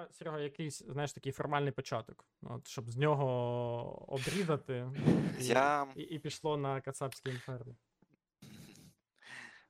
[0.00, 2.24] треба, Серега, якийсь, знаєш, такий формальний початок.
[2.42, 3.26] От, щоб з нього
[4.12, 4.90] обрізати
[5.38, 7.76] і, Я і, і пішло на кацапські інферно.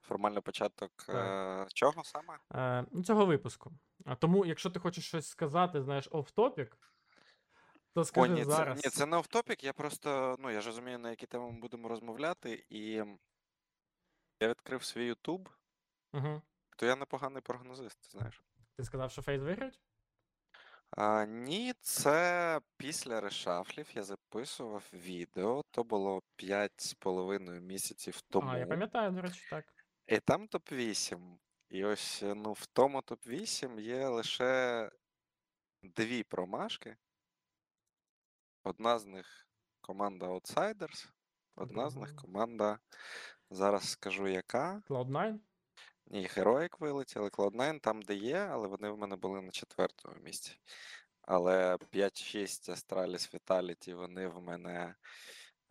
[0.00, 2.38] формально початок е, чого саме?
[2.54, 3.72] Е, ну, цього випуску.
[4.04, 6.76] А тому, якщо ти хочеш щось сказати, знаєш, оф-топік,
[7.94, 8.84] то О, скажи ні, це, зараз.
[8.84, 11.88] ні, це не офтопік, я просто, ну, я ж розумію, на які теми ми будемо
[11.88, 13.04] розмовляти, і
[14.40, 15.48] я відкрив свій YouTube,
[16.12, 16.42] Угу.
[16.76, 18.42] то я непоганий прогнозист, знаєш.
[18.76, 19.80] Ти сказав, що Фейс виграють?
[20.90, 28.50] А, ні, це після решафлів я записував відео, то було 5,5 місяців тому.
[28.50, 29.64] А, я пам'ятаю, до речі, так.
[30.06, 31.38] І там топ-8.
[31.68, 34.90] І ось е, ну, в тому топ-8 є лише
[35.82, 36.96] дві промашки.
[38.64, 39.48] Одна з них
[39.80, 41.08] команда Outsiders,
[41.56, 42.78] одна з них команда.
[43.50, 44.82] Зараз скажу яка.
[44.88, 45.38] Cloud9?
[46.12, 50.56] Ні, Heroic вилетіли, Cloud9 там, де є, але вони в мене були на четвертому місці.
[51.22, 54.94] Але 5-6 Astralis Vitality, вони в мене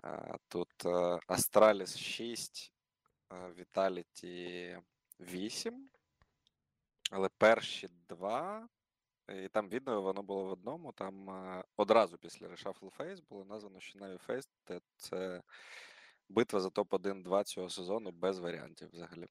[0.04, 0.86] е, тут
[1.28, 2.74] Astralis 6,
[3.32, 4.82] е, Vitality
[5.20, 5.90] 8.
[7.12, 8.68] Але перші два,
[9.30, 10.92] і там відео воно було в одному.
[10.92, 15.42] Там е, одразу після Reshuffle Phase було названо, що Na'Vi Phase це, це
[16.30, 19.28] битва за топ-1-2 цього сезону без варіантів взагалі.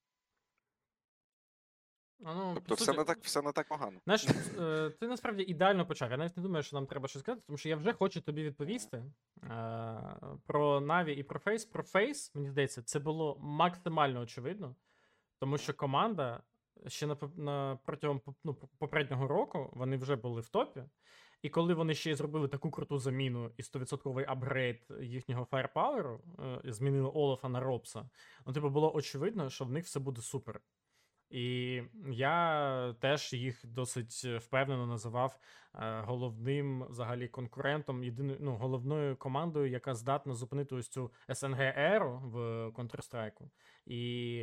[2.24, 4.00] А, ну, Тобто все не так, все не так погано.
[4.04, 4.26] Знаєш,
[4.58, 6.10] е, ти насправді ідеально почав.
[6.10, 8.42] Я навіть не думаю, що нам треба щось сказати, тому що я вже хочу тобі
[8.42, 9.04] відповісти
[9.44, 11.64] е, про Наві і про Фейс.
[11.64, 14.76] Про Фейс, мені здається, це було максимально очевидно,
[15.40, 16.42] тому що команда
[16.86, 20.82] ще на, на протягом ну, попереднього року вони вже були в топі.
[21.42, 26.72] І коли вони ще й зробили таку круту заміну і 100% апгрейд їхнього фаєрпауеру, е,
[26.72, 28.10] змінили Олафа на Робса,
[28.46, 30.60] ну, типу, було очевидно, що в них все буде супер.
[31.30, 35.38] І я теж їх досить е, впевнено називав
[35.74, 42.20] е, головним взагалі конкурентом, єдиною ну, головною командою, яка здатна зупинити ось цю СНГ еру
[42.24, 42.36] в
[42.68, 43.48] Counter-Strike,
[43.86, 44.36] і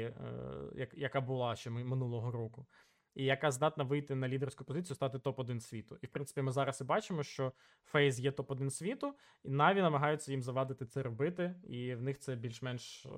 [0.75, 2.67] е, яка була ще минулого року.
[3.15, 5.97] І яка здатна вийти на лідерську позицію, стати топ-1 світу.
[6.01, 7.51] І в принципі, ми зараз і бачимо, що
[7.83, 12.35] Фейз є топ-1 світу, і Наві намагаються їм завадити це робити, і в них це
[12.35, 13.09] більш-менш е,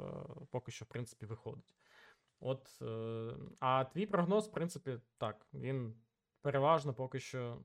[0.51, 1.75] поки що, в принципі, виходить.
[2.39, 5.95] От, е, а твій прогноз, в принципі, так, він
[6.41, 7.61] переважно поки що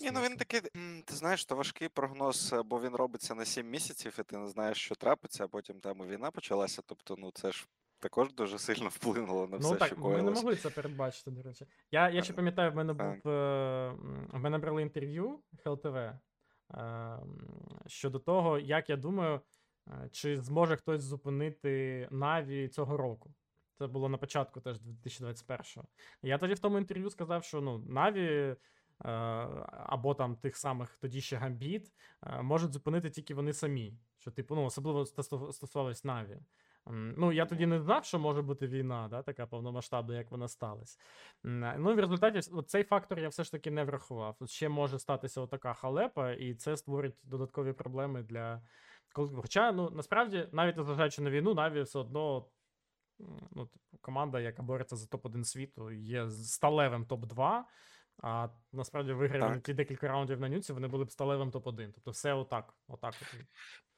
[0.00, 0.60] Ні, ну він такий,
[1.04, 4.48] ти знаєш, то важкий прогноз, е, бо він робиться на 7 місяців, і ти не
[4.48, 6.82] знаєш, що трапиться, а потім там війна почалася.
[6.86, 7.66] Тобто, ну це ж
[7.98, 11.42] також дуже сильно вплинуло на все, Ну так, що ми не могли це передбачити, до
[11.42, 11.66] речі.
[11.90, 13.28] Я, я ще Е, пам'ятаю, в мене був.
[13.32, 13.90] е,
[14.32, 16.20] В мене брали інтерв'ю ХЛТВ е,
[16.74, 17.48] м,
[17.86, 19.40] щодо того, як я думаю, е,
[20.10, 23.34] чи зможе хтось зупинити Наві цього року.
[23.78, 25.84] Це було на початку теж 2021-го.
[26.22, 28.26] Я тоді в тому інтерв'ю сказав, що ну, Наві.
[28.26, 28.56] е,
[29.68, 31.92] Або там тих самих тоді ще Гамбіт
[32.42, 33.98] можуть зупинити тільки вони самі.
[34.18, 35.06] Що, типу, ну, особливо
[35.52, 36.38] стосувалось Наві.
[36.86, 40.98] Ну, я тоді не знав, що може бути війна, да, така повномасштабна, як вона сталася.
[41.44, 44.36] Ну, і в результаті цей фактор я все ж таки не врахував.
[44.44, 48.62] Ще може статися отака халепа, і це створить додаткові проблеми для.
[49.14, 52.46] Хоча, ну, насправді, навіть незважаючи на війну, Наві все одно
[53.50, 57.62] ну, типу, команда, яка бореться за топ-1 світу, є сталевим топ-2.
[58.22, 61.92] А насправді виграли ті декілька раундів на нюці, вони були б сталевим топ-1.
[61.94, 62.74] Тобто все отак.
[62.88, 63.14] отак.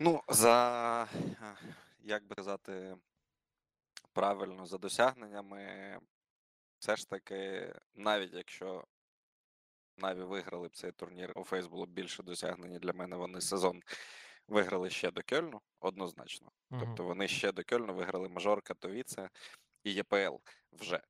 [0.00, 1.08] Ну, за,
[1.98, 2.96] як би казати,
[4.12, 5.98] правильно, за досягненнями,
[6.78, 8.84] все ж таки, навіть якщо
[9.98, 13.16] Наві виграли б цей турнір, у Фейс було б більше досягнень для мене.
[13.16, 13.82] Вони сезон
[14.48, 16.50] виграли ще до Кельну, однозначно.
[16.70, 16.80] Мгм.
[16.80, 19.30] Тобто вони ще до Кельну виграли мажор Катовіце
[19.84, 20.36] і ЄПЛ
[20.72, 21.02] вже.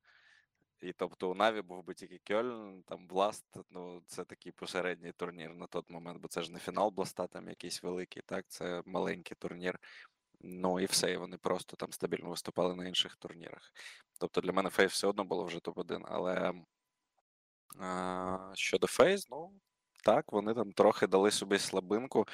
[0.81, 5.55] І тобто у Наві був би тільки Кельн, там Бласт, ну це такий посередній турнір
[5.55, 9.37] на той момент, бо це ж не фінал Бласта, там якийсь великий, так, це маленький
[9.37, 9.79] турнір.
[10.41, 13.73] Ну і все, і вони просто там стабільно виступали на інших турнірах.
[14.19, 16.53] Тобто для мене Фейс все одно було вже топ-1, але
[17.81, 19.53] а, щодо Фейс, ну
[20.05, 22.27] так, вони там трохи дали собі слабинку.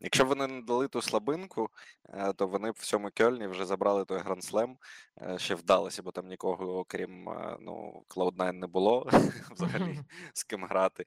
[0.00, 1.70] Якщо б вони не дали ту слабинку,
[2.08, 4.76] е, то вони б в цьому Кельні вже забрали той гранд-слем,
[5.22, 9.10] е, ще вдалося, бо там нікого, окрім е, ну, Cloud9 не було
[9.50, 10.00] взагалі
[10.34, 11.06] з ким грати.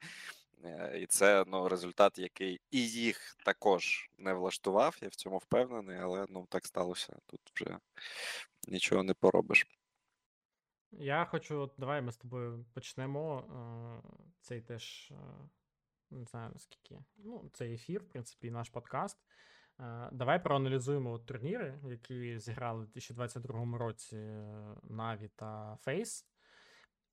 [0.63, 5.98] Е, І це ну, результат, який і їх також не влаштував, я в цьому впевнений,
[5.98, 7.16] але ну так сталося.
[7.25, 7.78] Тут вже
[8.68, 9.68] нічого не поробиш.
[10.92, 13.44] Я хочу, от давай ми з тобою почнемо
[14.42, 15.13] цей теж,
[16.13, 17.04] не знаю наскільки.
[17.18, 19.18] Ну, цей ефір, в принципі, і наш подкаст.
[19.80, 26.25] Е, давай проаналізуємо от турніри, які зіграли в 2022 році е, Na'Vi та Face.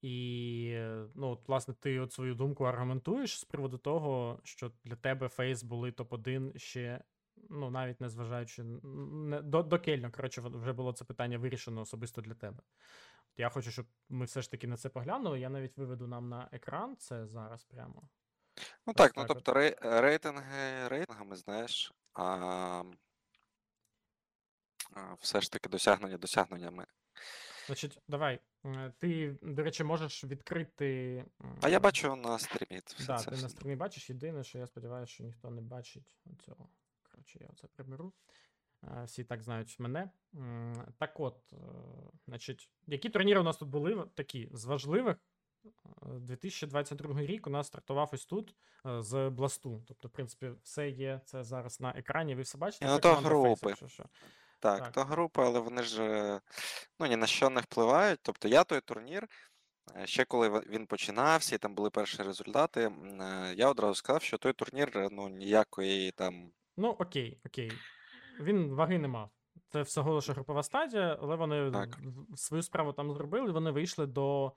[0.03, 4.97] І, е, ну, от, власне, ти от свою думку аргументуєш з приводу того, що для
[4.97, 7.05] тебе фейс були топ-1 ще,
[7.51, 12.35] ну, навіть не зважаючи не, до, докельно, коротше, вже було це питання вирішено особисто для
[12.35, 12.63] тебе.
[13.33, 15.41] От я хочу, щоб ми все ж таки на це поглянули.
[15.41, 18.09] Я навіть виведу нам на екран це зараз прямо.
[18.57, 22.25] Ну Ось так, ну тобто рей- рейтинги рейтингами, знаєш, а,
[24.95, 26.87] а, все ж таки досягнення досягненнями.
[27.67, 28.41] Значить, давай.
[28.65, 31.25] е, Ти, до речі, можеш відкрити.
[31.63, 33.43] А я бачу на стрімі це все Да, це ти все.
[33.43, 34.11] на стрімі бачиш.
[34.11, 36.09] Єдине, що я сподіваюся, що ніхто не бачить
[36.47, 36.69] цього.
[37.11, 38.13] Коротше, я це приберу.
[38.85, 40.11] Е, Всі так знають мене.
[40.35, 41.57] М, Так от, е,
[42.27, 45.17] значить, які турніри у нас тут були такі з важливих?
[45.67, 45.71] Е,
[46.03, 48.55] 2022 рік у нас стартував ось тут
[48.87, 49.83] е, з Бласту.
[49.89, 52.35] Тобто, в принципі, все є це зараз на екрані.
[52.35, 52.87] Ви все бачите?
[52.87, 53.69] Ну, то групи.
[53.69, 54.05] якщо що.
[54.61, 54.93] Так, Так.
[54.93, 56.41] то групи, але вони ж е,
[57.01, 58.21] ну, ні на що не впливають.
[58.23, 59.29] Тобто я той турнір,
[59.97, 62.81] е, ще коли він починався, і там були перші результати,
[63.21, 66.53] е, я одразу сказав, що той турнір е, ну, ніякої там.
[66.77, 67.73] Ну, окей, окей.
[68.41, 69.31] Він ваги не мав.
[69.73, 71.99] Це всього лише групова стадія, але вони Так.
[72.35, 74.53] свою справу там зробили, вони вийшли до е,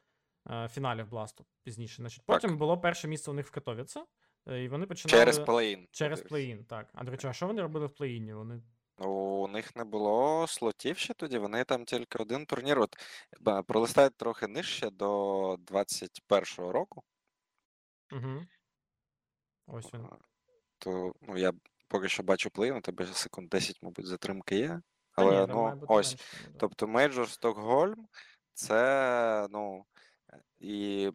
[0.70, 1.96] фіналів Бласту пізніше.
[1.96, 2.42] Значить, Так.
[2.42, 4.06] потім було перше місце у них в Катовіце,
[4.48, 5.88] е, і вони починали Через плей-ін.
[5.92, 6.66] через плей-ін.
[6.66, 6.90] Так.
[6.94, 8.34] А до речі, а що вони робили в плей-іні?
[8.34, 8.62] Вони
[8.98, 12.80] У них не було слотів ще тоді, вони там тільки один турнір.
[12.80, 12.96] От
[13.68, 17.04] пролистають трохи нижче до 21-го року.
[18.12, 18.46] Угу.
[19.68, 20.08] Ось він.
[20.78, 21.54] То ну, я
[21.88, 24.82] поки що бачу плей, у тебе секунд 10, мабуть, затримки є.
[25.16, 26.12] Але ні, ну, ось.
[26.12, 26.56] менше, ну.
[26.60, 28.08] Тобто Мейджор Стокгольм
[28.54, 29.93] це, ну, е,
[30.64, 31.12] і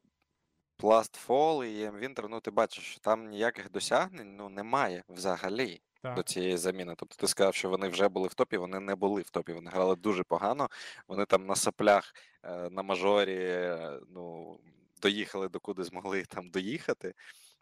[0.77, 6.23] Пластфол, і EM Winter, ну ти бачиш, що там ніяких досягнень ну, немає взагалі до
[6.23, 6.95] цієї заміни.
[6.97, 9.71] Тобто ти сказав, що вони вже були в топі, вони не були в топі, вони
[9.71, 10.69] грали дуже погано.
[11.09, 14.57] Вони там на саплях е, на мажорі е, ну,
[15.03, 17.15] доїхали докуди змогли там доїхати.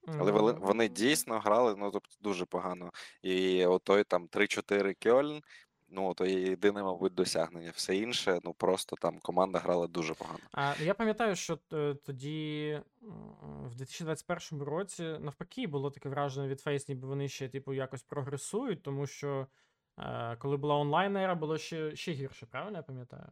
[0.07, 2.91] Але вони дійсно грали ну, тобто, дуже погано.
[3.23, 5.43] І отой там 3-4 Кьольн,
[5.89, 7.73] ну, то є єдине, мабуть, досягнення.
[7.75, 10.39] Все інше, ну просто там команда грала дуже погано.
[10.53, 12.81] А я пам'ятаю, що е, тоді
[13.65, 18.83] в 2021 році навпаки було таке враження від Фейс, ніби вони ще типу якось прогресують,
[18.83, 19.47] тому що
[19.99, 23.27] е, коли була онлайн-ера, було ще, ще гірше, правильно я пам'ятаю?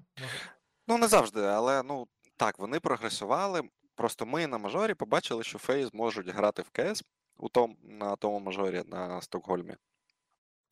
[0.88, 3.62] Ну, не завжди, але ну так, вони прогресували.
[3.94, 7.04] Просто ми на мажорі побачили, що Фейс можуть грати в КС
[7.36, 9.76] у том, на тому мажорі на Стокгольмі.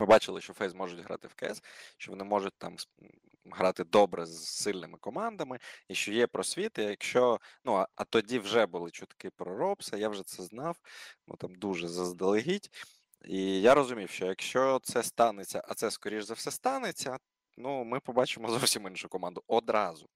[0.02, 1.62] Ми бачили, що Фейс можуть грати в КС,
[1.96, 2.76] що вони можуть там
[3.50, 5.58] грати добре з сильними командами,
[5.88, 7.40] і що є просвіт, і якщо.
[7.64, 10.76] Ну, а, а тоді вже були чутки про Робса, я вже це знав,
[11.28, 12.70] ну там дуже заздалегідь.
[13.24, 17.18] І я розумів, що якщо це станеться, а це скоріш за все станеться,
[17.56, 20.08] ну ми побачимо зовсім іншу команду одразу.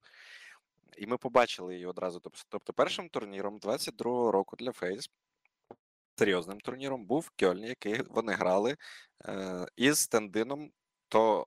[0.96, 2.18] І ми побачили її одразу.
[2.18, 5.10] Тоб- Тобто, першим турніром 22-го року для Фейс,
[6.18, 8.76] серйозним турніром, був Кьольн, який вони грали
[9.24, 10.70] е, із стендином,
[11.08, 11.46] то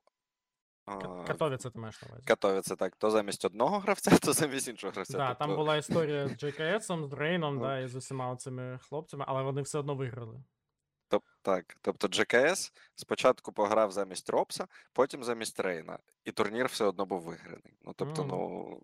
[1.28, 2.24] Катовіце ти маєш на увазі.
[2.26, 5.18] Катовіце, так, то замість одного гравця, то замість іншого гравця.
[5.18, 9.26] Да, там тобто, була історія з JKS, з Дрейном, да, і з усіма цими хлопцями,
[9.28, 10.44] але вони все одно виграли.
[11.10, 17.06] Тоб- так, тобто GKS спочатку пограв замість Робса, потім замість Рейна, і турнір все одно
[17.06, 17.74] був виграний.
[17.82, 18.82] Ну, тобто, ну, ну,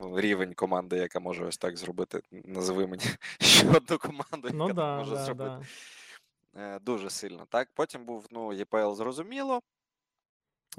[0.00, 3.04] рівень команди, яка може ось так зробити, назви мені
[3.40, 5.50] ще одну команду, яка Ну да, може да, зробити.
[6.54, 6.74] да.
[6.74, 7.46] Е, Дуже сильно.
[7.50, 9.60] Так, потім був ну, ЄПЛ зрозуміло.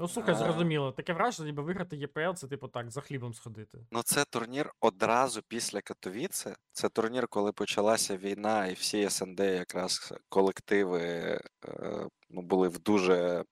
[0.00, 0.38] Ну, слухай, Е.
[0.38, 0.92] зрозуміло.
[0.92, 3.78] Таке враження, ніби виграти ЄПЛ, це типу так, за хлібом сходити.
[3.90, 6.54] Ну, це турнір одразу після Катовіце.
[6.72, 11.00] Це турнір, коли почалася війна, і всі СНД, якраз колективи
[11.64, 13.44] е, ну, були в дуже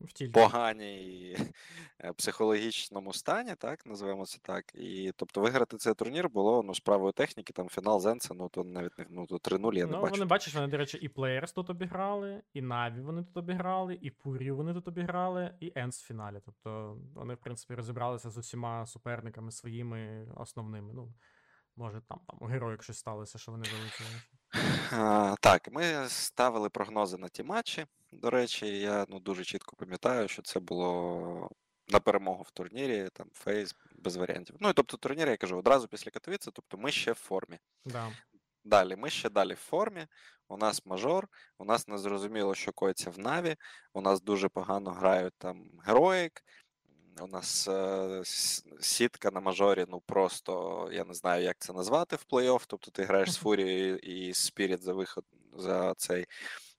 [0.00, 1.36] В поганій
[2.00, 4.64] е, психологічному стані, так, називаємо це так.
[4.74, 8.98] І тобто виграти цей турнір було ну, справою техніки, там фінал Зенса, ну то навіть
[8.98, 11.70] не ну, то 3-0 я не Ну, вони бачиш, вони, до речі, і Players тут
[11.70, 16.40] обіграли, і Наві вони тут обіграли, і Пурію вони тут обіграли, і Енс в фіналі.
[16.44, 20.92] Тобто вони, в принципі, розібралися з усіма суперниками своїми основними.
[20.94, 21.14] Ну,
[21.76, 24.20] може, там, там у героїк щось сталося, що вони вилетіли.
[25.40, 27.86] Так, ми ставили прогнози на ті матчі.
[28.12, 31.50] До речі, я ну, дуже чітко пам'ятаю, що це було
[31.88, 34.56] на перемогу в турнірі, там фейс без варіантів.
[34.60, 37.58] Ну і тобто турнір, я кажу, одразу після Катовіці, тобто ми ще в формі.
[37.84, 38.12] Да.
[38.64, 40.06] Далі, ми ще далі в формі.
[40.48, 43.56] У нас мажор, у нас не зрозуміло, що коїться в Наві.
[43.92, 46.42] У нас дуже погано грають там героїк.
[47.20, 48.22] У нас е,
[48.80, 52.64] сітка на мажорі, ну просто я не знаю, як це назвати в плей-офф.
[52.66, 55.24] Тобто ти граєш з Фурією і Spirit за виход
[55.56, 56.26] за цей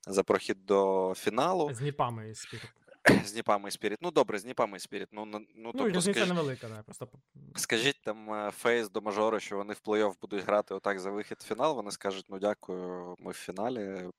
[0.07, 1.73] за прохід до фіналу.
[1.73, 2.69] З ніпами і Spirit.
[3.25, 3.97] з ніпами і Spirit.
[4.01, 5.07] Ну добре, з ніпами і Spirit.
[5.11, 7.09] Ну, ну, Ну, тобто, різниця скажіть, невелика, да, просто
[7.55, 11.37] скажіть там е, Фейс до мажору, що вони в плей-офф будуть грати отак за вихід
[11.41, 11.75] в фінал.
[11.75, 14.09] Вони скажуть, ну дякую, ми в фіналі,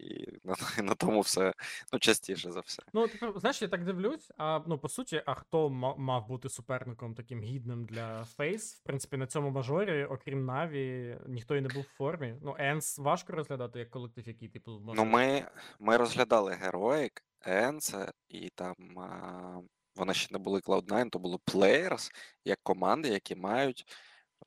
[0.00, 1.52] і на, і на тому все.
[1.92, 2.82] Ну, частіше за все.
[2.92, 7.14] Ну, тепер, знаєш, я так дивлюсь, а ну по суті, а хто мав бути суперником
[7.14, 8.74] таким гідним для Фейс?
[8.74, 12.34] В принципі, на цьому мажорі, окрім Наві, ніхто і не був в формі.
[12.42, 15.00] Ну, ENCE важко розглядати як колектив, який, типу, може.
[15.00, 15.46] Ну, ми,
[15.80, 17.10] ми розглядали Heroic,
[17.44, 19.60] ENCE, і там а,
[19.96, 22.10] вони ще не були Cloud9, то було Players,
[22.44, 23.84] як команди, які мають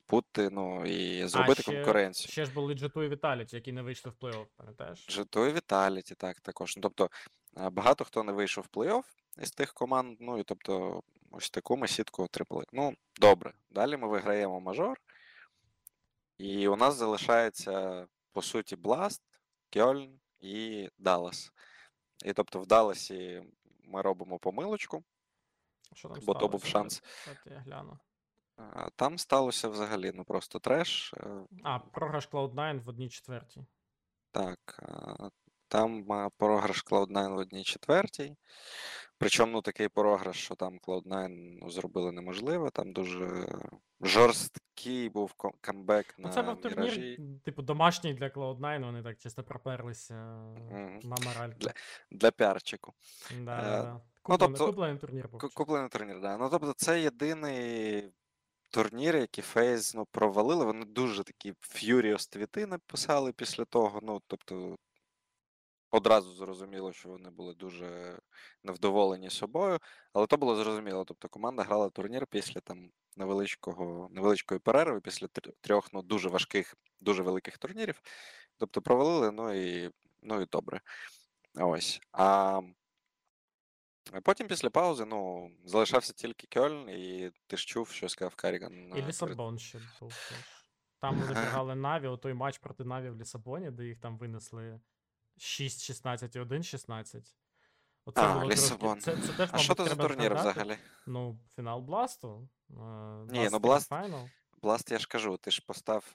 [0.08, 2.32] бути, ну, і зробити ще- конкуренцію.
[2.32, 5.06] Ще ж були G2 і Vitality, які не вийшли в плей-офф, пам'ятаєш?
[5.08, 6.76] Жито і Віталіті, так, також.
[6.76, 7.10] Ну, тобто,
[7.70, 9.04] багато хто не вийшов в плей-офф
[9.42, 12.64] із тих команд, ну і тобто, ось таку ми сітку отримали.
[12.72, 13.52] Ну, добре.
[13.70, 15.00] Далі ми виграємо мажор.
[16.38, 19.22] І у нас залишається, по суті, Бласт,
[19.72, 21.52] Кьольн і Даллас.
[22.26, 23.42] І тобто в Далласі
[23.84, 25.04] ми робимо помилочку,
[25.94, 27.00] Що там бо то був сталося?
[27.00, 27.02] шанс.
[27.32, 27.98] От я гляну.
[28.56, 31.14] А, Там сталося взагалі ну просто треш.
[31.14, 33.66] Е, А, програш Cloud9 в одній четвертій.
[34.30, 35.28] Так, а,
[35.68, 38.36] там а, програш Cloud9 в одній четвертій.
[39.18, 41.28] Причому ну, такий програш, що там Cloud9
[41.62, 42.70] ну, зробили неможливо.
[42.70, 43.48] Там дуже
[44.00, 49.42] жорсткий був камбек Ну, на це був турнір, типу, домашній для Cloud9, вони так чисто
[49.42, 50.14] проперлися
[50.70, 51.00] Мгм.
[51.02, 51.58] на моральку.
[51.58, 51.72] Для-
[52.10, 52.92] Для піарчику.
[53.30, 54.00] Да, Е, да, да.
[54.28, 55.40] ну, тобто, куплений турнір був.
[55.54, 56.36] Куплений турнір, да.
[56.36, 58.10] Ну, тобто, це єдиний
[58.70, 60.64] турнір, який Фейз ну, провалили.
[60.64, 64.00] Вони дуже такі Furious твіти написали після того.
[64.02, 64.76] Ну, тобто,
[65.90, 68.18] одразу зрозуміло, що вони були дуже
[68.62, 69.78] невдоволені собою.
[70.12, 71.04] Але то було зрозуміло.
[71.04, 76.74] Тобто, команда грала турнір після там невеличкого, невеличкої перерви, після тр- трьох ну, дуже важких,
[77.00, 78.02] дуже великих турнірів.
[78.56, 79.90] Тобто провалили, ну і,
[80.22, 80.80] ну і добре.
[81.54, 82.00] Ось.
[82.12, 82.60] А
[84.22, 88.88] Потім після паузи, ну, залишався тільки Кьольн, і ти ж чув, що сказав Каріган.
[88.88, 90.12] І перед- Лісабон ще був.
[91.00, 94.80] Там програли Наві, той матч проти Наві в Лісабоні, де їх там винесли
[95.38, 97.34] 6-16 і 1-16.
[98.04, 99.00] Оце А, було Лісабон.
[99.00, 100.50] Це, це теж, А що то за турнір згадати.
[100.50, 100.78] взагалі?
[101.06, 102.48] Ну, фінал Бласту.
[102.70, 102.74] е,
[103.30, 104.30] Ні, ну, 23 Blast- Final.
[104.62, 106.14] Бласт, я ж кажу, ти ж постав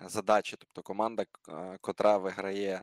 [0.00, 2.82] е, задачі, тобто команда, е, котра виграє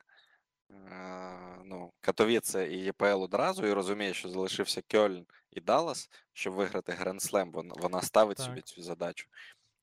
[1.63, 7.21] ну, Катовіце і ЄПЛ одразу, і розуміє, що залишився Кьольн і Даллас, щоб виграти Гранд
[7.21, 8.45] Слем, вона, вона ставить Так.
[8.45, 9.27] собі цю задачу.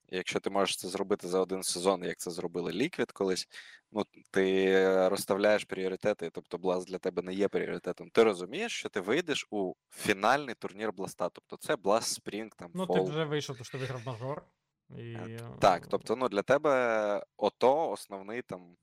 [0.08, 3.48] І якщо ти можеш це зробити за один сезон, як це зробили Ліквід колись,
[3.92, 8.10] ну ти розставляєш пріоритети, тобто Бласт для тебе не є пріоритетом.
[8.10, 11.28] Ти розумієш, що ти вийдеш у фінальний турнір Бласта.
[11.28, 14.42] Тобто це Бласт Спрінг, там Ну, ти вже вийшов, тому що ти виграв мажор.
[14.90, 18.76] І, Е, Так, е, тобто, ну для тебе ото основний там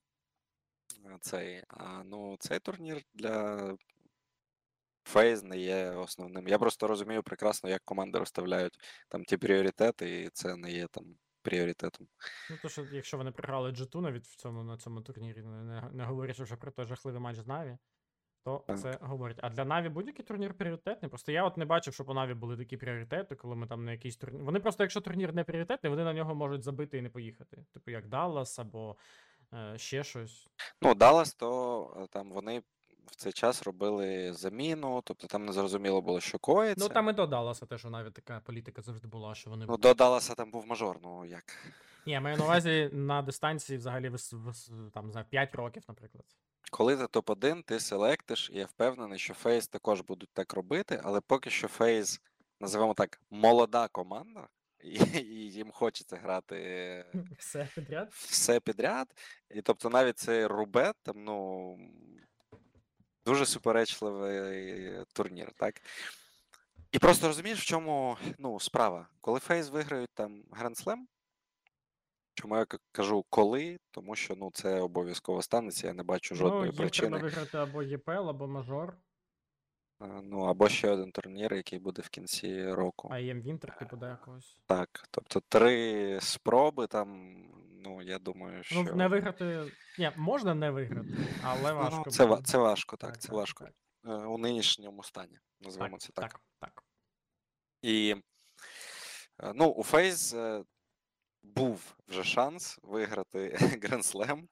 [1.05, 1.63] е, цей.
[1.67, 3.75] А ну, цей турнір для
[5.07, 6.47] Фейз не є основним.
[6.47, 11.17] Я просто розумію прекрасно, як команди розставляють там ті пріоритети, і це не є там
[11.45, 12.07] пріоритетом.
[12.49, 16.03] Ну, то, що якщо вони програли G2 навіть в цьому, на цьому турнірі, не, не,
[16.05, 17.77] говорячи вже про той жахливий матч з Наві,
[18.43, 18.79] то Так.
[18.79, 19.37] це говорить.
[19.41, 21.09] А для Наві будь-який турнір пріоритетний.
[21.09, 23.91] Просто я от не бачив, щоб у Наві були такі пріоритети, коли ми там на
[23.91, 24.43] якийсь турнір.
[24.43, 27.65] Вони просто, якщо турнір не пріоритетний, вони на нього можуть забити і не поїхати.
[27.73, 28.95] Типу як Даллас або
[29.53, 30.47] е, ще щось.
[30.81, 32.63] Ну, Даллас, то е, там вони
[33.07, 36.85] в цей час робили заміну, тобто там не зрозуміло було, що коїться.
[36.87, 39.65] Ну там і до Далласа теж у Наві така політика завжди була, що вони.
[39.69, 41.43] Ну, до там був мажор, ну як.
[42.05, 46.25] Ні, маю на увазі на дистанції взагалі вис, вис, там за 5 років, наприклад.
[46.71, 51.21] Коли ти топ-1, ти селектиш, і я впевнений, що Фейз також будуть так робити, але
[51.21, 52.21] поки що Фейз,
[52.59, 54.47] називаємо так, молода команда,
[54.83, 57.05] і, і їм хочеться грати
[57.37, 58.09] Все підряд.
[58.11, 59.07] все підряд.
[59.49, 61.77] І тобто навіть цей рубет, там, ну,
[63.25, 65.81] дуже суперечливий турнір, так?
[66.91, 69.07] І просто розумієш, в чому ну, справа.
[69.21, 70.97] Коли Фейз виграють там Slam,
[72.33, 76.65] чому я кажу коли, тому що ну, це обов'язково станеться, я не бачу Ну, жодної
[76.65, 77.09] їм причини.
[77.09, 78.97] треба виграти або ЄПЛ, або мажор,
[80.23, 83.09] Ну, або ще один турнір, який буде в кінці року.
[83.11, 84.61] а ЄМ Вінтер, типу, до якогось.
[84.65, 87.35] Так, тобто три спроби там,
[87.85, 88.83] ну, я думаю, що.
[88.83, 89.71] Ну, не виграти.
[89.99, 91.09] Ні, можна не виграти,
[91.43, 92.09] але Ну, важко.
[92.11, 93.63] це, ва- це важко, так, це так, важко.
[93.65, 93.73] так.
[94.07, 96.31] Е, У нинішньому стані, назвемо це так.
[96.31, 96.83] Так, так.
[97.81, 98.15] І
[99.43, 100.63] е, ну, у Фейз е,
[101.43, 103.49] був вже шанс виграти
[103.81, 104.43] Grand Slam.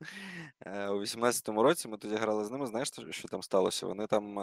[0.89, 2.67] У 18-му році ми тоді грали з ними.
[2.67, 3.87] Знаєш, що- там сталося?
[3.87, 4.35] Вони там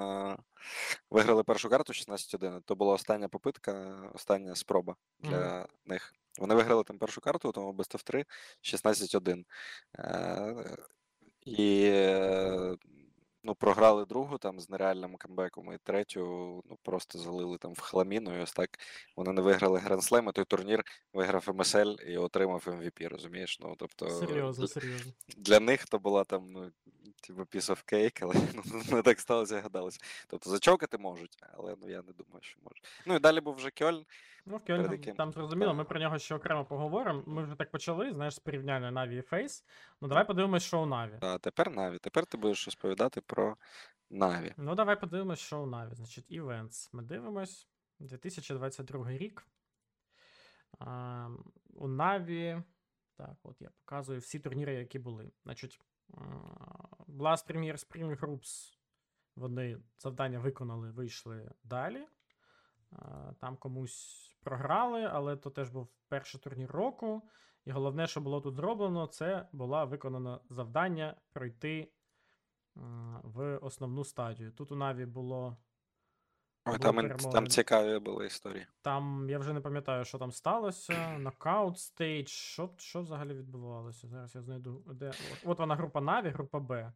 [1.11, 2.63] виграли першу карту 16-1.
[2.63, 6.15] То була остання попитка, остання спроба для них.
[6.39, 8.25] Вони виграли там першу карту, тому Best of 3,
[8.63, 9.45] 16-1.
[9.99, 10.77] Е,
[11.45, 12.77] І е,
[13.43, 16.21] ну, програли другу там з нереальним камбеком, і третю
[16.71, 18.79] ну, просто залили там в хламіну, і ось так
[19.17, 23.59] вони не виграли грандслем, і той турнір виграв МСЛ і отримав MVP, розумієш?
[23.61, 25.13] Ну, тобто, Серйозно, серйозно.
[25.37, 26.71] для них то була там, ну,
[27.21, 30.01] типу, piece of cake, але ну, не так сталося, гадалося.
[30.29, 32.85] Тобто зачокати можуть, але ну я не думаю, що можуть.
[33.07, 34.05] Ну і далі був вже Кьольн.
[34.47, 35.15] Ну, в Перед яким?
[35.15, 37.23] там зрозуміло, ми про нього ще окремо поговоримо.
[37.27, 39.65] Ми вже так почали, знаєш, з порівняння Na'Vi і Face.
[40.01, 41.19] Ну, давай подивимось, що у Na'Vi.
[41.21, 41.99] А тепер Наві.
[41.99, 43.57] Тепер ти будеш розповідати про
[44.11, 44.55] Наві.
[44.57, 45.95] Ну, давай подивимось, що у Na'Vi.
[45.95, 46.89] Значить, Events.
[46.93, 47.69] Ми дивимось.
[47.99, 49.47] 2022 рік.
[50.79, 51.29] А,
[51.75, 52.63] у Na'Vi.
[53.17, 55.33] Так, от я показую всі турніри, які були.
[55.45, 55.81] Значить,
[57.09, 58.77] Blast Premier Spring Groups.
[59.37, 62.07] Вони завдання виконали, вийшли далі.
[62.93, 67.23] А, Там комусь програли, але то теж був перший турнір року.
[67.65, 71.93] І головне, що було тут зроблено, це було виконано завдання пройти
[73.23, 74.53] в основну стадію.
[74.53, 75.57] Тут у Наві було.
[76.65, 78.67] Ой, там, там цікаві були історії.
[78.83, 81.19] Там я вже не пам'ятаю, що там сталося.
[81.19, 82.29] Knockout stage.
[82.29, 84.09] Що, що взагалі відбувалося?
[84.09, 84.85] Зараз я знайду.
[84.87, 85.09] Де...
[85.09, 86.93] От, от вона група Наві, група Б.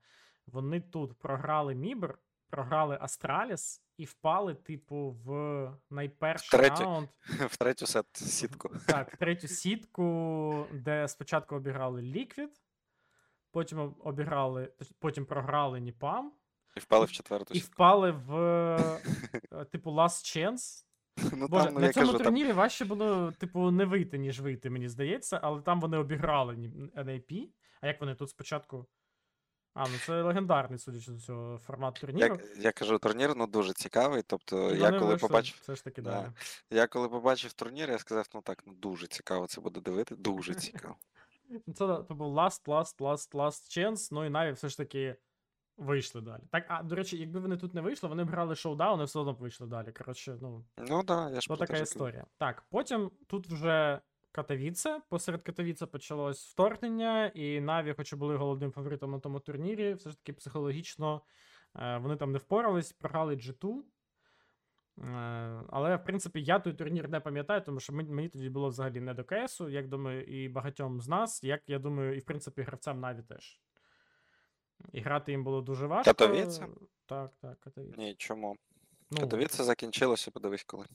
[0.47, 2.19] Вони тут програли Мібр,
[2.55, 6.85] програли Астраліс і впали, типу, в найперший Втретє.
[6.85, 7.09] раунд.
[7.51, 8.71] В третю сет сітку.
[8.87, 12.51] Так, третю сітку, де спочатку обіграли Liquid,
[13.51, 16.33] потім обіграли, потім програли Ніпам,
[16.77, 17.73] І впали в четверту і сітку.
[17.75, 18.35] впали в
[19.53, 20.85] е, типу Last Chance.
[21.37, 24.19] Ну Боже, там, ну на я цьому кажу, там турнірі важче було, типу, не вийти,
[24.19, 26.55] ніж вийти, мені здається, але там вони обіграли
[26.97, 27.49] NAP.
[27.81, 28.87] А як вони тут спочатку.
[29.75, 32.39] А, ну це легендарний, судячи з цього, формат турніру.
[32.57, 34.23] я, я кажу, турнір ну дуже цікавий.
[34.27, 36.11] Тобто, І я вони коли вийшли побачив, Все ж таки Да.
[36.11, 36.33] далі.
[36.71, 40.17] я коли побачив турнір, я сказав, ну так, ну дуже цікаво це буде дивити.
[40.17, 40.97] Дуже цікаво.
[41.67, 45.17] Ну, Це, це був last, last, last, last chance, ну і Наві все ж таки
[45.77, 46.43] вийшли далі.
[46.53, 49.19] Так, а до речі, якби вони тут не вийшли, вони б грали шоудаун і все
[49.19, 49.93] одно б вийшли далі.
[49.93, 52.25] Коротше, ну, Ну да, я ж то про те, така історія.
[52.39, 54.01] Так, потім тут вже
[54.35, 55.01] Катовіце.
[55.09, 60.11] Посеред Катовіце почалось вторгнення, і Наві, хоч і були головним фаворитом на тому турнірі, все
[60.11, 61.23] ж таки психологічно
[61.77, 63.83] е, вони там не впорались, програли G2.
[64.99, 69.01] Е, Але, в принципі, я той турнір не пам'ятаю, тому що мені тоді було взагалі
[69.01, 72.63] не до КСу, як думаю, і багатьом з нас, як я думаю, і в принципі
[72.63, 73.61] гравцям Наві теж.
[74.93, 76.15] І грати їм було дуже важко.
[76.15, 76.67] Катовіце?
[77.07, 77.97] Так, так, Катовіце.
[77.99, 78.57] Ні, чому?
[79.11, 80.87] Ну, Катовіце закінчилося, подивись коли.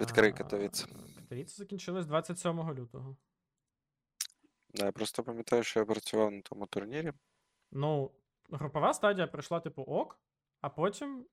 [0.00, 0.86] Відкрий Катовіце.
[1.16, 3.16] Катовіце закінчилось 27 лютого.
[4.74, 7.12] Да, я просто пам'ятаю, що я працював на тому турнірі.
[7.70, 8.10] Ну,
[8.50, 10.20] групова стадія пройшла, типу, ок,
[10.60, 11.26] а потім.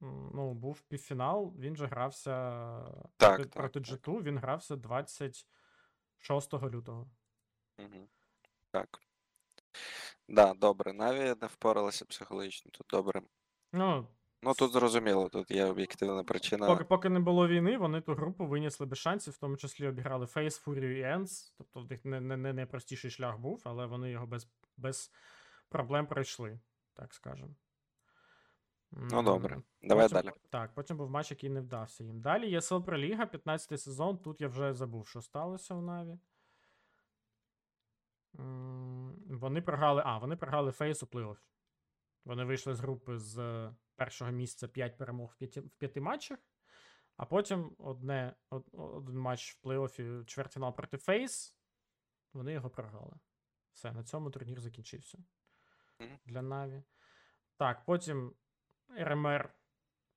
[0.00, 2.32] Ну, був півфінал, він же грався
[3.16, 3.80] Так, проти, так, проти.
[3.80, 7.10] G2, він грався 26 лютого.
[7.78, 8.08] Угу.
[8.70, 9.00] Так.
[10.28, 10.92] Да, добре.
[10.92, 13.22] Наві не впоралися психологічно, тут добре.
[13.72, 14.08] Ну,
[14.46, 16.66] Ну тут зрозуміло, тут є об'єктивна причина.
[16.66, 20.26] поки, поки не було війни, вони ту групу винесли без шансів, в тому числі обіграли
[20.26, 21.52] Face, Fury і Ends.
[21.58, 25.12] Тобто в них не, не, не найпростіший шлях був, але вони його без, без
[25.68, 26.60] проблем пройшли,
[26.94, 27.54] так скажемо.
[28.90, 30.34] Ну добре, давай Потім- далі.
[30.50, 32.20] Так, потім був матч, який не вдався їм.
[32.20, 34.18] Далі є Селпро Ліга, 15 сезон.
[34.18, 36.18] Тут я вже забув, що сталося в Наві.
[39.30, 40.02] Вони програли.
[40.06, 41.36] А, вони програли Фейс у плей-офф.
[42.24, 46.38] Вони вийшли з групи з першого місця 5 перемог в 5, в 5 матчах.
[47.16, 51.56] А потім одне, од, один матч в плей-оффі чвертьфінал проти Фейс.
[52.32, 53.12] Вони його програли.
[53.72, 55.18] Все, на цьому турнір закінчився.
[56.24, 56.82] Для Наві.
[57.56, 58.34] Так, потім
[58.98, 59.54] RMR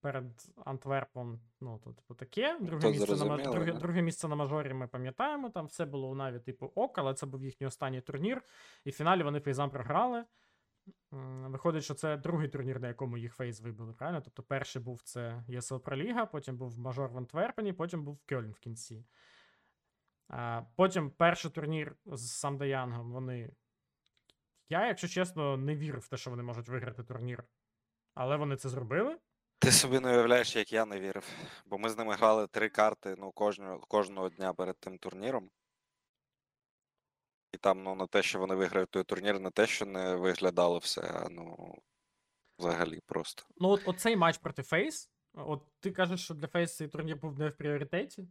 [0.02, 2.58] перед Антверпом, ну, то, типу, таке.
[2.60, 5.50] Друге, То місце на, друге, друге місце на мажорі ми пам'ятаємо.
[5.50, 8.42] Там все було у Наві, типу, ок, але це був їхній останній турнір.
[8.84, 10.26] І в фіналі вони фейзам програли.
[11.48, 14.22] Виходить, що це другий турнір, на якому їх фейз вибили, правильно?
[14.22, 18.60] Тобто перший був це ЄСЛ Проліга, потім був мажор в Антверпені, потім був Кьольн в
[18.60, 19.06] кінці.
[20.28, 23.52] А, потім перший турнір з Самдаянгом вони.
[24.70, 27.44] Я, якщо чесно, не вірив в те, що вони можуть виграти турнір.
[28.14, 29.18] Але вони це зробили.
[29.60, 31.28] Ти собі не уявляєш, як я не вірив.
[31.66, 35.50] Бо ми з ними грали три карти ну, кожного, кожного дня перед тим турніром.
[37.62, 41.02] Там, ну, на те, що вони виграють той турнір, не те, що не виглядало все,
[41.02, 41.76] а ну
[42.60, 43.44] взагалі просто.
[43.58, 45.10] Ну, от оцей матч проти Фейс.
[45.34, 48.28] От ти кажеш, що для Фейс цей турнір був не в пріоритеті.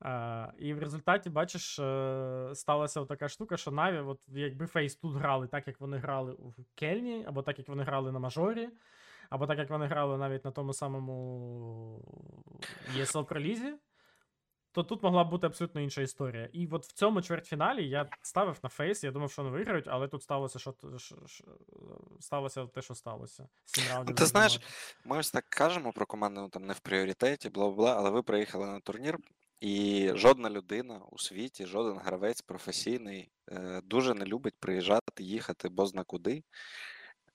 [0.00, 5.16] А, і в результаті, бачиш, е, сталася така штука, що Наві, от якби Фейс тут
[5.16, 8.68] грали так, як вони грали у Кельні, або так, як вони грали на мажорі,
[9.30, 12.00] або так, як вони грали навіть на тому самому
[12.96, 13.74] ESL Про-лізі,
[14.74, 16.48] то тут могла б бути абсолютно інша історія.
[16.52, 20.08] І от в цьому чвертьфіналі я ставив на фейс, я думав, що вони виграють, але
[20.08, 20.74] тут сталося, що,
[22.20, 23.48] сталося те, що сталося.
[23.64, 24.10] Сім раундів.
[24.10, 24.60] Ну, ти знаєш.
[25.04, 28.22] Ми ось так кажемо про команду ну, там не в пріоритеті, бла бла але ви
[28.22, 29.18] приїхали на турнір,
[29.60, 36.04] і жодна людина у світі, жоден гравець професійний е, дуже не любить приїжджати, їхати бозна
[36.04, 36.44] куди,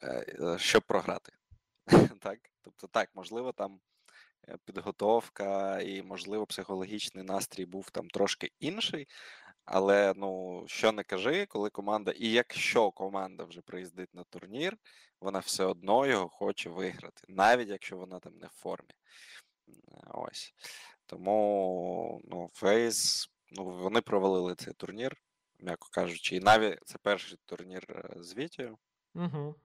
[0.02, 1.32] е, е, щоб програти.
[2.22, 2.40] так?
[2.62, 3.80] Тобто, так, можливо, там
[4.66, 9.08] підготовка і, можливо, психологічний настрій був там трошки інший.
[9.66, 14.78] Але ну, що не кажи, коли команда, і якщо команда вже приїздить на турнір,
[15.22, 18.90] вона все одно його хоче виграти, навіть якщо вона там не в формі.
[19.68, 19.74] Е,
[20.14, 20.54] Ось.
[21.06, 25.18] Тому ну, Фейс, ну, вони провалили цей турнір,
[25.60, 26.36] м'яко кажучи.
[26.36, 28.78] І навіть це перший турнір е, з Вітєю.
[29.16, 29.56] Угу.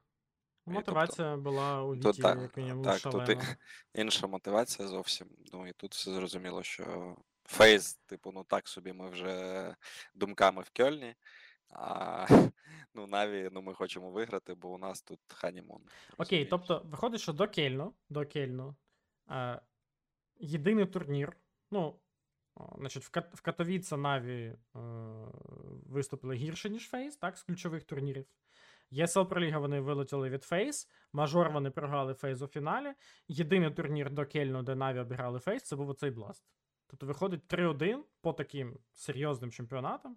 [0.64, 3.38] Тобто, Мотивація була у Тут Віті, так, як мінімум, так, тут і-
[4.00, 5.28] інша мотивація зовсім.
[5.52, 9.76] Ну і тут все зрозуміло, що Фейс, типу, ну так собі ми вже
[10.14, 11.14] думками в Кьольні.
[11.70, 12.26] А
[12.94, 15.82] ну, Наві, ну ми хочемо виграти, бо у нас тут ханімон.
[16.18, 18.76] Окей, тобто виходить, що до Кельну, до Кельну
[19.30, 19.60] е,
[20.36, 21.36] єдиний турнір.
[21.70, 22.00] Ну,
[22.78, 24.56] значить, в, Кат- в Катовіце Наві е,
[25.86, 28.26] виступили гірше, ніж Фейс, так, з ключових турнірів.
[28.94, 32.94] ESL Про-ліга вони вилетіли від Фейс, мажор вони програли Фейс у фіналі.
[33.28, 36.44] Єдиний турнір до Кельну, де Наві обіграли Фейс, це був оцей Blast.
[36.86, 40.16] Тобто виходить 3-1 по таким серйозним чемпіонатам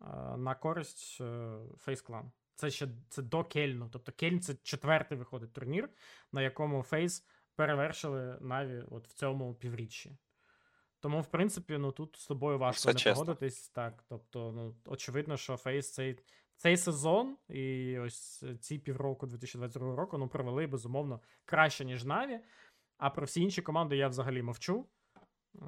[0.00, 2.32] е, на користь е, Фейс Клан.
[2.54, 3.88] Це ще це до Кельну.
[3.92, 5.88] Тобто Кельн це четвертий виходить турнір,
[6.32, 10.16] на якому Фейс перевершили Наві от в цьому півріччі.
[11.00, 13.24] Тому, в принципі, ну тут з тобою важко все не чесно.
[13.24, 13.68] погодитись.
[13.68, 16.18] Так, тобто, ну, очевидно, що Фейс цей,
[16.56, 22.40] цей сезон і ось ці півроку 2022 року ну, провели, безумовно, краще, ніж Наві.
[22.98, 24.86] А про всі інші команди я взагалі мовчу.
[25.54, 25.60] Е,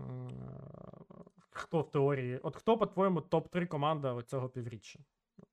[1.50, 2.38] Хто в теорії?
[2.38, 4.98] От хто, по-твоєму, топ-3 команда цього півріччя?
[5.38, 5.48] От,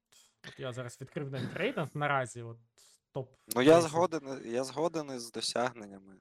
[0.48, 2.42] от я зараз відкрив навіть рейтинг наразі.
[2.42, 2.58] От,
[3.12, 6.16] топ Ну, я згоден, я згоден із досягненнями.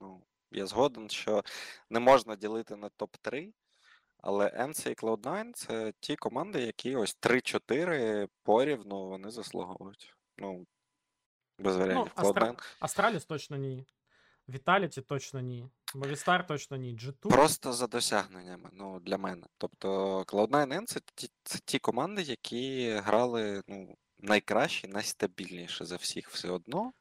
[0.00, 1.42] Ну, я згоден, що
[1.90, 3.52] не можна ділити на топ-3,
[4.22, 10.14] але NC і Cloud9 це ті команди, які ось 3-4 порівну вони заслуговують.
[10.38, 10.66] Ну,
[11.58, 12.12] без варіантів.
[12.16, 13.86] Ну, Cloud9 Астраліс точно ні.
[14.48, 15.68] Віталіті точно ні.
[15.94, 16.96] Movistar точно ні.
[16.96, 17.28] G2.
[17.28, 19.46] Просто за досягненнями, ну, для мене.
[19.58, 26.50] Тобто Cloud9 це ті, це ті команди, які грали ну, найкраще, найстабільніше за всіх все
[26.50, 26.92] одно.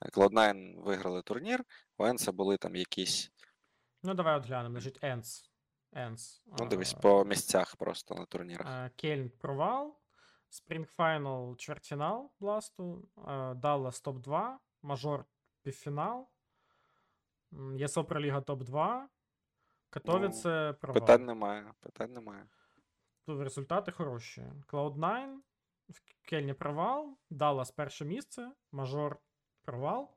[0.00, 1.64] Cloud9 виграли турнір,
[1.98, 3.30] у Енса були там якісь,
[4.02, 4.80] Ну, давай от глянемо.
[4.80, 5.49] Значить, Енс.
[5.92, 6.42] Енс.
[6.58, 8.66] ну, дивись, по місцях просто на турнірах.
[8.66, 9.96] а, Кельн провал.
[10.98, 13.08] Final чвертьфінал Бласту.
[13.56, 14.56] Даллас топ-2.
[14.82, 15.24] Мажор
[15.62, 16.28] півфінал.
[17.52, 17.76] м,
[18.40, 19.06] топ-2.
[19.90, 21.00] Катовіце провал.
[21.00, 22.46] Питань немає, питань немає.
[23.26, 24.52] Тут результати хороші.
[24.68, 25.38] Cloud9,
[25.88, 29.18] в Кельні провал, Даллас перше місце, Мажор
[29.62, 30.16] провал.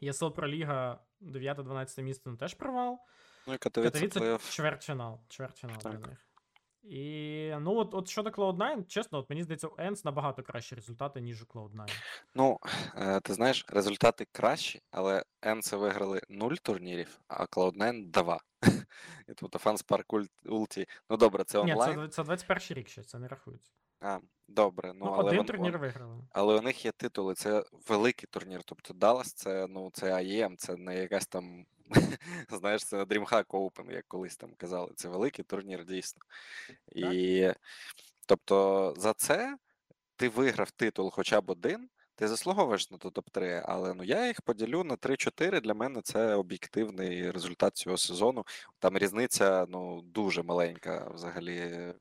[0.00, 2.98] ЄСЛ Проліга 9-12 місце ну, теж провал.
[3.46, 4.50] Ну і Катовіце плей-офф.
[4.50, 5.20] чвертьфінал.
[5.28, 6.06] Чвертьфінал для Так.
[6.08, 6.18] них.
[6.82, 11.20] І ну, от, от щодо Cloud9, чесно, от мені здається, у Ends набагато кращі результати,
[11.20, 11.88] ніж у Cloud9.
[12.34, 12.58] Ну,
[12.96, 18.40] е, ти знаєш, результати кращі, але Енце виграли 0 турнірів, а Cloud9 2.
[19.28, 20.12] І тобто Фанспарк
[20.44, 20.86] Ульті.
[21.10, 22.00] Ну добре, це Ні, онлайн.
[22.00, 23.70] це, це 21 рік ще, це не рахується.
[24.00, 26.24] А, добре, ну, Ну, але один вон- турнір виграли.
[26.30, 28.60] Але у них є титули, це великий турнір.
[28.64, 31.66] Тобто Даллас це ну це АЄМ, це не якась там,
[32.50, 34.92] знаєш, це DreamHack Open, як колись там казали.
[34.96, 36.22] Це великий турнір, дійсно.
[36.92, 37.48] І
[38.26, 39.56] тобто за це
[40.16, 44.84] ти виграв титул хоча б один, ти заслуговуєш на топ-3, але ну я їх поділю
[44.84, 45.60] на 3-4.
[45.60, 48.46] Для мене це об'єктивний результат цього сезону.
[48.78, 51.94] Там різниця ну дуже маленька взагалі е,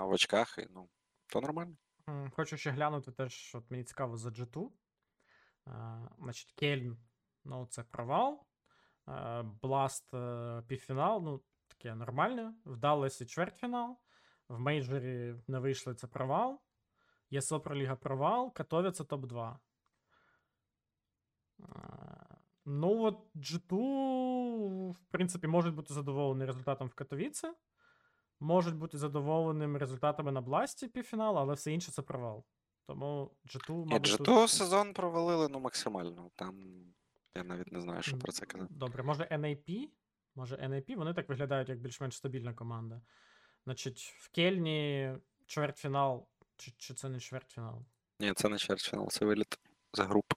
[0.00, 0.88] в очках, і ну
[1.26, 1.76] то нормально.
[2.32, 4.68] Хочу ще глянути теж, от мені цікаво за G2.
[5.66, 6.96] А, Значить, Кельн,
[7.44, 8.46] ну, це провал.
[9.62, 12.54] Бласт е, півфінал, ну, таке нормальне.
[12.64, 13.98] В Далласі чвертьфінал.
[14.48, 16.60] В мейджорі не вийшли це провал.
[17.30, 18.52] ЄСО Проліга провал.
[18.52, 19.56] Катовіце топ-2.
[22.64, 27.54] Ну, от G2, в принципі, можуть бути задоволені результатом в Катовіце.
[28.40, 32.44] Можуть бути задоволеними результатами на Бласті півфіналу, але все інше це провал.
[32.86, 34.20] Тому G2, Ні, мабуть.
[34.20, 36.30] G2 сезон провалили ну максимально.
[36.34, 36.54] Там
[37.34, 38.74] я навіть не знаю, що про це казати.
[38.74, 39.88] Добре, може NAP?
[40.34, 43.02] Може NAP, вони так виглядають як більш-менш стабільна команда.
[43.64, 45.12] Значить, в Кельні
[45.46, 47.84] чвертьфінал, чи, чи це не чвертьфінал?
[48.18, 49.58] Ні, це не чвертьфінал, це виліт
[49.92, 50.36] за групу.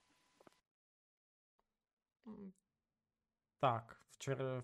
[3.60, 4.64] Так, в чвер...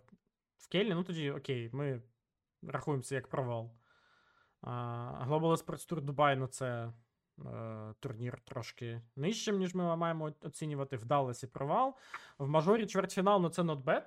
[0.58, 2.02] В Кельні, ну тоді окей, ми
[2.63, 3.72] рахуємо це як провал.
[4.62, 4.72] А,
[5.28, 6.94] Global Sports Tour Дубай, ну це
[7.99, 10.97] турнір трошки нижчим, ніж ми маємо оцінювати.
[10.97, 11.95] В Далласі провал.
[12.38, 14.04] В мажорі чвертьфінал, ну це not bad.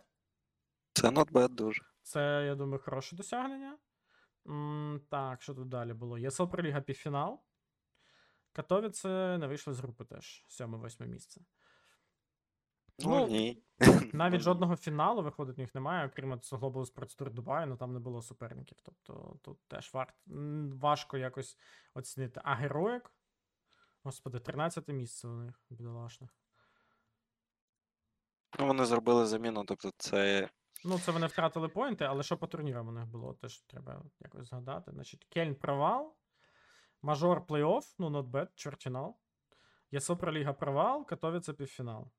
[0.92, 1.82] Це not bad дуже.
[2.02, 3.78] Це, я думаю, хороше досягнення.
[4.48, 6.18] М, так, що тут далі було?
[6.18, 7.40] ЄСЛ Проліга півфінал.
[8.52, 10.44] Катовіце не вийшли з групи теж.
[10.48, 11.40] Сьоме-восьме місце.
[12.98, 13.62] Ну, Ну, ні.
[14.12, 17.76] Навіть Ну, жодного фіналу, виходить, в них немає, окрім цього Global Sports Tour Дубай, ну
[17.76, 18.78] там не було суперників.
[18.82, 20.14] Тобто тут теж варт...
[20.80, 21.58] важко якось
[21.94, 22.40] оцінити.
[22.44, 23.10] А героїк?
[24.04, 26.30] Господи, 13 місце у них, бідолашних.
[28.58, 30.48] Ну, вони зробили заміну, тобто це
[30.84, 34.48] Ну, це вони втратили поінти, але що по турнірам у них було, теж треба якось
[34.48, 34.90] згадати.
[34.90, 36.16] Значить, Кельн провал,
[37.02, 39.16] Мажор плей-офф, ну, not bad, чвертьфінал.
[39.90, 42.10] ЄСО Проліга провал, Катовіце півфінал.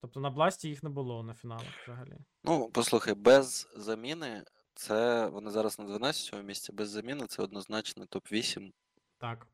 [0.00, 2.18] Тобто на Бласті їх не було на фіналах взагалі.
[2.44, 8.72] Ну, послухай, без заміни це вони зараз на 12-му місці, без заміни це однозначно топ-8,
[9.18, 9.46] Так.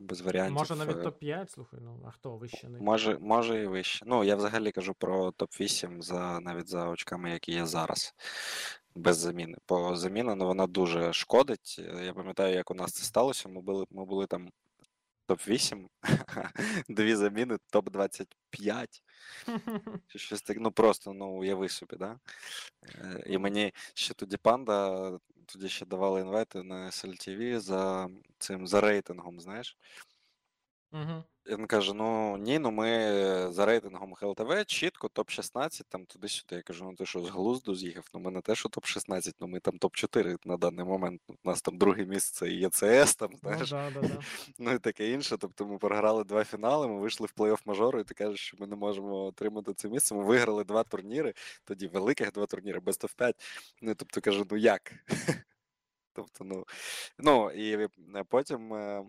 [0.00, 0.54] Без варіантів.
[0.54, 4.04] Може навіть е, топ-5, слухай, ну, а хто вище не Може, може і вище.
[4.08, 8.14] Ну, я взагалі кажу про топ-8 за навіть за очками, які є зараз.
[8.94, 9.58] Без заміни.
[9.68, 11.76] Бо заміна ну, вона дуже шкодить.
[11.78, 13.48] Е, Я пам'ятаю, як у нас це сталося.
[13.48, 14.48] Ми були, ми були там
[15.28, 15.88] топ-8,
[16.88, 18.86] дві заміни, топ-25.
[20.16, 22.18] Щось так, ну просто ну уяви собі, да?
[22.94, 25.10] Е, І мені ще тоді панда,
[25.46, 29.76] тоді ще давали інвайти на SLTV за цим за рейтингом, знаєш.
[30.92, 31.24] Угу.
[31.46, 32.88] І Він каже: ну ні, ну ми
[33.50, 36.56] за рейтингом ХЛТВ чітко топ-16, там туди-сюди.
[36.56, 38.08] Я кажу, ну ти що, з глузду з'їхав?
[38.14, 41.20] Ну ми не те, що топ-16, ну ми там топ-4 на даний момент.
[41.28, 44.20] У нас там друге місце і ЄЦС, там, Ну, да, да, да.
[44.58, 45.36] ну і таке інше.
[45.36, 48.66] Тобто ми програли два фінали, ми вийшли в плей-офф мажору, і ти кажеш, що ми
[48.66, 50.14] не можемо отримати це місце.
[50.14, 53.36] Ми виграли два турніри, тоді великих два турніри, без топ 5
[53.82, 54.92] Ну, тобто кажу, ну як?
[56.12, 56.64] Тобто, ну,
[57.18, 59.04] ну і е, потім е,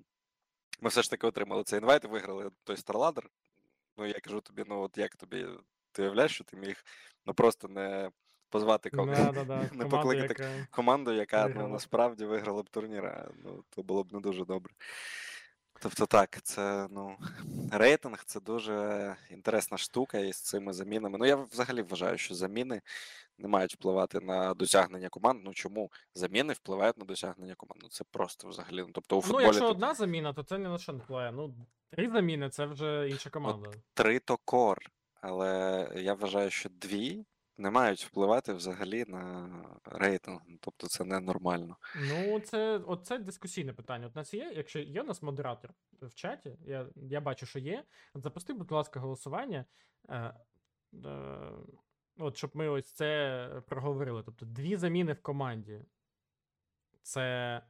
[0.81, 3.29] ми все ж таки отримали цей інвайт, виграли той Старладер.
[3.97, 5.45] Ну, я кажу тобі, ну от як тобі,
[5.91, 6.83] ти уявляєш, що ти міг
[7.25, 8.11] ну просто не
[8.49, 9.69] позвати кого Да, да, да.
[9.73, 10.67] не покликати яка...
[10.71, 14.73] команду, яка ну, насправді виграла б турнір, ну, то було б не дуже добре.
[15.81, 17.17] Тобто так, це ну,
[17.71, 21.17] рейтинг це дуже інтересна штука із цими замінами.
[21.17, 22.81] Ну, я взагалі вважаю, що заміни
[23.37, 25.41] не мають впливати на досягнення команд.
[25.43, 27.81] Ну чому заміни впливають на досягнення команд?
[27.83, 28.77] Ну це просто взагалі.
[28.77, 31.31] Ну, тобто у Ну, якщо тут одна заміна, то це ні на що не впливає.
[31.31, 31.55] Ну,
[31.89, 33.69] три заміни це вже інша команда.
[33.93, 34.77] три то кор,
[35.21, 37.25] але я вважаю, що дві
[37.59, 39.49] не мають впливати взагалі на
[39.85, 40.39] рейтинг.
[40.47, 41.77] Ну, Тобто це ненормально.
[41.95, 44.07] Ну, це оце дискусійне питання.
[44.07, 47.83] От нас є, якщо є у нас модератор в чаті, я, я бачу, що є.
[48.15, 49.65] Запусти, будь ласка, голосування.
[50.09, 50.33] Е,
[51.05, 51.51] е,
[52.17, 54.23] от щоб ми ось це проговорили.
[54.23, 55.81] Тобто, дві заміни в команді.
[57.01, 57.61] Це.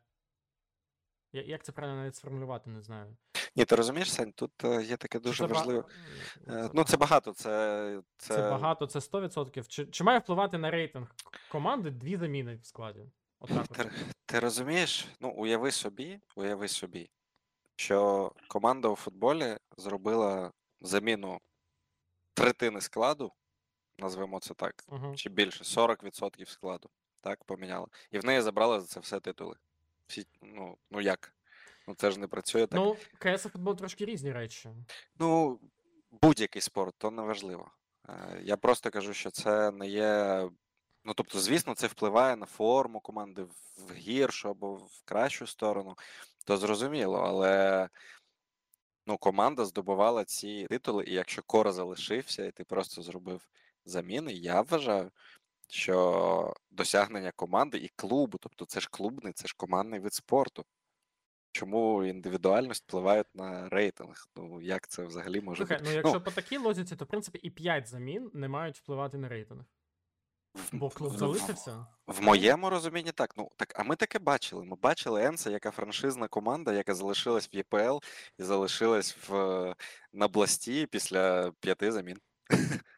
[1.31, 3.17] Як це правильно навіть сформулювати, не знаю.
[3.55, 5.79] Ні, ти розумієш, Сань, тут е, є таке дуже це важливе.
[5.79, 7.33] М, Е, це- Ну, це багато.
[7.33, 8.33] Це, це...
[8.35, 9.67] Це багато, це 100%.
[9.67, 11.07] Чи, чи має впливати на рейтинг
[11.51, 12.99] команди дві заміни в складі?
[13.39, 13.91] Отак Ти, от.
[14.25, 15.07] ти розумієш?
[15.19, 17.09] Ну, уяви собі, уяви собі,
[17.75, 21.39] що команда у футболі зробила заміну
[22.33, 23.31] третини складу,
[23.97, 25.15] назвемо це так, Угу.
[25.15, 26.89] чи більше, 40% складу.
[27.21, 27.87] Так, поміняла.
[28.11, 29.55] І в неї забрали за це все титули.
[30.07, 31.33] Всі, ну, ну як?
[31.89, 32.79] Ну це ж не працює так.
[32.79, 34.69] Ну, КС і футбол трошки різні речі.
[35.19, 35.59] Ну,
[36.21, 37.71] будь-який спорт, то не важливо.
[38.09, 40.49] Е, Я просто кажу, що це не є.
[41.03, 43.43] Ну, тобто, звісно, це впливає на форму команди
[43.77, 45.95] в гіршу або в кращу сторону,
[46.45, 47.89] то зрозуміло, але
[49.07, 53.47] ну, команда здобувала ці титули, і якщо кора залишився, і ти просто зробив
[53.85, 55.11] заміни, я вважаю,
[55.69, 60.65] що досягнення команди і клубу, тобто це ж клубний, це ж командний вид спорту.
[61.51, 64.27] Чому індивідуальність впливає на рейтинг?
[64.35, 65.89] Ну, як це взагалі може Слухай, бути?
[65.89, 69.29] ну якщо по такій логіці, то в принципі і 5 замін не мають впливати на
[69.29, 69.61] рейтинг.
[70.55, 71.85] В- Бо клуб в- залишився.
[72.07, 73.37] В моєму розумінні так.
[73.37, 74.65] Ну так, а ми таке бачили.
[74.65, 77.97] Ми бачили Енса, яка франшизна команда, яка залишилась в ЄПЛ
[78.39, 79.75] і залишилась в
[80.13, 82.17] на бласті після п'яти замін.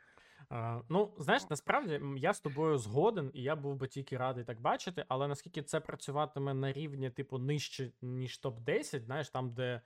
[0.53, 4.61] А, ну, знаєш, насправді я з тобою згоден, і я був би тільки радий так
[4.61, 9.63] бачити, але наскільки це працюватиме на рівні, типу, нижче, ніж топ-10, знаєш, там, де.
[9.73, 9.81] е,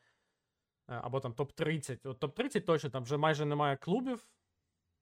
[0.88, 2.00] Або там топ-30.
[2.10, 4.28] От топ-30 точно там вже майже немає клубів,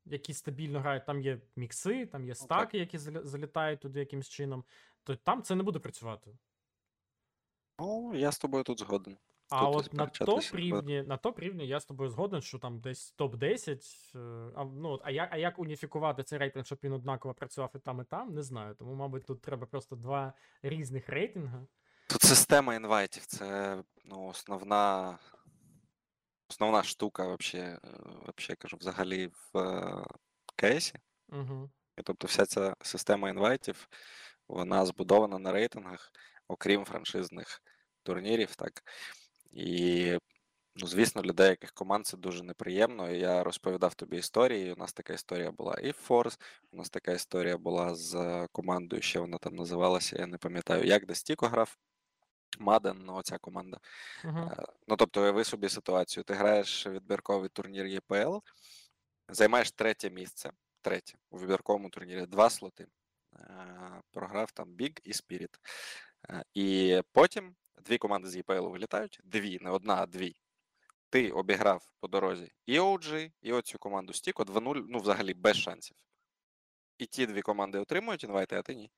[0.06, 1.06] які стабільно грають.
[1.06, 4.64] Там є мікси, там є стаки, які залітають туди якимось чином.
[5.04, 6.38] То там це не буде працювати.
[7.80, 9.18] Ну, я з тобою тут згоден.
[9.56, 12.80] А Тут от на топ рівні, на топ рівні я з тобою згоден, що там
[12.80, 13.80] десь топ-10.
[14.16, 17.80] е, А, ну, а, як, а як уніфікувати цей рейтинг, щоб він однаково працював і
[17.80, 18.76] там, і там, не знаю.
[18.76, 21.68] Тому, мабуть, тут треба просто два різних рейтинги.
[22.10, 25.18] Тут система інвайтів, це ну, основна,
[26.50, 27.80] основна штука, вообще, е,
[28.26, 30.06] вообще, кажу, взагалі в е,
[30.56, 30.96] кейсі.
[31.30, 31.70] Угу.
[31.98, 33.88] І тобто вся ця система інвайтів,
[34.48, 36.12] вона збудована на рейтингах,
[36.48, 37.62] окрім франшизних
[38.04, 38.84] турнірів, так.
[39.54, 40.18] І,
[40.76, 43.12] ну, звісно, для деяких команд це дуже неприємно.
[43.12, 44.74] Я розповідав тобі історії.
[44.74, 46.40] У нас така історія була і в Force,
[46.72, 50.84] у нас така історія була з е, командою, ще вона там називалася, я не пам'ятаю,
[50.86, 51.78] як де Стіко грав.
[52.60, 53.78] Маден, ну, оця команда.
[54.26, 56.24] Е, Ну, тобто, уяви собі ситуацію.
[56.24, 58.38] Ти граєш відбірковий турнір ЄПЛ,
[59.30, 62.88] займаєш третє місце, третє у відбірковому турнірі, два слоти.
[63.36, 65.48] Е, Програв там Big і.
[66.30, 70.36] Е, І потім дві команди з ЄПЛ вилітають, дві, не одна, а дві.
[71.10, 75.98] Ти обіграв по дорозі і OG, і оцю команду Стіко 2-0, ну, взагалі без шансів.
[76.98, 78.92] І ті дві команди отримують інвайти, а ти ні.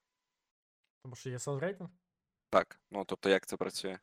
[1.04, 1.90] Тому що є селфрейтинг?
[2.50, 4.00] Так, ну тобто, як це працює?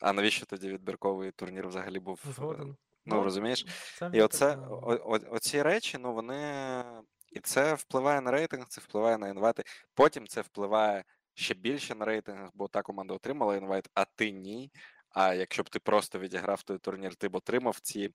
[0.00, 2.20] А навіщо тоді відбірковий турнір взагалі був?
[2.28, 2.76] е, Згоден.
[3.06, 3.66] Ну, розумієш?
[3.98, 6.84] Це І оце, о, о, оці речі, ну вони.
[7.30, 9.62] І це впливає на рейтинг, це впливає на інвайти.
[9.94, 14.70] Потім це впливає ще більше на рейтинг, бо та команда отримала інвайт, а ти ні.
[15.10, 18.10] А якщо б ти просто відіграв той турнір, ти б отримав ці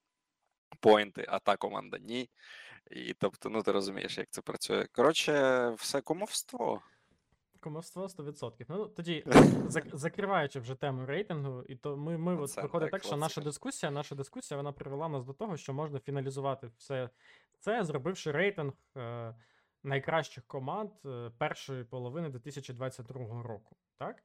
[0.79, 2.29] поінти, а та команда ні.
[2.91, 4.88] І тобто, ну ти розумієш, як це працює.
[4.91, 6.82] Коротше, все кумовство.
[7.60, 8.65] Комовство 100%.
[8.69, 9.23] Ну, тоді,
[9.93, 13.91] закриваючи вже тему рейтингу, і то ми, ми от виходить так, так, що наша дискусія,
[13.91, 17.10] наша дискусія вона привела нас до того, що можна фіналізувати все
[17.60, 19.36] це, зробивши рейтинг е,
[19.84, 23.76] найкращих команд е, першої половини 2022 року.
[23.98, 24.24] Так?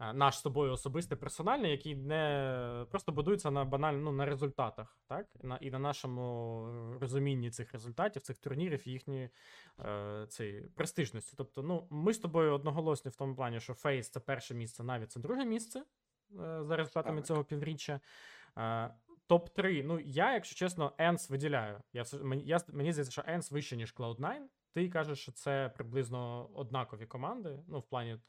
[0.00, 4.98] Е, Наш з тобою особистий персональний, який не просто будується на банально ну, на результатах,
[5.08, 5.26] так?
[5.42, 9.30] На, і на нашому розумінні цих результатів, цих турнірів, їхньої
[10.40, 11.34] е, престижності.
[11.36, 15.10] Тобто, ну, ми з тобою одноголосні в тому плані, що Фейс це перше місце, Наві
[15.10, 15.84] це друге місце е,
[16.64, 17.26] за результатами Так.
[17.26, 18.00] цього півріччя.
[18.58, 18.94] Е,
[19.28, 19.82] Топ-3.
[19.84, 21.82] Ну, я, якщо чесно, ENCE виділяю.
[21.92, 24.40] Я, мені, я, мені здається, що ENCE вище, ніж Cloud9.
[24.74, 27.58] Ти кажеш, що це приблизно однакові команди.
[27.68, 28.20] Ну, в плані.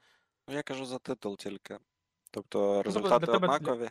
[0.47, 1.79] Ну, я кажу за титул тільки.
[2.31, 3.89] Тобто результати тебе- однакові.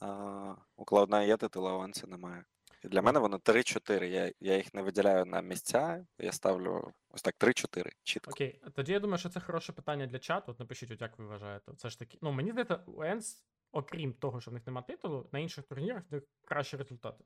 [0.00, 2.44] А, у Cloud9 є титул, а у ENCE немає.
[2.84, 4.04] І для мене вони 3-4.
[4.04, 6.06] Я, я їх не виділяю на місця.
[6.18, 7.90] Я ставлю ось так 3-4.
[8.02, 8.30] Чітко.
[8.30, 10.52] Окей, тоді я думаю, що це хороше питання для чату.
[10.52, 11.72] От напишіть, от як ви вважаєте.
[11.76, 12.18] Це ж таки.
[12.22, 16.02] Ну, мені здається, у Енс, окрім того, що в них немає титулу, на інших турнірах
[16.10, 17.24] в них кращі результати.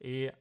[0.00, 0.34] І е,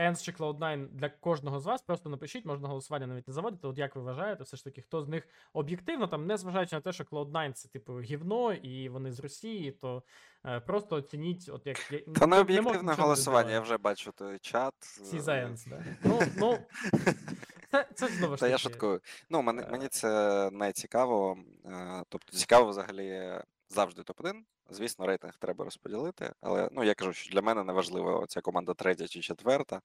[0.00, 3.66] Енс чи Cloud9 для кожного з вас просто напишіть, можна голосування навіть не заводити.
[3.68, 6.80] От як ви вважаєте, все ж таки, хто з них об'єктивно, там, не зважаючи на
[6.80, 10.02] те, що Cloud9 це типу гівно, і вони з Росії, то
[10.46, 11.92] е, просто оцініть, от як.
[11.92, 14.74] я- Та не не об'єктивне голосування, я вже бачу той чат.
[14.80, 15.84] Всі за Енс, да?
[16.04, 16.58] Ну, ну,
[17.70, 18.50] це, це знову ж Та таки.
[18.52, 19.00] я шуткую.
[19.30, 19.68] Ну, мені, Е.
[19.70, 21.38] мені це не цікаво.
[21.66, 24.34] е, Тобто цікаво взагалі завжди топ-1.
[24.68, 28.74] Звісно, рейтинг треба розподілити, але ну я кажу, що для мене не важливо ця команда
[28.74, 29.80] третя чи четверта.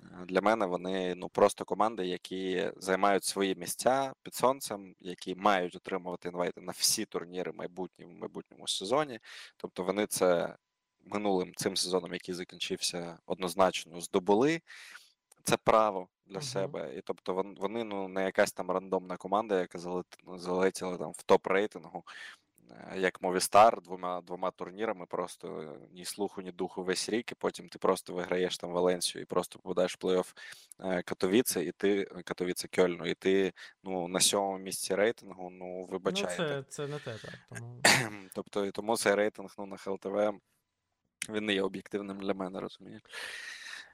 [0.00, 5.76] Е, Для мене вони ну просто команди, які займають свої місця під сонцем, які мають
[5.76, 9.18] отримувати інвайти на всі турніри майбутні в майбутньому сезоні.
[9.56, 10.56] Тобто вони це
[11.04, 14.60] минулим цим сезоном, який закінчився, однозначно здобули
[15.44, 16.42] це право для Мгм.
[16.42, 16.94] себе.
[16.96, 19.78] І тобто вони ну не якась там рандомна команда, яка
[20.36, 22.04] залетіла там в топ рейтингу,
[22.96, 27.68] як Movistar, двома двома турнірами, просто е, ні слуху, ні духу весь рік, і потім
[27.68, 30.34] ти просто виграєш там Валенсію і просто попадаєш в плей-офф
[30.80, 33.52] е, Катовіце, і ти Катовіце Кьольну, і ти
[33.84, 35.50] ну на сьомому місці рейтингу.
[35.50, 35.86] Ну
[36.38, 37.34] Ну, це, це не те, так.
[37.58, 37.80] Тому...
[38.34, 40.40] Тобто, і тому цей рейтинг ну, на ХЛТВ
[41.28, 43.02] він не є об'єктивним для мене, розумієш?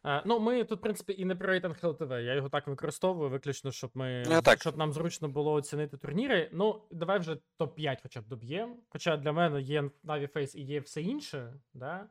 [0.07, 2.11] Е, Ну, ми тут, в принципі, і не про рейтинг ЛТВ.
[2.11, 4.61] Я його так використовую, виключно, щоб ми Ну, так.
[4.61, 6.51] щоб нам зручно було оцінити турніри.
[6.53, 8.77] Ну, давай вже топ-5 хоча б доб'ємо.
[8.89, 12.09] Хоча для мене є Na'Vi Face і є все інше, да?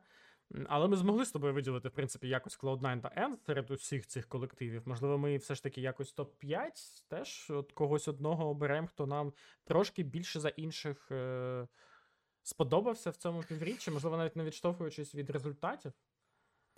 [0.68, 4.26] Але ми змогли з тобою виділити, в принципі, якось Cloud9 та End серед усіх цих
[4.28, 4.82] колективів.
[4.84, 6.68] Можливо, ми все ж таки якось топ-5
[7.08, 9.32] теж от когось одного оберемо, хто нам
[9.64, 11.66] трошки більше за інших е-
[12.42, 15.92] сподобався в цьому півріччі, можливо, навіть не відштовхуючись від результатів.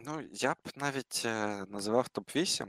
[0.04, 2.66] Ну, я б навіть е, називав топ-8.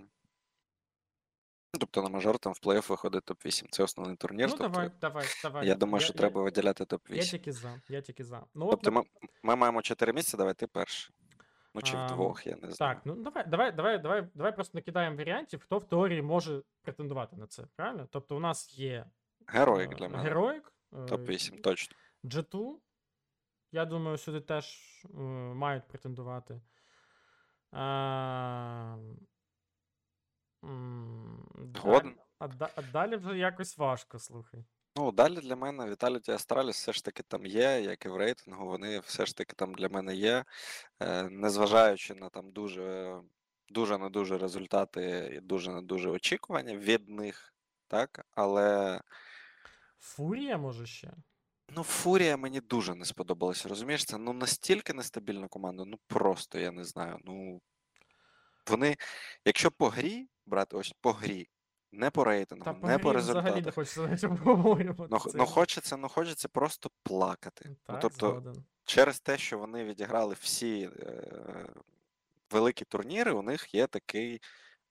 [1.74, 3.68] Ну, Тобто на мажор там в плей-офф виходить топ-8.
[3.72, 4.50] Це основний турнір.
[4.50, 5.68] Ну, тобто, давай, давай, давай.
[5.68, 7.16] я думаю, що треба виділяти топ-8.
[7.16, 8.46] Я тільки за, я тільки за.
[8.54, 9.04] Ну, от, Тобто ми,
[9.44, 11.16] ми маємо 4 місця, давай ти перший.
[11.76, 12.96] Ну, чи Ам, вдвох, я не знаю.
[12.96, 17.36] так, ну давай, давай, давай, давай, давай просто накидаємо варіантів, хто в теорії може претендувати
[17.36, 18.08] на це, правильно?
[18.12, 19.06] Тобто у нас є
[19.48, 20.24] Героїк е, для мене.
[20.24, 21.96] героїк, е, Топ-8, точно.
[22.24, 22.76] G2,
[23.72, 25.18] я думаю, сюди теж е,
[25.54, 26.62] мають претендувати.
[31.76, 32.16] Згоден.
[32.40, 34.66] А, да- а далі вже якось важко, слухай.
[34.96, 38.66] Ну, далі для мене Vitality Astralis все ж таки там є, як і в рейтингу,
[38.66, 40.46] вони все ж таки там для мене є.
[41.00, 43.18] Е, незважаючи на там дуже,
[43.70, 47.54] дуже не дуже результати і дуже не дуже очікування від них,
[47.88, 48.26] так?
[48.32, 49.02] Але
[50.00, 51.12] Фурія, може ще?
[51.76, 53.70] Ну, Фурія мені дуже не сподобалася.
[53.70, 57.18] Розумієш, це ну настільки нестабільна команда, ну просто я не знаю.
[57.26, 57.62] Ну
[58.68, 58.98] вони,
[59.46, 61.50] якщо по грі брати, ось по грі,
[61.92, 65.08] не по рейтингу, Та не по грі взагалі не хочеться навіть обговорювати.
[65.12, 67.76] Ну, ну хочеться, ну хочеться просто плакати.
[67.90, 68.64] Ну, тобто, згоден.
[68.86, 71.68] через те, що вони відіграли всі е,
[72.52, 74.42] великі турніри, у них є такий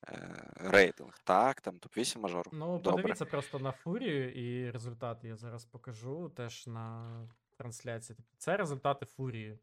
[0.09, 1.19] е, рейтинг.
[1.25, 2.49] Так, там топ-8 мажор.
[2.53, 3.03] Ну, Добре.
[3.03, 7.21] подивіться просто на Фурію і результати я зараз покажу теж на
[7.57, 8.17] трансляції.
[8.17, 9.59] Тобто Це результати Фурії.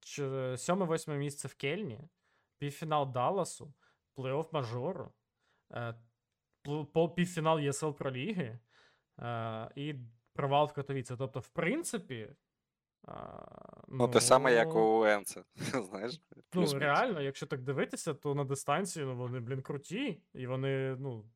[0.00, 2.00] 7-8 місце в Кельні,
[2.58, 3.74] півфінал Далласу,
[4.16, 5.12] плей-офф мажору,
[5.72, 5.94] е,
[6.64, 8.58] пл- пол- півфінал ЄСЛ Про Ліги
[9.20, 9.94] е, і
[10.32, 11.14] провал в Катовіці.
[11.18, 12.28] Тобто, в принципі.
[13.08, 13.12] Е,
[13.88, 15.44] Ну, те саме, як у Енце.
[15.90, 16.20] Знаєш?
[16.36, 16.82] Ну, плюс-мінус.
[16.82, 21.30] реально, якщо так дивитися, то на дистанції ну, вони, блін, круті, і вони, ну.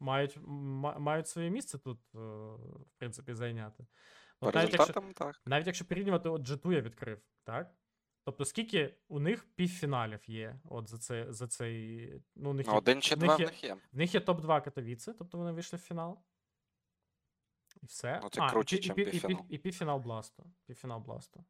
[0.00, 3.86] Мають, ма- мають своє місце тут, е, в принципі, зайняти.
[4.40, 5.40] По От навіть, якщо, результатам так.
[5.46, 7.74] навіть якщо порівнювати, от G2 я відкрив, так?
[8.24, 12.12] Тобто, скільки у них півфіналів є от за, це, за цей.
[12.36, 13.74] Ну, у них Ну, є, один чи в них два в є- них є.
[13.92, 16.18] в них є топ-2 Катовіце, тобто вони вийшли в фінал.
[17.82, 18.20] І все.
[18.22, 19.46] Ну, це а, круче, і, чим і, пі- півфінал.
[19.48, 20.52] і півфінал Бласту.
[20.66, 21.44] Півфінал Бласту.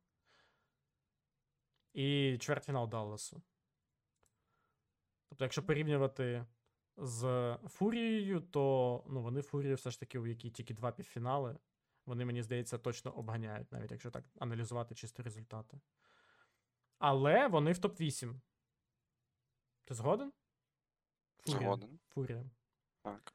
[1.93, 3.43] І чвертьфінал Далласу.
[5.29, 6.47] Тобто, якщо порівнювати
[6.97, 11.59] з Фурією, то ну, вони Фурію все ж таки, у якій тільки два півфінали,
[12.07, 15.81] вони, мені здається, точно обганяють, навіть якщо так аналізувати чисто результати.
[16.99, 18.41] Але вони в топ-8.
[19.85, 20.33] Ти згоден?
[21.39, 21.61] Фурія.
[21.61, 21.99] Згоден.
[22.09, 22.45] Фурія.
[23.03, 23.33] Так.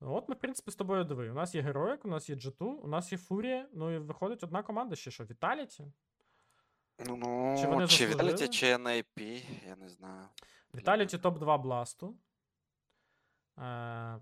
[0.00, 1.30] Ну, От ми, в принципі, з тобою диви.
[1.30, 3.68] У нас є Героїк, у нас є G2, у нас є Фурія.
[3.72, 5.24] Ну і виходить одна команда ще що?
[5.24, 5.84] Віталіті?
[7.06, 8.32] Ну, ну Чи вони чи заслужили?
[8.32, 10.28] Vitality, чи NIP, я не знаю.
[10.74, 12.16] Віталіті топ-2 Бласту.
[13.58, 14.20] Е,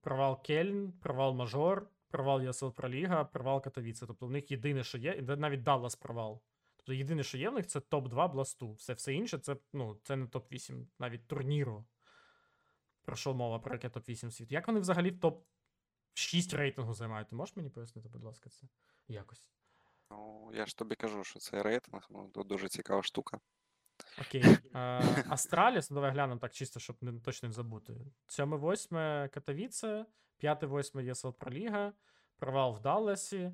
[0.00, 4.06] провал Кельн, провал Мажор, провал ЄСЛ Проліга, провал Катовіце.
[4.06, 6.42] Тобто в них єдине, що є, і навіть Даллас провал.
[6.76, 8.72] Тобто єдине, що є в них, це топ-2 Бласту.
[8.72, 11.84] Все, все інше це, ну, це не топ-8, навіть турніру.
[13.10, 14.52] Про що мова, про яке топ-8 світ.
[14.52, 17.28] Як вони взагалі в топ-6 рейтингу займають?
[17.28, 18.66] Ти можеш мені пояснити, будь ласка, це?
[19.08, 19.50] Якось.
[20.10, 23.40] Ну, я ж тобі кажу, що це рейтинг, ну, то дуже цікава штука.
[24.20, 24.44] Окей.
[25.28, 27.92] Астраліс, ну давай глянемо так чисто, щоб не, точно не забути.
[28.28, 30.06] 7-8 Катовіце,
[30.42, 31.92] 5-8 ЄСЛ Проліга,
[32.36, 33.52] провал в Далласі.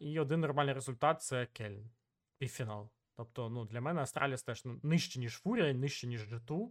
[0.00, 1.90] і один нормальний результат це Кельн.
[2.38, 2.90] Півфінал.
[3.16, 6.70] Тобто, ну, для мене Астраліс теж ну, нижче, ніж Фурія, нижче, ніж G2.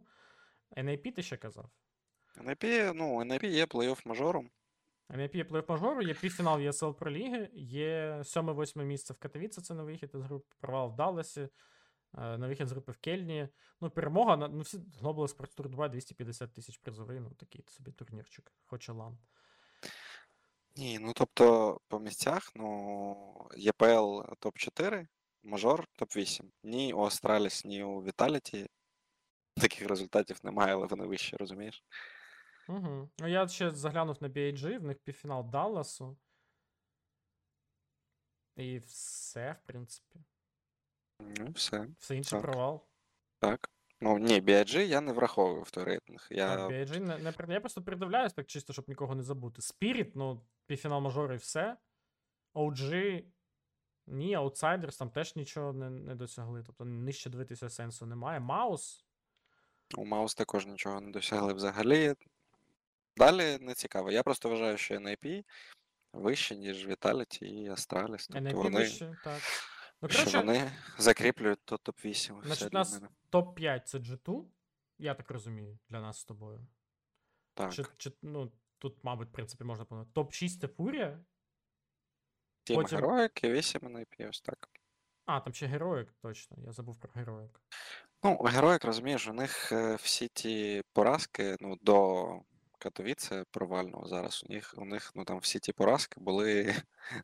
[0.75, 1.69] NAP ти ще казав.
[2.37, 4.49] NIP, ну, NIP є плей-офф мажором.
[5.09, 9.83] NAP є плей мажору, є півфінал ЄСЛ Проліги, є 7-8 місце в Катовіце, це на
[9.83, 11.49] вихід із групи, провал в Далласі, е,
[12.37, 13.49] на вихід з групи в Кельні.
[13.81, 18.51] Ну, перемога ну, всі Global Sports Tour 2 250 тисяч призовий, ну такий собі турнірчик,
[18.65, 19.17] хоче лан.
[20.75, 25.07] Ні, ну тобто по місцях, ну, ЄПЛ топ-4,
[25.43, 26.41] мажор топ-8.
[26.63, 28.67] Ні у Астраліс, ні у Vitality
[29.61, 31.83] таких результатів немає, але вони вищі, розумієш?
[32.69, 33.09] Угу.
[33.19, 36.17] Ну, я ще заглянув на BAG, в них півфінал Далласу.
[38.55, 40.19] І все, в принципі.
[41.19, 42.41] Ну, все, Все інше Так.
[42.41, 42.87] провал.
[43.39, 43.69] так.
[44.01, 46.27] Ну, ні, BIG я не враховую в той рейтинг.
[46.29, 46.67] Так, Я...
[46.67, 49.61] BIG не, не, я просто придивляюсь так чисто, щоб нікого не забути.
[49.61, 51.77] Spirit, ну, півфінал мажор і все.
[52.53, 53.23] OG,
[54.07, 56.63] ні, Outsiders там теж нічого не, не досягли.
[56.63, 58.39] Тобто нижче дивитися сенсу немає.
[58.39, 59.06] Маус.
[59.95, 62.15] У Маус також нічого не досягли взагалі.
[63.17, 64.11] Далі не цікаво.
[64.11, 65.43] Я просто вважаю, що NIP
[66.13, 68.27] вище, ніж Vitality і Astralis.
[68.29, 69.41] Тобто NIP вони, вище, так.
[70.01, 72.45] Ну, що коротше, вони закріплюють то топ-8.
[72.45, 74.45] Значить, у нас топ-5 це G2,
[74.97, 76.67] я так розумію, для нас з тобою.
[77.53, 77.73] Так.
[77.73, 80.11] Чи, чи, ну, тут, мабуть, в принципі, можна помнити.
[80.13, 81.19] Топ-6 це Фурія.
[82.63, 84.69] Тім потім- Героїк і 8 NIP, ось так.
[85.25, 86.57] А, там ще Героїк, точно.
[86.65, 87.61] Я забув про Героїк.
[88.23, 92.27] Ну, Героїк, розумієш, у них е, всі ті поразки, ну, до
[92.79, 94.43] Катовіце провального зараз.
[94.49, 96.75] У них, у них ну, там всі ті поразки були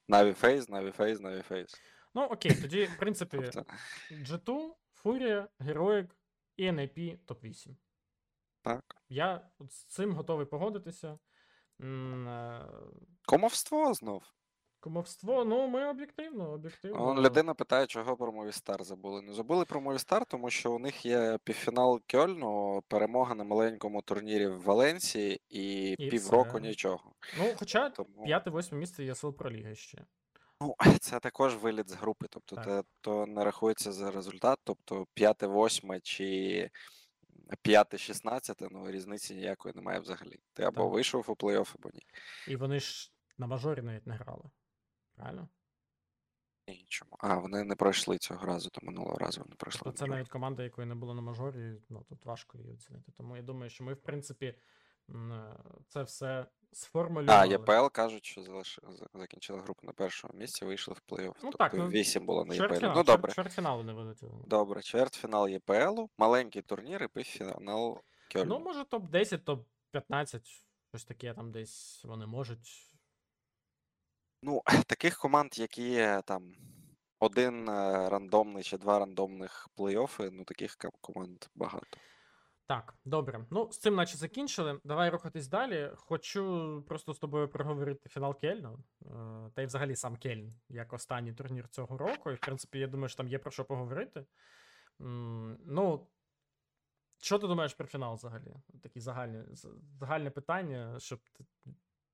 [0.10, 1.76] Na'Vi Phase, Na'Vi Phase, Na'Vi Phase.
[2.16, 3.66] Ну, окей, тоді, в принципі, Тобто,
[4.12, 6.16] G2, Фурія, Героїк
[6.58, 7.76] і NIP топ-8.
[8.62, 8.96] так.
[9.10, 11.20] Я з цим готовий погодитися.
[11.82, 12.66] Е,
[13.26, 14.24] Комовство знов.
[14.84, 17.08] Кумовство, ну ми об'єктивно, об'єктивно.
[17.08, 19.22] Он людина питає, чого про Мовістар забули.
[19.22, 24.48] Не забули про Мовістар, тому що у них є півфінал Кьольну, перемога на маленькому турнірі
[24.48, 26.60] в Валенсії і, І півроку все.
[26.60, 27.12] нічого.
[27.40, 30.06] Ну, хоча Тому п'яте-восьме місце є сил проліги ще.
[30.62, 32.28] ну, це також виліт з групи.
[32.30, 32.66] Тобто, Так.
[32.66, 34.60] те, то не рахується за результат.
[34.64, 36.70] Тобто п'яте, восьме чи
[37.62, 40.40] п'яте, шістнадцяте, ну різниці ніякої немає взагалі.
[40.54, 40.94] Ти або Так.
[40.94, 42.02] вийшов у плей-офф, або ні.
[42.48, 44.44] І вони ж на мажорі навіть не грали.
[45.16, 45.48] Правильно?
[46.68, 47.12] Ні, чому.
[47.20, 49.82] А, вони не пройшли цього разу, то минулого разу вони пройшли.
[49.84, 53.12] Тобто це навіть команда, якої не було на мажорі, ну тут важко її оцінити.
[53.12, 54.46] Тому я думаю, що ми, в принципі,
[55.10, 55.56] е,
[55.88, 56.46] це все
[57.28, 57.46] А.
[57.46, 58.80] ЄПЛ кажуть, що залиш...
[58.90, 61.28] за- закінчили групу на першому місці, вийшли в плей-офф.
[61.28, 62.68] Ну тобто так, ну, 8 було на ЄПЛ.
[62.68, 63.32] Чвертьфінал, Ну добре.
[63.34, 64.44] чвертьфіналу не вилетіло.
[64.48, 68.02] Добре, чвертьфінал ЄПЛу, маленький турнір і півфінал
[68.34, 68.46] Кьольну.
[68.46, 69.44] Ну, може, топ-10,
[69.94, 70.42] топ-15,
[70.90, 72.93] щось таке там десь вони можуть.
[74.44, 76.54] Ну, таких команд, які там
[77.20, 81.98] один е, рандомний чи два рандомних плей-оффи, ну таких команд багато.
[82.68, 83.46] Так, добре.
[83.52, 84.80] Ну, з цим наче закінчили.
[84.84, 85.92] Давай рухатись далі.
[85.96, 88.80] Хочу просто з тобою проговорити фінал Кельну.
[89.02, 92.32] е, Та й взагалі сам Кельн, як останній турнір цього року.
[92.32, 94.26] І, в принципі, я думаю, що там є про що поговорити.
[95.00, 96.08] Ну,
[97.18, 98.56] що ти думаєш про фінал взагалі?
[98.84, 99.44] Такі загальні,
[100.00, 101.20] загальне питання, щоб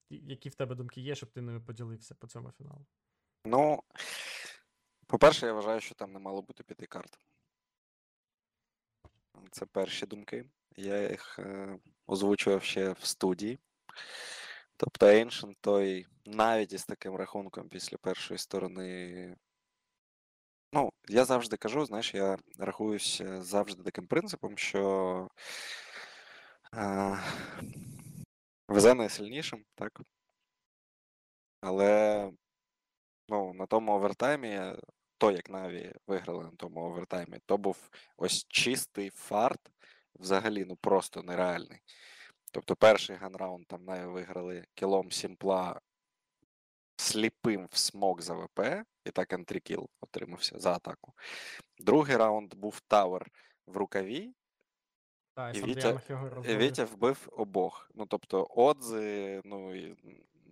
[0.09, 2.85] які в тебе думки є, щоб ти ними поділився по цьому фіналу.
[3.45, 3.83] Ну,
[5.07, 7.19] по-перше, я вважаю, що там не мало бути п'яти карт.
[9.51, 10.45] Це перші думки.
[10.75, 13.59] Я їх е, озвучував ще в студії.
[14.77, 19.35] Тобто Ancient той навіть із таким рахунком після першої сторони.
[20.73, 25.27] Ну, я завжди кажу, знаєш, я рахуюся завжди таким принципом, що
[26.73, 27.19] е,
[28.69, 30.01] везе найсильнішим, так?
[31.61, 32.31] Але
[33.29, 34.61] ну, на тому овертаймі,
[35.17, 39.71] то як Наві виграли на тому овертаймі, то був ось чистий фарт,
[40.15, 41.79] взагалі, ну просто нереальний.
[42.51, 45.81] Тобто перший ганраунд там Наві виграли кілом сімпла
[46.97, 48.59] сліпим в смок за ВП,
[49.05, 51.13] і так ентрікіл отримався за атаку.
[51.77, 53.31] Другий раунд був Тауер
[53.65, 54.33] в рукаві,
[55.39, 56.57] Так, І Вітя- його і.
[56.57, 57.91] Вітя вбив обох.
[57.95, 59.95] Ну, тобто, отзи, ну, і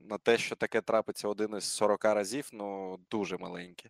[0.10, 3.90] на те, що таке трапиться один із 40 разів, ну, дуже маленькі.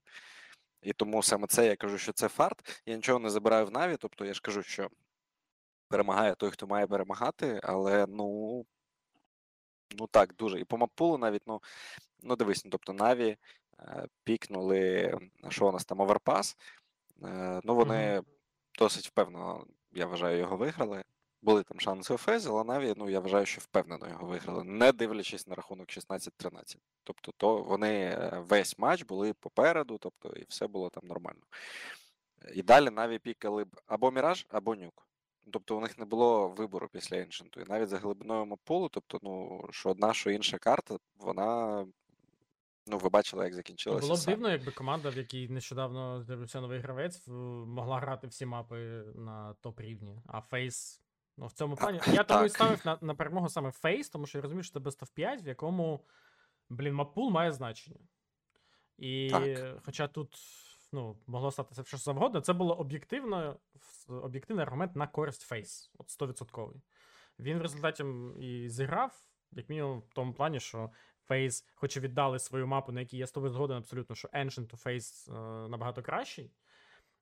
[0.82, 2.82] І тому саме це я кажу, що це фарт.
[2.86, 4.90] Я нічого не забираю в Наві, тобто я ж кажу, що
[5.88, 8.66] перемагає той, хто має перемагати, але ну.
[10.00, 10.60] Ну так, дуже.
[10.60, 11.62] І по маппулу навіть, ну,
[12.24, 13.38] ну дивись, ну, тобто Наві
[13.80, 15.14] е, пікнули,
[15.50, 16.58] що у нас там, Overpass.
[17.24, 18.22] Е, ну, вони
[18.80, 21.04] досить впевнено, я вважаю, його виграли.
[21.42, 24.92] Були там шанси у Фейс, але Наві, ну я вважаю, що впевнено його виграли, не
[24.92, 26.78] дивлячись на рахунок 16-13.
[27.04, 31.42] Тобто, то вони е, весь матч були попереду, тобто, і все було там нормально.
[32.54, 35.08] І далі Наві пікали б або Міраж, або Nuke.
[35.52, 37.62] Тобто у них не було вибору після Ancient.
[37.62, 41.86] І навіть за глибиною мапулу, тобто, ну, що одна, що інша карта, вона.
[42.88, 44.02] Ну, ви бачили, як закінчилося.
[44.02, 44.36] Було б саме.
[44.36, 47.28] дивно, якби команда, в якій нещодавно з'явився новий гравець,
[47.68, 48.78] могла грати всі мапи
[49.16, 50.22] на топ рівні.
[50.28, 51.02] А Фейс.
[51.38, 52.00] Ну, в цьому плані.
[52.14, 54.80] Я тому і ставив на, на перемогу саме Фейс, тому що я розумію, що це
[54.80, 56.06] Best of 5, в якому,
[56.70, 58.00] блін, маппул має значення.
[58.98, 59.82] І Так.
[59.86, 60.38] хоча тут
[60.92, 63.60] ну, могло статися все що завгодно, це було об'єктивно,
[64.08, 65.92] об'єктивний аргумент на користь Фейс.
[65.98, 66.74] От 100%.
[67.40, 68.06] Він в результаті
[68.40, 69.22] і зіграв,
[69.52, 70.92] як мінімум, в тому плані, що
[71.28, 74.68] Фейс, хоч і віддали свою мапу, на якій я з тобою згоден абсолютно, що Ancient
[74.68, 76.52] то Фейс е, набагато кращий.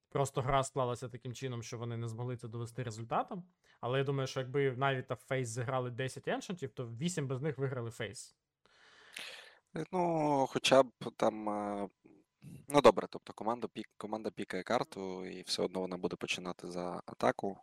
[0.09, 3.43] Просто гра склалася таким чином, що вони не змогли це довести результатом.
[3.81, 7.37] Але я думаю, що якби навіть та Фейс зіграли 10 Ancient ів, то 8 би
[7.37, 8.35] з них виграли Фейс.
[9.75, 11.49] Е, Ну, хоча б там.
[11.49, 11.89] е,
[12.67, 17.01] Ну, добре, тобто команда, пік, команда пікає карту, і все одно вона буде починати за
[17.05, 17.57] атаку.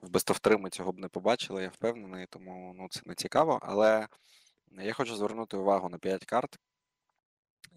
[0.00, 3.14] В Best of 3 ми цього б не побачили, я впевнений, тому ну, це не
[3.14, 3.58] цікаво.
[3.62, 4.08] Але
[4.72, 6.58] я хочу звернути увагу на 5 карт.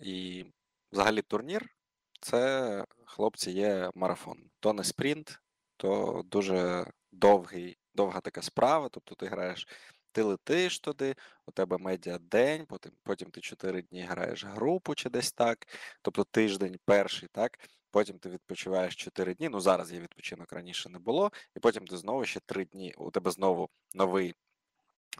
[0.02, 0.46] І
[0.92, 1.76] взагалі турнір
[2.22, 4.50] це, хлопці, є марафон.
[4.60, 5.40] То не спринт,
[5.78, 8.90] то дуже довгий, довга така справа.
[8.90, 9.68] Тобто ти граєш,
[10.12, 11.16] ти летиш туди,
[11.46, 15.68] у тебе медіа день, потім, потім ти 4 дні граєш групу чи десь так.
[16.02, 17.60] Тобто тиждень перший, так.
[17.92, 19.50] Потім ти відпочиваєш 4 дні.
[19.50, 22.94] Ну зараз є відпочинок раніше не було, і потім ти знову ще 3 дні.
[22.98, 24.36] У тебе знову новий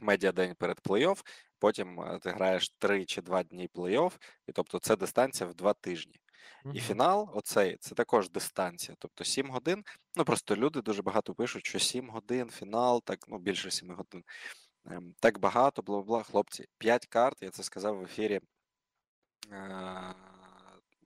[0.02, 1.26] медіадень перед плей-офф.
[1.60, 4.12] Потім е, ти граєш 3 чи 2 дні плей-офф,
[4.48, 6.20] і тобто це дистанція в 2 тижні.
[6.74, 8.96] І фінал, оцей, це також дистанція.
[9.00, 9.84] Тобто 7 годин.
[10.16, 14.24] Ну просто люди дуже багато пишуть, що 7 годин, фінал, так, ну більше 7 годин.
[14.86, 16.66] ем, так багато, бла бла хлопці.
[16.78, 18.40] 5 карт, я це сказав в ефірі
[19.52, 20.16] е,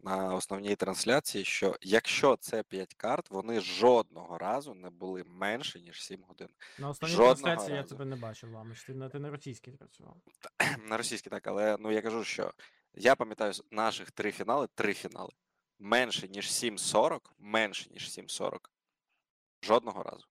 [0.04, 6.04] на основній трансляції, що якщо це 5 карт, вони жодного разу не були менше, ніж
[6.04, 6.50] 7 годин.
[6.80, 8.84] На основній Жодного трансляції я тебе не бачив, Ламич.
[8.84, 10.18] Ти на ти на російській працював.
[10.88, 12.54] на російській так, але ну я кажу, що
[12.94, 15.32] я пам'ятаю наших три фінали, три фінали.
[15.80, 18.58] Менше, ніж 7.40, менше, ніж 7.40.
[19.62, 20.26] Жодного разу.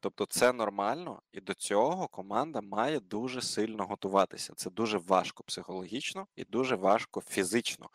[0.00, 4.54] Тобто це нормально, і до цього команда має дуже сильно готуватися.
[4.54, 7.90] Це дуже важко психологічно і дуже важко фізично.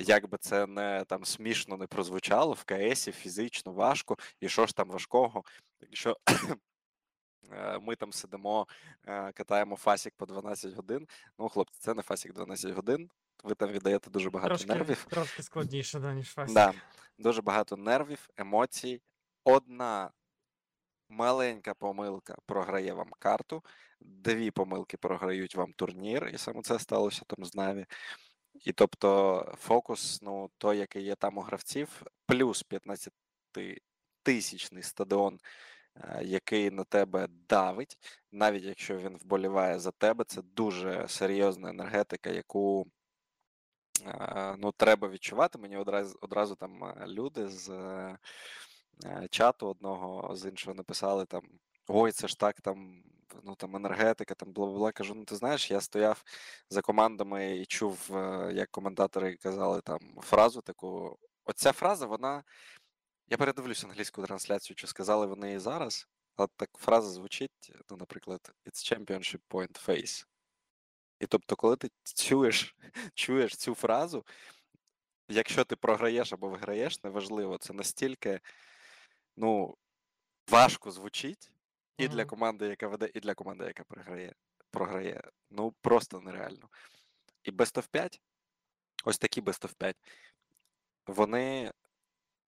[0.00, 4.76] Як би це не там смішно не прозвучало, в КСі фізично важко, і що ж
[4.76, 5.44] там важкого,
[5.80, 6.16] якщо
[7.52, 8.66] Е, Ми там сидимо,
[9.06, 11.08] е, катаємо фасік по 12 годин.
[11.38, 13.10] Ну, хлопці, це не фасік 12 годин.
[13.44, 15.06] Ви там віддаєте дуже багато Трошки, нервів.
[15.10, 16.54] трошки складніше, да, ніж Фасі.
[16.54, 16.72] Да,
[17.18, 19.02] дуже багато нервів, емоцій.
[19.44, 20.10] Одна
[21.08, 23.64] маленька помилка програє вам карту,
[24.00, 27.86] дві помилки програють вам турнір, і саме це сталося там з Наві.
[28.64, 33.12] І тобто фокус, ну, той, який є там у гравців, плюс 15
[34.22, 35.38] тисячний стадіон,
[35.96, 37.98] е, який на тебе давить,
[38.32, 42.86] навіть якщо він вболіває за тебе, це дуже серйозна енергетика, яку
[44.06, 45.58] е, ну, треба відчувати.
[45.58, 47.70] Мені одразу, одразу там е, люди з
[49.30, 51.42] чату одного з іншого написали там:
[51.88, 53.02] Ой, це ж так там.
[53.42, 54.92] Ну там енергетика, там бла бла.
[54.92, 56.24] Кажу, ну ти знаєш, я стояв
[56.70, 61.18] за командами і чув, е, як коментатори казали там фразу таку.
[61.44, 62.44] Оця фраза, вона.
[63.30, 68.52] Я передивлюсь англійську трансляцію, чи сказали вони її зараз, але так фраза звучить, ну, наприклад,
[68.66, 70.26] It's championship point face.
[71.20, 72.76] І тобто, коли ти чуєш,
[73.14, 74.24] чуєш цю фразу,
[75.28, 78.40] якщо ти програєш або виграєш, неважливо, це настільки
[79.36, 79.76] ну,
[80.50, 81.50] важко звучить
[81.98, 84.34] і для команди, яка веде, і для команди, яка програє.
[84.70, 85.22] програє.
[85.50, 86.68] Ну, просто нереально.
[87.44, 88.20] І Best of 5,
[89.04, 89.96] ось такі Best of 5,
[91.06, 91.72] вони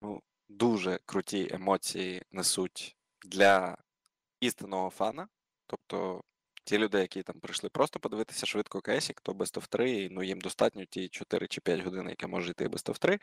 [0.03, 3.77] ну, дуже круті емоції несуть для
[4.41, 5.29] істинного фана.
[5.67, 6.25] Тобто
[6.65, 10.41] ті люди, які там прийшли просто подивитися швидко кейсік, то Best of 3, ну їм
[10.41, 13.19] достатньо ті 4 чи 5 годин, яке може йти Best of 3.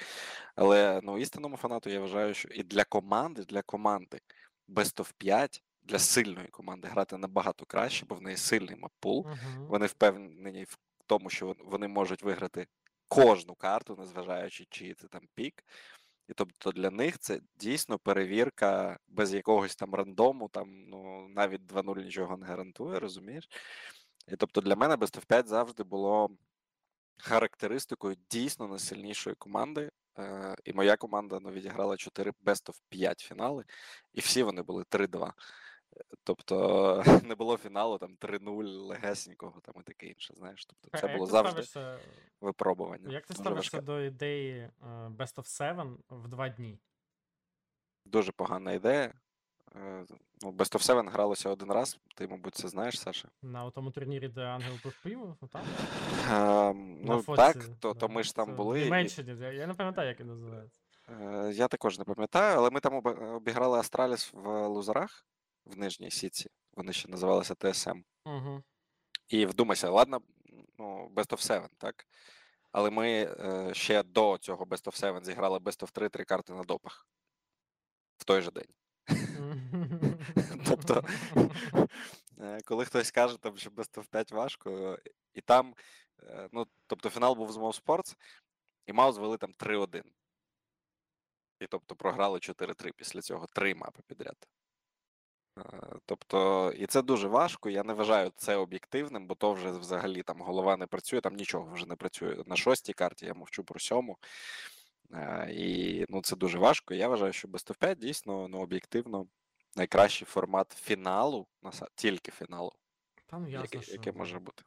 [0.56, 4.20] Але ну, істинному фанату я вважаю, що і для команди, для команди
[4.70, 9.28] Best of 5, для сильної команди грати набагато краще, бо в неї сильний маппул.
[9.28, 9.68] Мгм.
[9.68, 12.68] Вони впевнені в тому, що вони можуть виграти
[13.08, 15.64] кожну карту, незважаючи, чи це там пік.
[16.28, 22.04] І тобто для них це дійсно перевірка без якогось там рандому, там ну навіть 2-0
[22.04, 23.50] нічого не гарантує, розумієш?
[24.28, 26.30] І тобто для мене Best of 5 завжди було
[27.18, 29.92] характеристикою дійсно найсильнішої команди.
[30.20, 33.64] Е, і моя команда ну, відіграла 4 Best of 5 фінали,
[34.14, 35.32] і всі вони були 3-2.
[36.24, 40.34] Тобто не було фіналу там 3-0 легесенького там і таке інше.
[40.38, 42.00] Знаєш, тобто це як було завжди ставишся-
[42.42, 43.12] випробування.
[43.14, 43.86] Як ти Дуже ставишся важке.
[43.86, 44.72] до ідеї е,
[45.08, 46.80] Best of Seven в два дні?
[48.06, 49.14] Дуже погана ідея.
[49.76, 50.06] Е,
[50.42, 52.00] Ну, Best of Seven гралося один раз.
[52.16, 53.30] Ти, мабуть, це знаєш, Саша.
[53.42, 55.38] На тому турнірі, де Ангел пив пиво?
[55.42, 55.62] Ну, там?
[56.32, 58.82] Ем, ну фоці, так, то, то ми ж там Це були.
[58.82, 58.90] і,
[59.56, 60.82] я не пам'ятаю, як він називається.
[61.10, 62.94] е, я також не пам'ятаю, але ми там
[63.36, 65.26] обіграли Астраліс в лузерах
[65.68, 66.49] в нижній сітці.
[66.72, 68.01] Вони ще називалися ТСМ.
[68.26, 68.63] Угу.
[69.28, 70.22] І вдумайся, ладно,
[70.78, 72.07] ну, Best of Seven, так?
[72.72, 76.53] Але ми е, ще до цього Best of Seven зіграли Best of 3 три карти
[76.53, 77.07] на допах
[78.18, 78.74] в той же день.
[80.65, 81.03] Тобто,
[82.39, 84.97] е, коли хтось каже, там, що Best of 5 важко,
[85.34, 85.76] і там,
[86.24, 88.15] е, ну, тобто, фінал був з Mouse Sports,
[88.86, 90.03] і Маус звели там 3-1.
[91.59, 94.47] І тобто програли 4-3 після цього, три мапи підряд.
[95.58, 97.70] Е, Тобто, і це дуже важко.
[97.70, 101.74] Я не вважаю це об'єктивним, бо то вже взагалі там голова не працює, там нічого
[101.74, 102.43] вже не працює.
[102.45, 104.18] На шостій карті я мовчу про сьому.
[105.14, 106.93] Е, І ну, це дуже важко.
[106.93, 109.28] Я вважаю, що Best of 5 дійсно ну, об'єктивно
[109.76, 111.47] найкращий формат фіналу,
[111.95, 112.72] тільки фіналу,
[113.26, 113.91] Та ну ясно, який, що...
[113.91, 114.64] який може бути.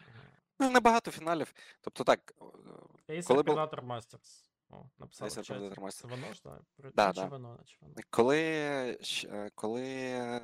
[0.00, 1.54] Е, Ну, небагато фіналів.
[1.80, 2.34] Тобто так,
[3.26, 3.42] коли
[3.82, 4.49] Masters.
[4.70, 5.70] О, написали в чаті.
[5.90, 6.62] Це воно ж, так?
[6.94, 7.26] Да, наче да.
[7.26, 7.94] воно, воно.
[8.10, 8.40] коли,
[9.24, 10.40] е, коли е,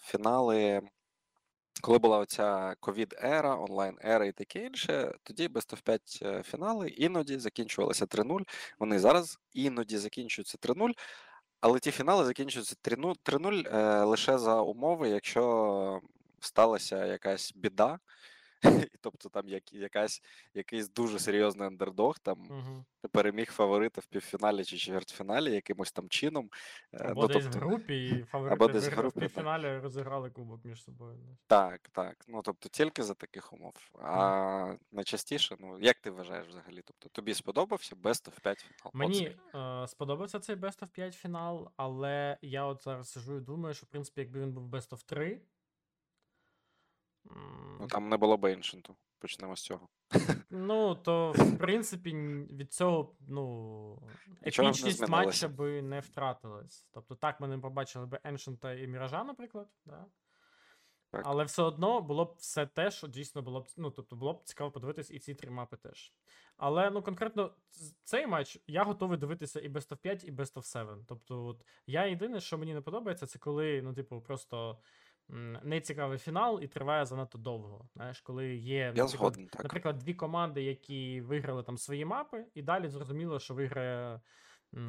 [0.00, 0.80] фінали,
[1.80, 7.38] коли була оця ковід-ера, онлайн-ера і таке інше, тоді Best of 5 е, фінали іноді
[7.38, 8.48] закінчувалися 3-0.
[8.78, 10.90] Вони зараз іноді закінчуються 3-0,
[11.60, 16.00] але ті фінали закінчуються 3-0 3-0 е, лише за умови, якщо
[16.40, 17.98] сталася якась біда,
[19.00, 20.22] тобто там як, якась,
[20.54, 22.84] якийсь дуже серйозний андердог там Угу.
[23.12, 26.50] переміг фаворита в півфіналі чи чвертьфіналі якимось там чином.
[26.92, 29.20] Е, Або ну, десь в тобто, групі, і або фаворити десь в виграли в групі,
[29.20, 29.28] так.
[29.28, 31.18] півфіналі розіграли кубок між собою.
[31.46, 32.24] Так, так.
[32.28, 33.74] Ну тобто тільки за таких умов.
[34.02, 36.82] А найчастіше, ну як ти вважаєш взагалі?
[36.84, 38.90] Тобто тобі сподобався Best of 5 фінал?
[38.94, 43.74] Мені е, сподобався цей Best of 5 фінал, але я от зараз сижу і думаю,
[43.74, 45.40] що в принципі, якби він був Best of 3.
[47.80, 48.96] Ну там не було б іншенту.
[49.18, 49.88] Почнемо з цього.
[50.54, 52.14] Ну, то в принципі
[52.50, 54.08] від цього, ну,
[54.44, 55.26] Нічого не епічність змінилося.
[55.26, 56.88] матча би не втратилась.
[56.92, 59.68] Тобто, так ми не побачили би Еншента і Міража, наприклад.
[59.84, 60.06] Да?
[61.12, 61.22] Так.
[61.24, 63.68] Але все одно було б все те, що дійсно було б.
[63.76, 66.14] Ну, тобто було б цікаво подивитись і ці три мапи теж.
[66.56, 67.54] Але ну конкретно
[68.04, 71.04] цей матч я готовий дивитися і Best of 5, і Best of 7.
[71.08, 74.78] Тобто, от я єдине, що мені не подобається, це коли, ну, типу, просто
[75.62, 77.88] нецікавий фінал і триває занадто довго.
[77.94, 79.62] Знаєш, коли є Я наприклад, згоден, так.
[79.62, 84.20] Наприклад, дві команди, які виграли там свої мапи, і далі зрозуміло, що виграє
[84.74, 84.80] е,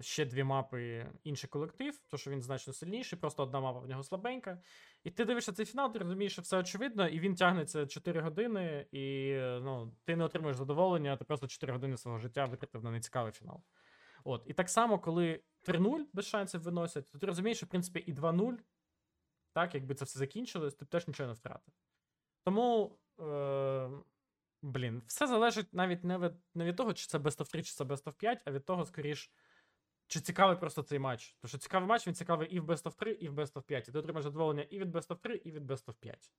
[0.00, 4.02] ще дві мапи інший колектив, тому що він значно сильніший, просто одна мапа в нього
[4.02, 4.62] слабенька.
[5.04, 8.86] І ти дивишся цей фінал, ти розумієш, що все очевидно, і він тягнеться 4 години,
[8.92, 12.90] і е, ну, ти не отримуєш задоволення, ти просто 4 години свого життя витратив на
[12.90, 13.62] нецікавий фінал.
[14.24, 14.42] От.
[14.46, 18.14] І так само, коли 3-0 без шансів виносять, то ти розумієш, що в принципі і
[18.14, 18.56] 2-0,
[19.56, 21.74] так, якби це все закінчилось, ти б теж нічого не втратив.
[22.44, 23.90] Тому, е,
[24.62, 27.72] блін, все залежить навіть не від, не від того, чи це Best of 3, чи
[27.72, 29.30] це Best of 5, а від того, скоріш,
[30.06, 31.36] чи цікавий просто цей матч.
[31.40, 33.62] Тому що цікавий матч, він цікавий і в Best of 3, і в Best of
[33.62, 33.88] 5.
[33.88, 36.32] І ти отримаєш задоволення і від Best of 3, і від Best of 5.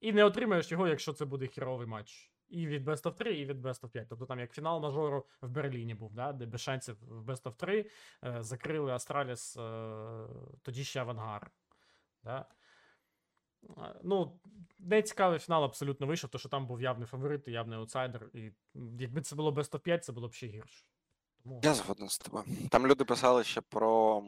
[0.00, 2.31] І не отримаєш його, якщо це буде хіровий матч.
[2.52, 4.06] І від Best of 3, і від Best of 5.
[4.08, 7.56] Тобто там як фінал мажору в Берліні був, да, де без шансів в Best of
[7.56, 7.90] 3
[8.24, 10.26] е, закрили Астраліс, е,
[10.62, 11.50] тоді ще Авангар.
[12.24, 12.46] Да?
[13.78, 14.40] Е, Ну,
[14.78, 15.02] не
[15.38, 18.30] фінал абсолютно вийшов, тому що там був явний фаворит і явний аутсайдер.
[18.34, 18.50] І
[18.98, 20.84] якби це було Best of 5, це було б ще гірше.
[21.42, 21.60] Тому...
[21.64, 22.44] Я згоден з тобою.
[22.70, 24.22] Там люди писали ще про,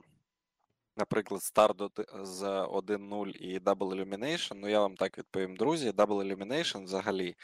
[0.97, 4.55] наприклад, старт з 1-0 і Double Illumination.
[4.55, 5.91] Ну, я вам так відповім, друзі.
[5.91, 7.35] Double Illumination взагалі е,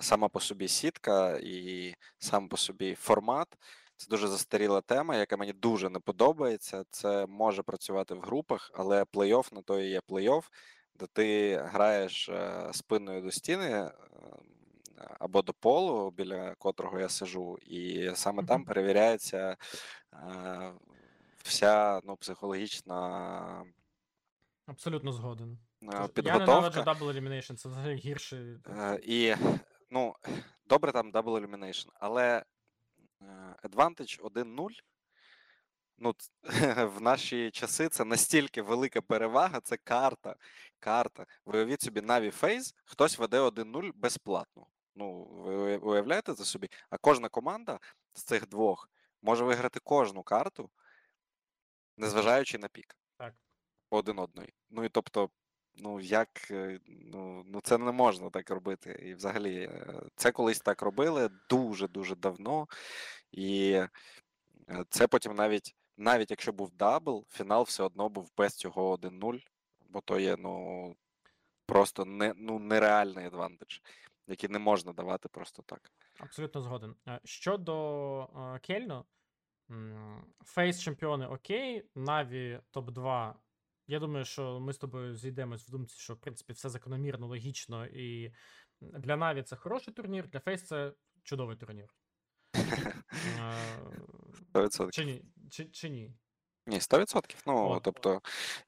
[0.00, 3.48] сама по собі сітка і сам по собі формат.
[3.96, 6.84] Це дуже застаріла тема, яка мені дуже не подобається.
[6.90, 10.42] Це може працювати в групах, але плей-офф на то і є плей-офф,
[10.94, 13.92] де ти граєш е, спиною до стіни е,
[15.18, 19.56] або до полу, біля котрого я сиджу, і саме там перевіряється
[20.12, 20.72] е,
[21.42, 23.64] вся ну, психологічна
[24.66, 25.58] Абсолютно згоден.
[25.82, 26.46] е, Тож Я підготовка.
[26.46, 28.60] ненавиджу Double Elimination, це взагалі гірше.
[28.68, 29.34] Е, І
[29.90, 30.14] ну,
[30.66, 32.44] добре там Double Elimination, але
[33.22, 34.68] е, Advantage 1-0.
[35.98, 36.14] Ну,
[36.86, 40.36] в наші часи це настільки велика перевага, це карта.
[40.78, 41.26] Карта.
[41.44, 44.66] Ви уявіть собі Na'Vi Phase, хтось веде 1-0 безплатно.
[44.94, 46.68] Ну, ви уявляєте це собі?
[46.90, 47.80] А кожна команда
[48.14, 48.90] з цих двох
[49.22, 50.70] може виграти кожну карту,
[51.96, 53.34] незважаючи на пік Так.
[53.90, 54.54] один одної.
[54.70, 55.30] Ну і тобто,
[55.76, 59.00] ну як е, ну, ну це не можна так робити.
[59.02, 62.66] І взагалі, е, це колись так робили дуже-дуже давно.
[63.32, 63.88] І е,
[64.90, 69.40] це потім навіть, навіть якщо був double, фінал все одно був без цього 1-0,
[69.88, 70.96] бо то є ну
[71.66, 73.82] просто не, ну, нереальний advantage,
[74.26, 75.92] який не можна давати просто так.
[76.18, 76.94] Абсолютно згоден.
[77.24, 79.04] Щодо Кельну,
[80.44, 83.34] фейс чемпіони окей, Наві топ-2.
[83.90, 87.86] Я думаю, що ми з тобою зійдемось в думці, що в принципі все закономірно, логічно,
[87.86, 88.32] і
[88.80, 91.94] для Наві це хороший турнір, для Фейс це чудовий турнір.
[94.54, 94.90] Е, 100%.
[94.90, 95.24] Чи ні?
[95.50, 96.14] Чи, чи ні?
[96.70, 97.36] Ні, 100%.
[97.46, 97.82] Ну, От.
[97.82, 98.20] тобто,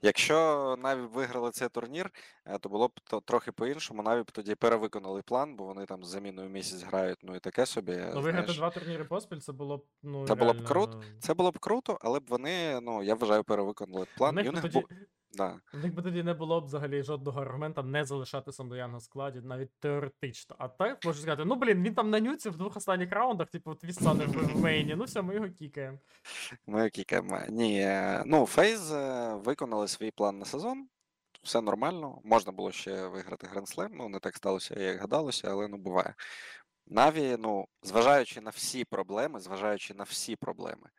[0.02, 2.10] якщо Наві виграли цей турнір,
[2.46, 4.02] е, то було б то, трохи по-іншому.
[4.02, 7.66] Наві б тоді перевиконали план, бо вони там з заміною місяць грають, ну і таке
[7.66, 8.04] собі.
[8.14, 11.02] Ну, виграти два турніри поспіль, це було б ну, Це було б круто.
[11.20, 14.34] Це було б круто, але б вони, ну, я вважаю, перевиконали план.
[14.34, 14.86] Них, І у би них тоді.
[15.32, 15.60] Да.
[15.74, 19.70] них би тоді не було б взагалі жодного аргумента не залишати Сандояна в складі, навіть
[19.78, 20.56] теоретично.
[20.58, 23.74] А так можу сказати, ну блін, він там на нюці в двох останніх раундах, типу,
[23.74, 25.98] твістсанер в мейні, ну все, ми його кікаємо.
[26.66, 27.40] Ми кікаємо.
[27.48, 27.88] Ні,
[28.26, 30.88] ну, Фейз е, виконали свій план на сезон.
[31.42, 32.20] Все нормально.
[32.24, 36.14] Можна було ще виграти Grand ну не так сталося, як гадалося, але ну буває.
[36.86, 40.90] Наві, ну, зважаючи на всі проблеми, зважаючи на всі проблеми.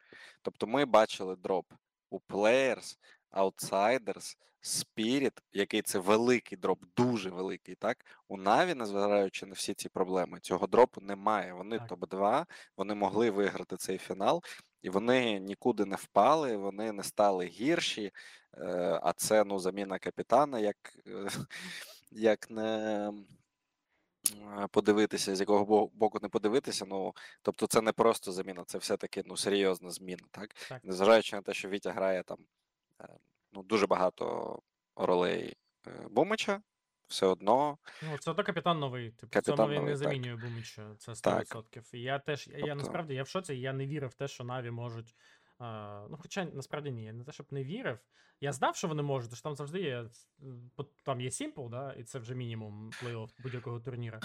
[0.41, 1.65] Тобто ми бачили drop
[2.09, 2.97] у Players,
[3.33, 8.05] Outsiders, Spirit, який це великий drop, дуже великий, так?
[8.27, 11.53] У Наві, незважаючи на всі ці проблеми, цього дропу немає.
[11.53, 11.91] Вони Так.
[11.91, 12.45] топ-2,
[12.77, 14.43] вони могли виграти цей фінал,
[14.81, 18.11] і вони нікуди не впали, вони не стали гірші.
[18.57, 20.77] Е, а це ну, заміна капітана, як
[21.07, 21.27] е,
[22.11, 23.11] як не
[24.61, 26.85] е, подивитися, з якого боку не подивитися.
[26.85, 30.53] Ну, тобто, це не просто заміна, це все-таки ну, серйозна зміна, так?
[30.69, 30.83] Так.
[30.83, 32.37] Незважаючи на те, що Вітя грає там
[33.53, 34.59] ну, дуже багато
[34.95, 36.61] ролей е, Бумича,
[37.07, 39.11] все одно Ну, це то капітан новий.
[39.11, 40.09] Типу, Капітан цьому він новий, не так.
[40.09, 40.95] замінює Буміча.
[40.97, 41.63] Це 100%.
[41.69, 41.93] Так.
[41.93, 44.43] І я теж, я Тобто- насправді я в шоці, я не вірив в те, що
[44.43, 45.15] Наві можуть.
[45.59, 47.99] А, ну, хоча насправді ні, я не те, щоб не вірив.
[48.41, 50.05] Я знав, що вони можуть, що там завжди є.
[51.03, 54.19] Там є Simple, да, і це вже мінімум плей-офф будь-якого турніра.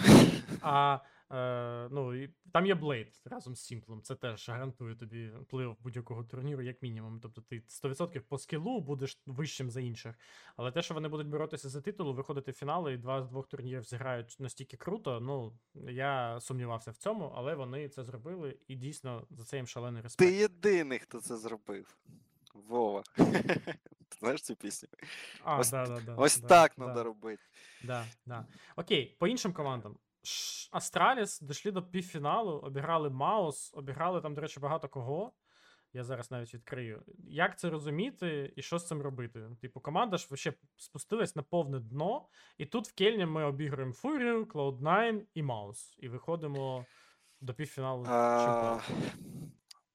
[0.61, 0.99] А
[1.31, 4.03] е, ну, і там є Blade разом з Сімплом.
[4.03, 7.21] Це теж гарантує тобі плей-офф будь-якого турніру, як мінімум.
[7.21, 10.15] Тобто ти 100% по скілу будеш вищим за інших.
[10.57, 13.49] Але те, що вони будуть боротися за титул, виходити в фінали, і два з двох
[13.49, 15.21] турнірів зіграють настільки круто.
[15.21, 15.59] Ну
[15.91, 20.31] я сумнівався в цьому, але вони це зробили, і дійсно за це їм шалений респект.
[20.31, 21.97] Ти єдиний, хто це зробив.
[22.55, 23.03] Вова.
[23.17, 24.89] Ти знаєш цю пісню?
[25.45, 27.43] А, ось да, да, да, Ось да, так да, треба робити.
[27.85, 28.47] Да, да.
[28.77, 29.97] Окей, по іншим командам.
[30.73, 35.33] Астраліс дійшли до півфіналу, обіграли Маус, обіграли там, до речі, багато кого.
[35.93, 37.03] Я зараз навіть відкрию.
[37.29, 39.41] Як це розуміти і що з цим робити?
[39.61, 44.45] Типу, команда ж вообще спустилась на повне дно, і тут в Кельні ми обіграємо Фурію,
[44.45, 45.95] Cloud9 і Маус.
[45.99, 46.87] І виходимо
[47.41, 48.05] до півфіналу.
[48.09, 49.19] А, чемпіонату.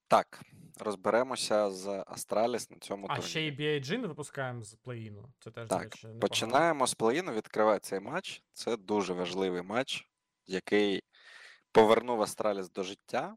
[0.07, 0.41] так,
[0.79, 3.29] розберемося з Астраліс на цьому А турнірі.
[3.29, 5.23] ще й BIG не випускаємо з плей-іну.
[5.39, 6.19] Це теж, до Так, речі, непогано.
[6.19, 8.43] починаємо з плей-іну, відкриває цей матч.
[8.53, 10.07] Це дуже важливий матч,
[10.45, 11.03] який
[11.71, 13.35] повернув Астраліс до життя.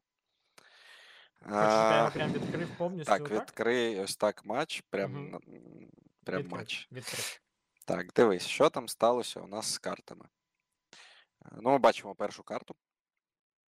[1.42, 3.12] А, прям відкрив повністю.
[3.12, 4.82] Так, відкрий ось так матч.
[4.90, 5.30] Прям, м,
[6.24, 6.88] прям Відкрив, матч.
[6.92, 7.40] Відкрив.
[7.84, 10.28] Так, дивись, що там сталося у нас з картами.
[11.44, 12.74] Е, Ну, ми бачимо першу карту.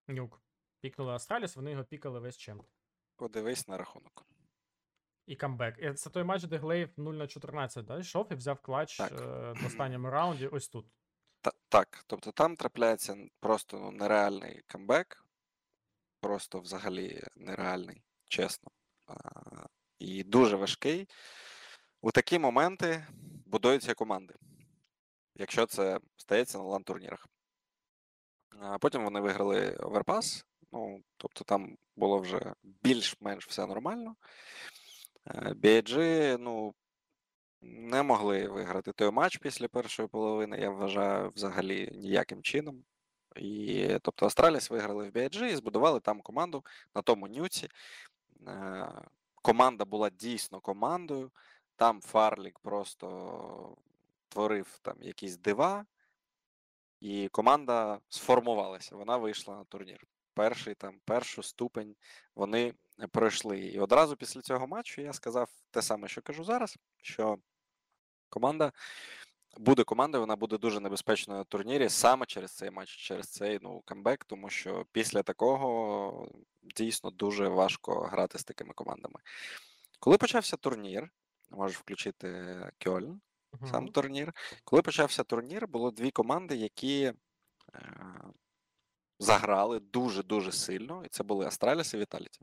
[0.07, 0.41] Нюк.
[0.82, 2.63] Пікнули Астраліс, вони його пікали весь чемп.
[3.15, 4.25] Подивись на рахунок.
[5.25, 5.97] І камбек.
[5.97, 7.99] Це той матч, де Глейв 0 на 14, да?
[7.99, 9.11] йшов і взяв clutch Так.
[9.11, 10.86] е, в останньому раунді, ось тут.
[11.41, 15.25] Та, так, тобто там трапляється просто ну, нереальний камбек.
[16.19, 18.71] Просто взагалі нереальний, чесно.
[19.99, 21.07] І дуже важкий.
[22.01, 23.07] У такі моменти
[23.45, 24.33] будуються команди.
[25.35, 27.27] Якщо це стається на лан-турнірах.
[28.79, 30.45] Потім вони виграли оверпас.
[30.71, 34.15] Ну, тобто там було вже більш-менш все нормально.
[35.27, 36.73] Е, BG, ну,
[37.62, 42.84] не могли виграти той матч після першої половини, я вважаю, взагалі ніяким чином.
[43.36, 47.70] І, тобто, Астраліс виграли в BG і збудували там команду на тому нюці.
[48.47, 48.91] Е,
[49.41, 51.32] Команда була дійсно командою.
[51.76, 53.78] Там Фарлік просто
[54.30, 55.86] творив там якісь дива,
[56.99, 58.95] і команда сформувалася.
[58.95, 60.07] Вона вийшла на турнір.
[60.34, 61.95] Перший там, першу ступень
[62.36, 62.74] вони
[63.12, 63.60] пройшли.
[63.60, 67.38] І одразу після цього матчу я сказав те саме, що кажу зараз, що
[68.30, 68.71] команда
[69.57, 73.82] буде командою, вона буде дуже небезпечною на турнірі саме через цей матч, через цей ну,
[73.86, 76.27] камбек, тому що після такого
[76.61, 79.19] дійсно дуже важко грати з такими командами.
[79.99, 81.09] Коли почався турнір,
[81.49, 83.21] можеш включити Кьольн,
[83.71, 84.34] сам турнір.
[84.63, 87.13] Коли почався турнір, було дві команди, які е,
[89.19, 92.41] заграли дуже-дуже сильно, і це були Астраліс і Віталіті,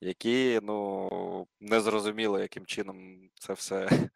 [0.00, 4.10] які ну, не зрозуміло, яким чином це все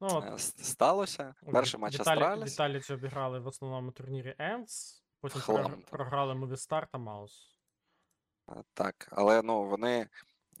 [0.00, 1.34] Ну, от, е, с- сталося.
[1.42, 2.52] от Перший матч Віталі, Астраліс.
[2.52, 5.82] Віталіч обіграли в основному турнірі Ends, потім Хлам програ- там.
[5.82, 7.56] програли Movistar та Маус.
[8.50, 10.08] е, Так, але ну, вони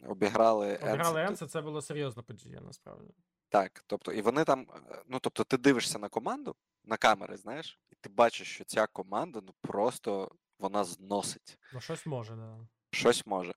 [0.02, 3.14] обіграли Обіграли ENCE- ENCE, і це була серйозна подія, насправді.
[3.48, 7.80] Так, тобто, і вони там, е, ну тобто, ти дивишся на команду, на камери, знаєш,
[7.90, 11.58] і ти бачиш, що ця команда ну просто вона зносить.
[11.72, 12.66] Ну, щось може, да.
[12.90, 13.52] щось може.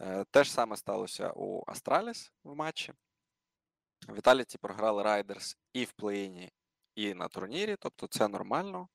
[0.00, 2.92] Е, Те ж саме сталося у Астраліс в матчі.
[4.08, 6.52] Віталіті програли Райдерс і в плей-іні,
[6.94, 8.88] і на турнірі, тобто це нормально.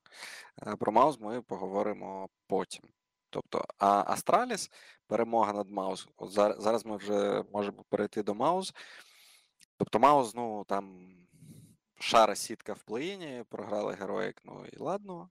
[0.67, 2.83] Е, Про Маус ми поговоримо потім.
[3.29, 4.71] Тобто, а Астраліс,
[5.07, 6.07] перемога над Маус.
[6.17, 8.73] От зараз ми вже можемо перейти до Маус.
[9.77, 11.15] Тобто, Маус, ну там
[11.99, 15.29] шара сітка в плей-іні, програли Героїк, ну і ладно.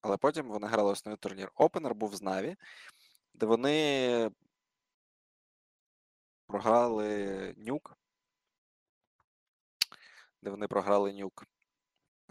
[0.00, 1.52] Але потім вони грали основний турнір.
[1.54, 2.56] Опенер був з Наві,
[3.34, 4.30] де вони
[6.46, 7.99] програли нюк.
[10.42, 11.46] Де вони програли нюк.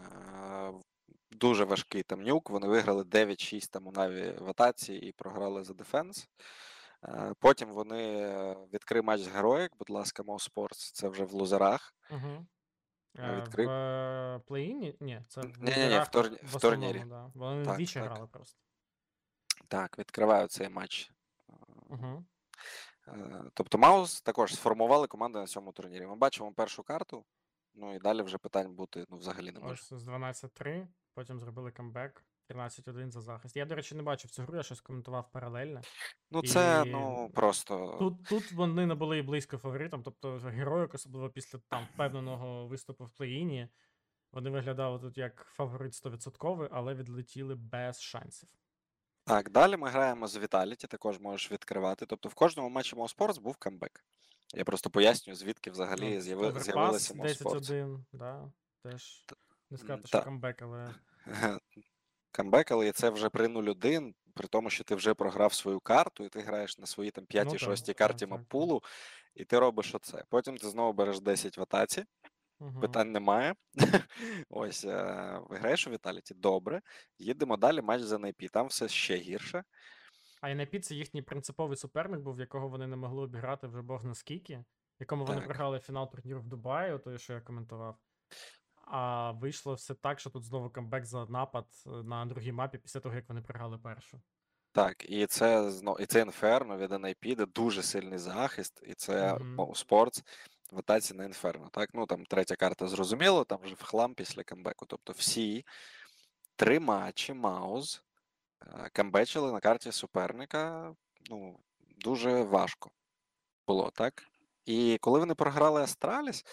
[0.00, 0.72] Е,
[1.30, 2.50] Дуже важкий там нюк.
[2.50, 6.28] Вони виграли 9-6 там у Наві в атаці і програли за defense.
[7.04, 11.32] Е, Потім вони е, відкрив матч з Героїк, будь ласка, Mouse Sports, це вже в
[11.32, 11.94] лузерах.
[12.10, 12.46] Угу.
[13.14, 13.68] Відкрив.
[13.68, 14.96] В плей-іні?
[15.00, 17.04] Ні, це в Ні-ні-ні, в турні- в в турнірі.
[17.08, 17.30] да.
[17.34, 18.04] Вони Так, двічі так.
[18.10, 18.58] грали просто.
[19.68, 21.10] Так, відкриваю цей матч.
[21.88, 22.24] Угу.
[23.54, 26.06] Тобто Маус також сформували команду на цьому турнірі.
[26.06, 27.24] Ми бачимо першу карту.
[27.74, 29.72] Ну і далі вже питань бути ну, взагалі не може.
[29.72, 32.24] Ось з 12-3, потім зробили камбек.
[32.50, 33.56] 13-1 за захист.
[33.56, 35.80] Я, до речі, не бачив цю гру, я щось коментував паралельно.
[36.30, 37.96] Ну, це і ну просто.
[37.98, 43.04] Тут, тут вони не були і близько фаворитом, тобто героїк, особливо після там впевненого виступу
[43.04, 43.68] в плей-іні,
[44.32, 48.48] вони виглядали тут як фаворит 100%, але відлетіли без шансів.
[49.24, 52.06] Так, далі ми граємо з Vitality, також можеш відкривати.
[52.06, 54.04] Тобто в кожному матчі Mousesports був камбек.
[54.54, 56.60] Я просто пояснюю, звідки взагалі Ну, з'яви...
[56.60, 57.60] З'явилися Mousesports.
[57.60, 58.52] 10-1, да,
[58.84, 59.24] теж
[59.70, 60.94] не сказати, що камбек, але
[62.32, 66.28] Камбек, але це вже при 0-1, при тому, що ти вже програв свою карту, і
[66.28, 68.82] ти граєш на своїй там Ну 5-6 так, карті так, так.
[69.34, 70.24] і ти робиш оце.
[70.28, 72.04] Потім ти знову береш 10 в атаці,
[72.60, 72.80] Мгм.
[72.80, 73.54] питань немає.
[74.50, 76.80] Ось, е, виграєш у Vitality, добре.
[77.18, 78.48] Їдемо далі, матч за NIP.
[78.48, 79.64] Там все ще гірше.
[80.40, 84.64] А NIP це їхній принциповий суперник був, якого вони не могли обіграти вже бог наскільки,
[85.00, 87.96] якому вони програли фінал турніру в Дубаї, той, що я коментував.
[88.84, 93.00] А вийшло все так, що тут знову камбек за напад е, на другій мапі після
[93.00, 94.20] того, як вони програли першу.
[94.72, 99.34] Так, і це зно- і це Інферно від NIP, де дуже сильний захист, і це
[99.34, 100.22] mm спортс
[100.72, 101.68] в атаці на Інферно.
[101.72, 104.86] Так, ну там третя карта зрозуміло, там вже в хлам після камбеку.
[104.86, 105.64] Тобто всі
[106.56, 108.02] три матчі Маус
[108.92, 110.94] камбечили на карті суперника.
[111.30, 111.60] Ну,
[111.96, 112.90] дуже важко
[113.66, 114.24] було, так?
[114.64, 116.44] І коли вони програли Астраліс,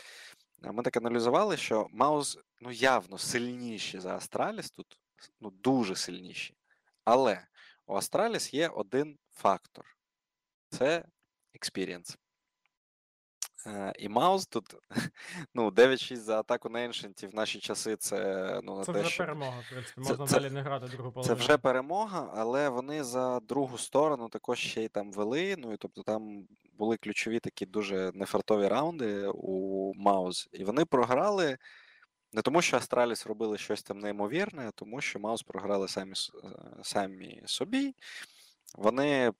[0.63, 4.99] е, ми так аналізували, що Маус ну, явно сильніші за Астраліс тут,
[5.39, 6.57] ну, дуже сильніші.
[7.03, 7.47] Але
[7.85, 9.97] у Астраліс є один фактор:
[10.69, 11.05] це
[11.59, 12.17] experience.
[13.67, 14.75] Е, І Маус тут
[15.53, 19.23] ну, 9-6 за атаку на Ancient в наші часи це ну, Це вже що.
[19.23, 20.01] перемога, в принципі.
[20.01, 21.35] Можна це- далі не грати другу половину.
[21.35, 25.55] Це вже перемога, але вони за другу сторону також ще й там вели.
[25.57, 30.49] Ну і тобто там були ключові такі дуже нефартові раунди у Маус.
[30.51, 31.57] І вони програли
[32.33, 36.47] не тому, що Астраліс робили щось там неймовірне, а тому, що Маус програли самі, е,
[36.83, 37.95] самі собі.
[38.75, 39.31] Вони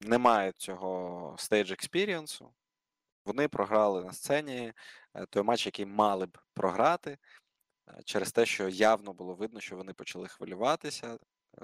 [0.00, 2.50] не мають цього stage експірієнсу.
[3.24, 4.72] Вони програли на сцені
[5.14, 7.18] е, той матч, який мали б програти,
[7.88, 11.18] е, через те, що явно було видно, що вони почали хвилюватися,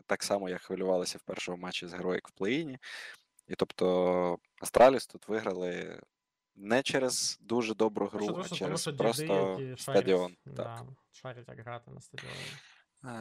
[0.07, 2.79] так само, як хвилювалися в першому матчі з Героїк в плей-іні.
[3.49, 6.01] І тобто Астраліс тут виграли
[6.57, 10.37] не через дуже добру гру, а тому через діди, просто які шарять, стадіон.
[10.57, 10.83] Так.
[11.13, 12.37] Шарять, як грати на стадіоні.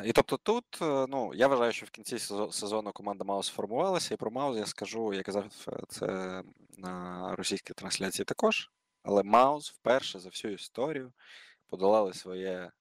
[0.04, 4.14] І тобто тут, е, ну, я вважаю, що в кінці сезо- сезону команда Маус сформувалася,
[4.14, 5.46] і про Маус я скажу, я казав
[5.90, 6.44] це
[6.78, 8.72] на російській трансляції також.
[9.04, 11.14] Але Маус вперше за всю історію
[11.68, 12.72] подолали своє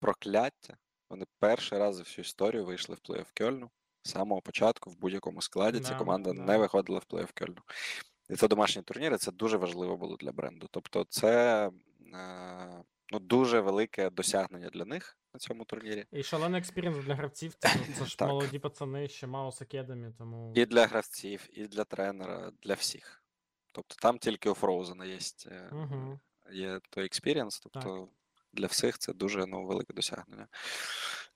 [0.00, 0.76] прокляття.
[1.10, 3.70] Вони перший раз за всю історію вийшли в плей-офф Кьольну.
[4.02, 6.42] З самого початку в будь-якому складі ця Да, команда да.
[6.42, 7.62] не виходила в плей-офф Кьольну.
[8.30, 10.68] І це домашні турніри, це дуже важливо було для бренду.
[10.70, 11.66] Тобто, це
[12.14, 16.06] е, ну, дуже велике досягнення для них на цьому турнірі.
[16.12, 17.68] І шалений experience для гравців, це,
[17.98, 18.28] це ж Так.
[18.28, 20.52] молоді пацани, ще Маус Акедемі, тому.
[20.56, 23.22] І для гравців, і для тренера, для всіх.
[23.72, 26.20] Тобто там тільки у Фроузена є, е, Угу.
[26.52, 28.08] є той experience, тобто
[28.52, 30.48] для всіх це дуже ну, велике досягнення.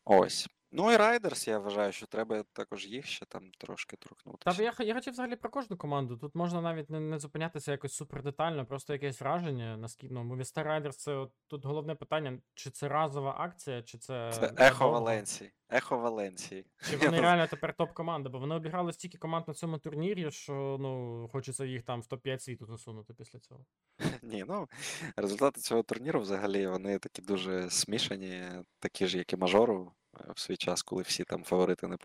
[0.04, 0.48] Ось.
[0.70, 3.96] Ну і Райдерс, я вважаю, що треба також їх ще там трошки
[4.38, 6.16] Та я, я хотів взагалі про кожну команду.
[6.16, 9.76] Тут можна навіть не, не зупинятися якось супер детально, просто якесь враження.
[9.76, 14.32] Наскільки ну, Movistar Riders це от, тут головне питання, чи це разова акція, чи це.
[14.32, 15.52] Це Ехо Валенції.
[15.70, 16.66] Ехо Валенції.
[16.90, 21.28] Чи вони реально тепер топ-команда, бо вони обіграли стільки команд на цьому турнірі, що ну,
[21.32, 23.64] хочеться їх там в топ-5 світу засунути після цього.
[24.22, 24.68] Ні, ну
[25.16, 28.42] результати цього турніру взагалі вони такі дуже смішані,
[28.78, 29.92] такі ж, як і мажору
[30.28, 31.96] в свій час, коли всі там фаворити не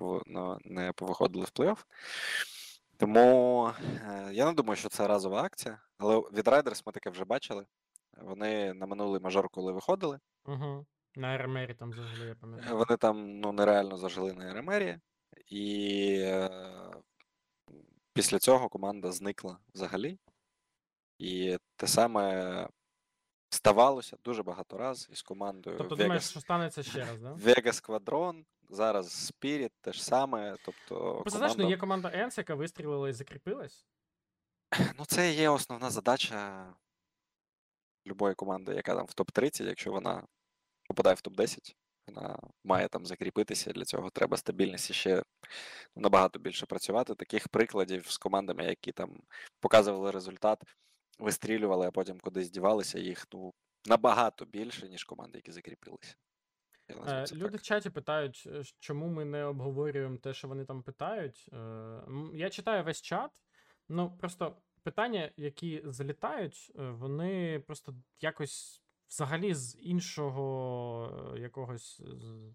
[0.65, 1.77] не повиходили в плей-офф.
[2.97, 3.69] Тому
[4.05, 7.65] е, я не думаю, що це разова акція, але від Райдерс ми таке вже бачили.
[8.17, 10.85] Вони на минулий мажор, коли виходили, Угу.
[11.15, 12.77] На РМРі там взагалі, я пам'ятаю.
[12.77, 14.97] вони там ну, нереально зажили на Еремері,
[15.47, 16.49] і е,
[18.13, 20.19] після цього команда зникла взагалі.
[21.17, 22.67] І те саме
[23.53, 27.33] ставалося дуже багато разів із командою Тобто думаєш, Vegas, що станеться ще раз, да?
[27.33, 30.57] Vegas Squadron, зараз Spirit, те ж саме.
[30.65, 31.71] Тобто, Просто знаєш, ну команда...
[31.71, 33.85] є команда Енс, яка вистрілила і закріпилась.
[34.97, 36.67] ну, це є основна задача
[38.07, 40.23] любої команди, яка там в топ-30, якщо вона
[40.87, 41.75] попадає в топ-10,
[42.07, 43.71] вона має там закріпитися.
[43.71, 45.23] Для цього треба стабільність і ще
[45.95, 47.15] ну, набагато більше працювати.
[47.15, 49.21] Таких прикладів з командами, які там
[49.59, 50.63] показували результат,
[51.19, 53.53] вистрілювали, а потім кудись дівалися, їх ну,
[53.85, 56.15] набагато більше, ніж команди, які закріпилися.
[56.89, 57.61] Е, Люди так.
[57.61, 61.49] в чаті питають, е, чому ми не обговорюємо те, що вони там питають.
[61.53, 62.01] Е,
[62.33, 63.31] Я читаю весь чат.
[63.89, 72.01] Ну, просто питання, які залітають, вони просто якось взагалі з іншого якогось,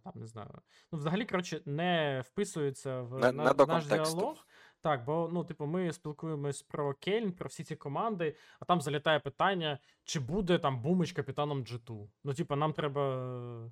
[0.04, 0.50] там не знаю.
[0.92, 4.18] Ну, взагалі, коротше, не вписується в, Не- на, не наш контексту.
[4.18, 4.46] діалог.
[4.81, 9.20] Так, бо ну, типу, ми спілкуємось про Кельн, про всі ці команди, а там залітає
[9.20, 12.09] питання, чи буде там Бумич капітаном G2.
[12.24, 13.70] Ну, типу, нам треба.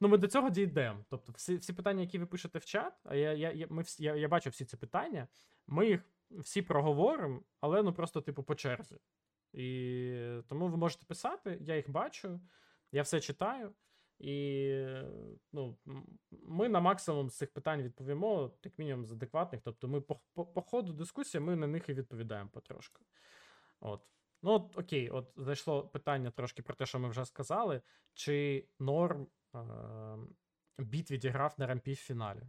[0.00, 1.04] Ну, ми до цього дійдемо.
[1.10, 4.04] Тобто, всі, всі питання, які ви пишете в чат, а я, я, я, ми всі,
[4.04, 5.28] я, я бачу всі ці питання,
[5.66, 6.00] ми їх
[6.30, 8.96] всі проговоримо, але ну просто, типу, по черзі.
[9.52, 12.40] І тому ви можете писати, я їх бачу,
[12.92, 13.72] я все читаю.
[14.18, 14.76] І
[15.52, 15.76] ну,
[16.30, 19.60] ми на максимум з цих питань відповімо, як мінімум, з адекватних.
[19.64, 23.04] Тобто, ми по, по, по ходу дискусії ми на них і відповідаємо потрошку.
[23.80, 24.02] От.
[24.42, 27.82] Ну, от, окей, от зайшло питання трошки про те, що ми вже сказали.
[28.14, 30.18] Чи норм е-
[30.78, 32.42] біт відіграв на рампі в фіналі?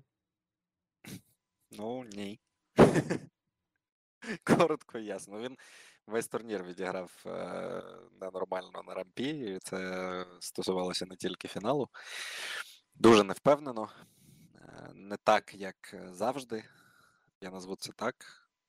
[1.71, 2.39] Ну, ні.
[4.43, 5.39] Коротко і ясно.
[5.39, 5.57] Він
[6.07, 7.83] весь турнір відіграв е,
[8.21, 11.89] ненормально на рампі, і це стосувалося не тільки фіналу.
[12.95, 13.89] Дуже невпевнено.
[14.55, 16.63] Е, Не так, як завжди.
[17.41, 18.15] Я назву це так.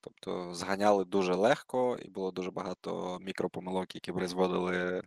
[0.01, 5.03] Тобто зганяли дуже легко, і було дуже багато мікропомилок, які призводили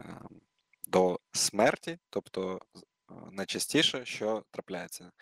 [0.00, 0.20] е,
[0.86, 1.98] до смерті.
[2.10, 2.60] Тобто,
[3.30, 5.12] найчастіше, що трапляється.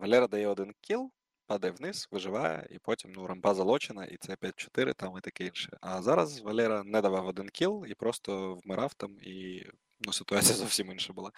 [0.00, 1.10] Валера дає один кіл,
[1.46, 5.78] падає вниз, виживає, і потім ну, рампа залочена, і це 5-4 там і таке інше.
[5.80, 9.66] А зараз Валера не давав один кіл і просто вмирав там, і
[10.00, 11.30] ну, ситуація зовсім інша була.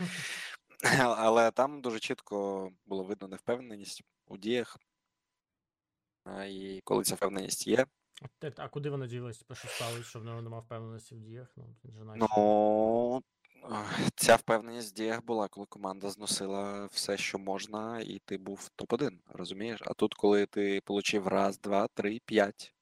[1.00, 4.78] Але там дуже чітко було видно невпевненість у діях.
[6.48, 7.86] І коли ця впевненість є,
[8.57, 9.38] А куди вони ділись?
[9.38, 11.57] Типу, що сталося, що в нього немає впевненості в діях?
[12.16, 13.22] Ну,
[14.14, 19.10] ця впевненість в діях була, коли команда зносила все, що можна, і ти був топ-1,
[19.28, 19.80] розумієш?
[19.86, 22.74] А тут, коли ти получив раз, два, три, п'ять,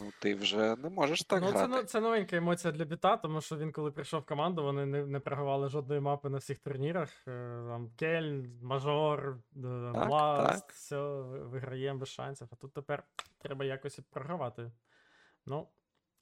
[0.00, 1.68] ну ти вже не можеш так ну, це, грати.
[1.68, 5.06] ну, це новенька емоція для біта, тому що він, коли прийшов в команду, вони не,
[5.06, 7.10] не програвали жодної мапи на всіх турнірах.
[7.28, 10.72] Е, Там Кельн, Мажор, е, Так, Бласт, так.
[10.72, 12.48] все, виграємо без шансів.
[12.50, 13.04] А тут тепер
[13.38, 14.70] треба якось програвати.
[15.46, 15.68] Ну,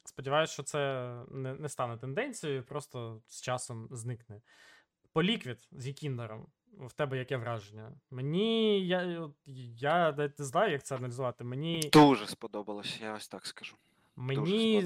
[0.04, 4.40] сподіваюся, що це не, не стане тенденцією, просто з часом зникне.
[5.12, 6.46] По ліквід з Якіндером.
[6.78, 7.92] В тебе яке враження?
[8.10, 8.86] Мені.
[8.86, 9.28] Я,
[9.76, 11.44] я навіть не знаю, як це аналізувати.
[11.44, 11.90] Мені.
[11.92, 13.76] Дуже сподобалось, я ось так скажу.
[14.16, 14.80] Мені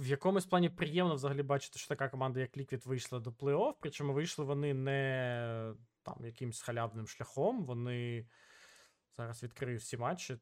[0.00, 3.74] в- якомусь плані приємно взагалі бачити, що така команда, як Liquid, вийшла до плей-офф.
[3.80, 7.64] Причому вийшли вони не там якимсь халявним шляхом.
[7.64, 8.26] Вони
[9.16, 10.36] зараз відкрию всі матчі.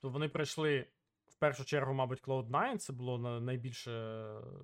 [0.00, 0.86] То вони пройшли
[1.42, 2.76] першу чергу, мабуть, Cloud9.
[2.78, 3.90] Це було найбільше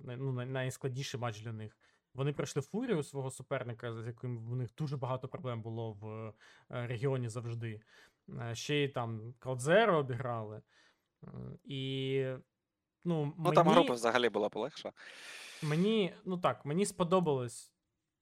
[0.03, 1.77] ну, найскладніший матч для них.
[2.13, 6.33] Вони пройшли Фурію свого суперника, з яким в них дуже багато проблем було в е,
[6.87, 7.81] регіоні завжди.
[8.29, 10.61] Е, Ще й там Cloud обіграли.
[11.23, 11.27] Е,
[11.63, 12.23] І
[13.05, 14.91] ну, Ну там група взагалі була полегша.
[15.63, 17.73] мені, ну так, мені сподобалось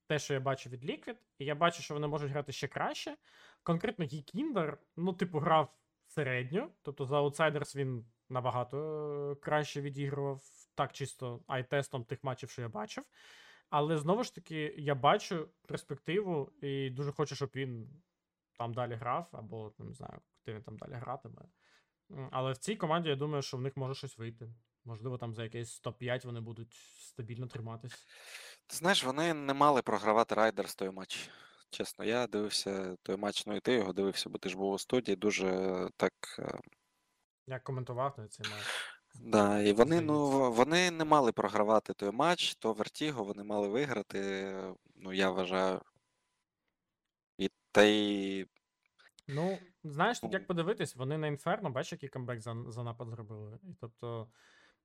[0.08, 3.18] те, що я бачу від Liquid, і я бачу, що вони можуть грати ще краще.
[3.64, 5.74] Конкретно Гікіндер, ну, типу, грав
[6.08, 8.78] середньо, тобто за Outsiders він набагато
[9.32, 10.42] е, краще відігрував,
[10.76, 13.04] так чисто ай-тестом тих матчів, що я бачив.
[13.70, 18.02] Але знову ж таки, я бачу перспективу і дуже хочу, щоб він
[18.58, 21.42] там далі грав, або ну, не знаю, куди він там далі гратиме.
[22.32, 24.50] Але в цій команді я думаю, що в них може щось вийти.
[24.86, 28.08] Можливо, там за якийсь топ-5 вони будуть стабільно триматись.
[28.68, 31.30] Ти знаєш, вони не мали програвати Райдерс той матч.
[31.70, 34.80] Чесно, я дивився той матч, ну і ти його дивився, бо ти ж був у
[34.80, 36.14] студії, дуже так.
[37.48, 38.66] Як коментував на цей матч.
[39.22, 44.54] Да, і вони, ну, вони не мали програвати той матч, то Вертіго вони мали виграти.
[44.96, 45.82] Ну, я вважаю.
[47.38, 48.48] І та й
[49.28, 50.38] Ну, знаєш, тут Ну.
[50.38, 53.60] як подивитись, вони на Інферно, бачиш, який камбек за, за напад зробили.
[53.64, 54.30] І тобто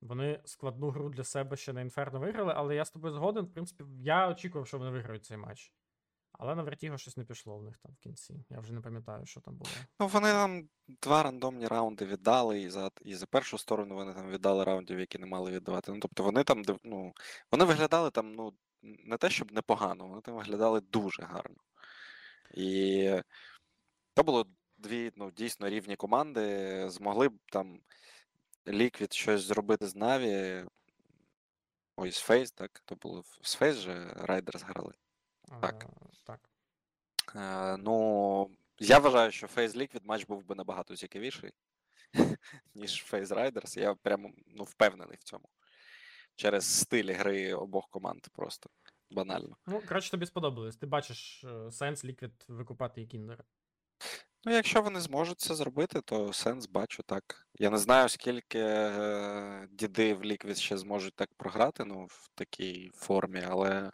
[0.01, 3.45] вони складну гру для себе ще на Інферно виграли, але я з тобою згоден.
[3.45, 5.73] В принципі, я очікував, що вони виграють цей матч.
[6.33, 8.45] Але на Вертіго щось не пішло в них там в кінці.
[8.51, 9.71] Я вже не пам'ятаю, що там було.
[10.01, 14.31] ну, вони там два рандомні раунди віддали, і за, і за першу сторону вони там
[14.31, 15.93] віддали раундів, які не мали віддавати.
[15.93, 17.13] Ну, тобто вони там, ну,
[17.53, 18.53] вони виглядали там, ну,
[18.83, 21.57] не те, щоб непогано, вони там виглядали дуже гарно.
[22.55, 23.11] І
[24.15, 24.47] то було
[24.79, 26.91] дві ну, дійсно рівні команди.
[26.91, 27.81] Змогли б там
[28.67, 30.67] Liquid щось зробити з Na'Vi.
[31.97, 32.83] Ой, з Фейс, так?
[32.85, 34.93] То було з Фейс же Райдерс грали.
[35.61, 35.87] Так.
[36.25, 36.41] Так.
[37.37, 41.53] Е, ну, я вважаю, що Фейс Liquid матч був би набагато цікавіший,
[42.75, 43.79] ніж Фейс Riders.
[43.79, 45.49] Я прямо ну, впевнений в цьому.
[46.37, 48.71] Через стиль гри обох команд просто
[49.11, 49.57] банально.
[49.67, 50.77] Ну, коротше, тобі сподобалось.
[50.77, 53.45] Ти бачиш е, сенс Ліквід викупати Єкіндара.
[54.45, 57.47] Ну, якщо вони зможуть це зробити, то сенс бачу так.
[57.55, 62.91] Я не знаю, скільки е, діди в Liquid ще зможуть так програти, ну, в такій
[62.95, 63.91] формі, але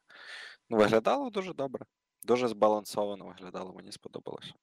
[0.71, 1.87] виглядало дуже добре.
[2.23, 4.55] Дуже збалансовано виглядало, мені сподобалося.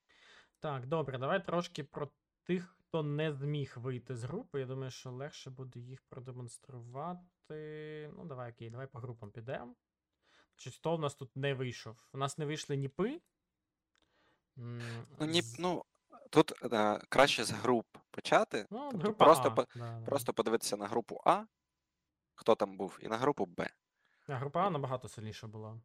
[0.60, 2.10] Так, добре, давай трошки про
[2.44, 4.60] тих, хто не зміг вийти з групи.
[4.60, 8.12] Я думаю, що легше буде їх продемонструвати.
[8.18, 9.76] Ну, давай, окей, давай по групам підемо.
[10.56, 11.98] Значить, хто в нас тут не вийшов?
[12.14, 13.22] У нас не вийшли ніпи.
[14.56, 15.86] Ну, ні, ну
[16.30, 18.68] тут е, краще з груп почати.
[18.72, 19.52] ну, тобто група просто, А.
[19.52, 20.06] по- да, да.
[20.06, 21.44] просто подивитися на групу А,
[22.36, 23.70] хто там був, і на групу Б.
[24.28, 25.82] А, група А набагато сильніша була.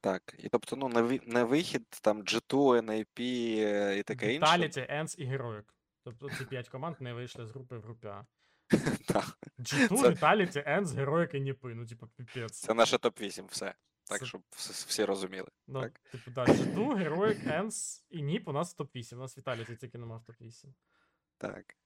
[0.00, 0.34] Так.
[0.38, 3.20] І тобто, ну, на, ві- на вихід там G2, NIP
[3.64, 4.46] е, і таке інше.
[4.52, 5.64] Vitality, Ends і Heroic.
[6.04, 8.24] Тобто ці п'ять команд не вийшли з групи в групі А.
[9.06, 9.24] Так.
[9.58, 11.74] G2, Це- Vitality, Ends, Heroic і Ніпи.
[11.74, 12.60] Ну, типу, піпець.
[12.60, 13.74] Це наше топ-8, все.
[14.04, 15.48] Так, Це- щоб вс- всі розуміли.
[15.68, 15.98] Ну, так.
[16.12, 16.76] типу, да, G2,
[17.08, 19.14] Heroic, Ends і Ніп у нас топ-8.
[19.14, 20.66] У нас Vitality тільки нема в топ-8.
[21.38, 21.76] Так.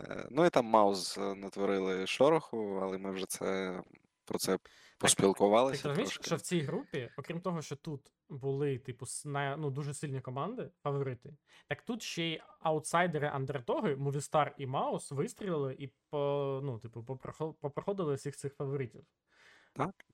[0.00, 3.82] Е, Ну і там Маус е, натворили шороху, але ми вже це
[4.28, 4.58] про це
[4.98, 5.82] поспілкувалися.
[5.82, 9.94] Ти розумієш, що в цій групі, окрім того, що тут були, типу, на, ну, дуже
[9.94, 11.36] сильні команди, фаворити,
[11.68, 17.18] так тут ще й аутсайдери андертоги, Movistar і Маус вистрілили і по, ну, типу,
[17.60, 19.04] попроходили всіх цих фаворитів.
[19.72, 20.04] Так.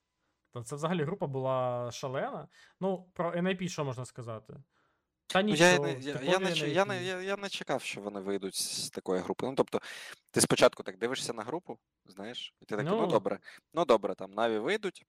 [0.64, 2.48] Це взагалі група була шалена.
[2.80, 4.56] Ну, про NIP що можна сказати?
[5.26, 8.00] Та Ну, нічого, я, не- я, я, не, я, не, я, я не чекав, що
[8.00, 9.46] вони вийдуть з такої групи.
[9.46, 9.80] Ну, тобто,
[10.30, 13.06] ти спочатку так дивишся на групу, знаєш, і ти такий, ну, Ну.
[13.06, 13.38] добре,
[13.74, 15.06] ну добре, там Наві вийдуть.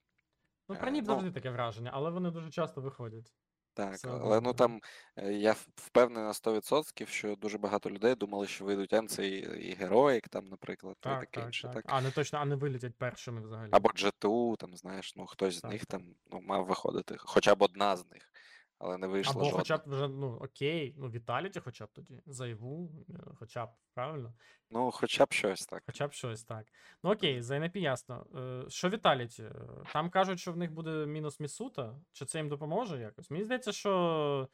[0.70, 1.14] Ну, Е, про Ніп ну.
[1.14, 3.34] завжди таке враження, але вони дуже часто виходять.
[3.74, 4.82] Так, Все але ну там
[5.16, 9.38] е, я впевнений на 100%, що дуже багато людей думали, що вийдуть Енце і,
[9.70, 11.64] і Героїк, там, наприклад, і таке так, інше.
[11.64, 11.74] так.
[11.74, 11.86] Так.
[11.88, 13.70] А, не точно, а не вилетять першими взагалі.
[13.72, 16.02] Або G2, там, знаєш, ну хтось з них так.
[16.02, 18.32] там ну, мав виходити, хоча б одна з них,
[18.78, 19.58] але не вийшла Або жодна.
[19.60, 24.34] хоча б вже, ну, окей, ну, Віталіті хоча б тоді, Зайву, е, хоча б, правильно?
[24.70, 25.84] Ну, хоча б щось так.
[25.86, 26.66] Хоча б щось так.
[27.04, 28.26] Ну окей, за NP ясно.
[28.36, 29.44] Е, Що Віталіті?
[29.44, 29.52] Е,
[29.94, 31.96] Там кажуть, що в них буде мінус Місута.
[32.12, 33.32] Чи це їм допоможе якось?
[33.32, 34.50] Мені здається, що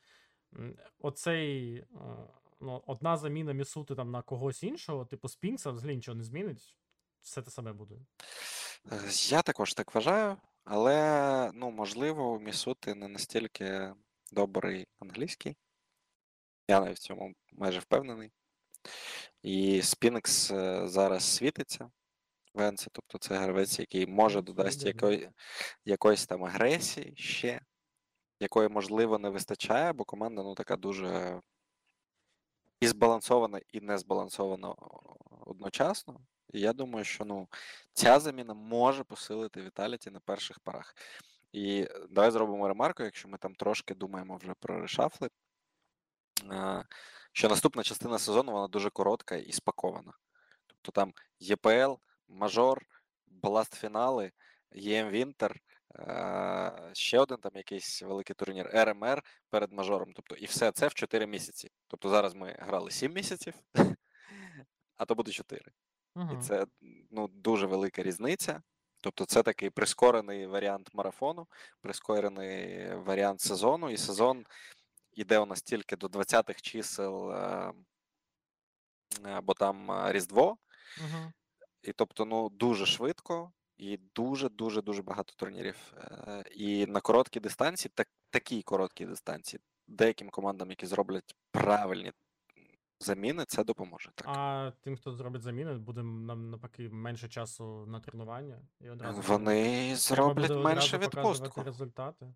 [0.99, 1.83] оцей.
[2.63, 6.75] Ну, одна заміна Місути там на когось іншого, типу Спінкса, взагалі нічого не змінить.
[7.21, 7.95] Все те саме буде.
[9.29, 13.93] Я також так вважаю, але ну, можливо, Місути не настільки
[14.31, 15.57] добрий англійський.
[16.67, 18.31] Я навіть в цьому майже впевнений.
[19.41, 21.91] І Спінкс е, зараз світиться
[22.53, 25.29] в Енсі, тобто це гравець, який може додасть якої,
[25.85, 27.61] якоїсь там агресії ще,
[28.39, 31.41] якої, можливо, не вистачає, бо команда ну, така дуже
[32.79, 34.75] і збалансована, і не збалансована
[35.45, 36.19] одночасно.
[36.53, 37.47] І я думаю, що ну,
[37.93, 40.95] ця заміна може посилити Віталіті на перших парах.
[41.51, 45.29] І е, давай зробимо ремарку, якщо ми там трошки думаємо вже про решафли,
[46.51, 46.85] е,
[47.31, 50.13] що наступна частина сезону вона дуже коротка і спакована.
[50.67, 51.93] Тобто там ЄПЛ,
[52.27, 52.85] мажор,
[53.27, 54.31] баласт фінали,
[54.71, 55.61] ЄМ Вінтер,
[55.95, 60.13] е, ще один там якийсь великий турнір, РМР перед мажором.
[60.15, 61.71] Тобто, і все це в 4 місяці.
[61.87, 63.53] Тобто зараз ми грали 7 місяців,
[64.95, 65.61] а то буде 4.
[66.15, 66.41] І Угу.
[66.41, 66.65] це
[67.11, 68.61] ну, дуже велика різниця.
[69.01, 71.47] Тобто, це такий прискорений варіант марафону,
[71.81, 74.45] прискорений варіант сезону, і сезон
[75.13, 77.73] іде у нас тільки до 20-х чисел, е,
[79.43, 80.57] бо там е, Різдво.
[80.97, 81.31] Угу.
[81.81, 85.93] І тобто, ну, дуже швидко і дуже, дуже, дуже багато турнірів.
[85.97, 92.11] Е, І на короткій дистанції, так, такій короткій дистанції, деяким командам, які зроблять правильні
[93.01, 94.11] заміни, це допоможе.
[94.15, 94.27] Так.
[94.29, 98.61] А тим, хто зробить заміни, буде нам навпаки менше часу на тренування.
[98.79, 101.63] І одразу Вони треба зроблять буде менше показувати відпустку.
[101.63, 102.33] результати.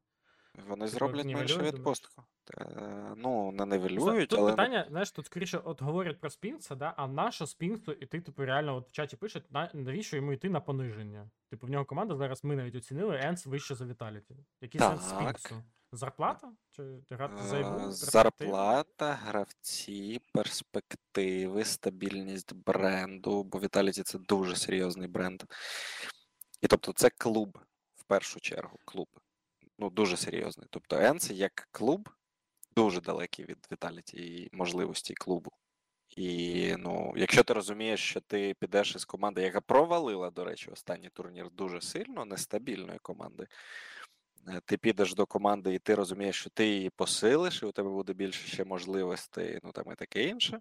[0.67, 1.73] Вони Типу, зроблять менше нівелюють, думаєш?
[1.75, 2.23] відпустку.
[2.57, 6.75] Е, Ну, не нивелюють, Тут але ну, питання, знаєш, тут скоріше от говорять про Спінкса,
[6.75, 10.33] да, а на що Спінксу іти, типу, реально от в чаті пишуть, на, навіщо йому
[10.33, 11.29] йти на пониження?
[11.49, 14.35] Типу, в нього команда зараз ми навіть оцінили, Енс вище за Віталіті.
[14.61, 15.19] Який сенс Так.
[15.39, 15.63] Спінксу?
[15.91, 16.51] Зарплата?
[16.71, 25.43] Чи грати за е, зарплата, гравці, перспективи, стабільність бренду, бо Vitality це дуже серйозний бренд.
[26.61, 27.59] І тобто це клуб
[27.95, 28.79] в першу чергу.
[28.85, 29.07] Клуб.
[29.79, 30.67] Ну, дуже серйозний.
[30.69, 32.09] Тобто Енс як клуб
[32.75, 35.51] дуже далекий від Vitality і можливості клубу.
[36.09, 41.09] І ну, якщо ти розумієш, що ти підеш із команди, яка провалила, до речі, останній
[41.09, 43.47] турнір дуже сильно, нестабільної команди.
[44.47, 47.89] Е, Ти підеш до команди, і ти розумієш, що ти її посилиш, і у тебе
[47.89, 50.59] буде більше ще можливостей, ну там і таке інше.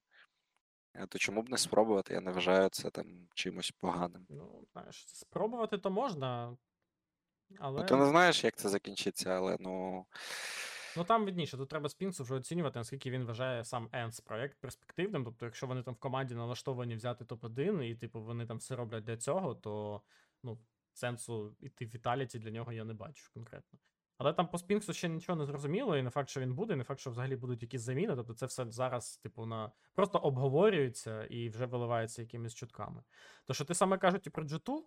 [0.95, 2.15] е, То чому б не спробувати?
[2.15, 4.27] Я не вважаю це там чимось поганим.
[4.29, 6.57] Ну, знаєш, спробувати то можна,
[7.59, 7.81] але.
[7.81, 10.07] Ну, ти не знаєш, як це закінчиться, але ну.
[10.97, 15.25] Ну там видніше, тут треба Спінксу вже оцінювати, наскільки він вважає сам Енс проект перспективним.
[15.25, 19.05] Тобто, якщо вони там в команді налаштовані взяти топ-1, і типу вони там все роблять
[19.05, 20.03] для цього, то
[20.43, 20.59] ну,
[20.95, 23.79] сенсу іти в Віталіті для нього я не бачу конкретно.
[24.19, 26.77] Але там по Спінксу ще нічого не зрозуміло, і не факт, що він буде, і
[26.77, 28.17] не факт, що взагалі будуть якісь заміни.
[28.17, 33.03] Тобто це все зараз, типу, на просто обговорюється і вже виливається якимись чутками.
[33.47, 34.83] То, що ти саме кажуть і про G2,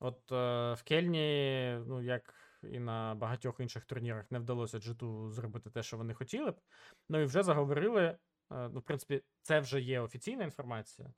[0.00, 5.70] от е, в Кельні, ну як і на багатьох інших турнірах, не вдалося G2 зробити
[5.70, 6.60] те, що вони хотіли б.
[7.08, 8.02] Ну і вже заговорили.
[8.02, 8.18] е,
[8.50, 11.12] ну, в принципі, це вже є офіційна інформація,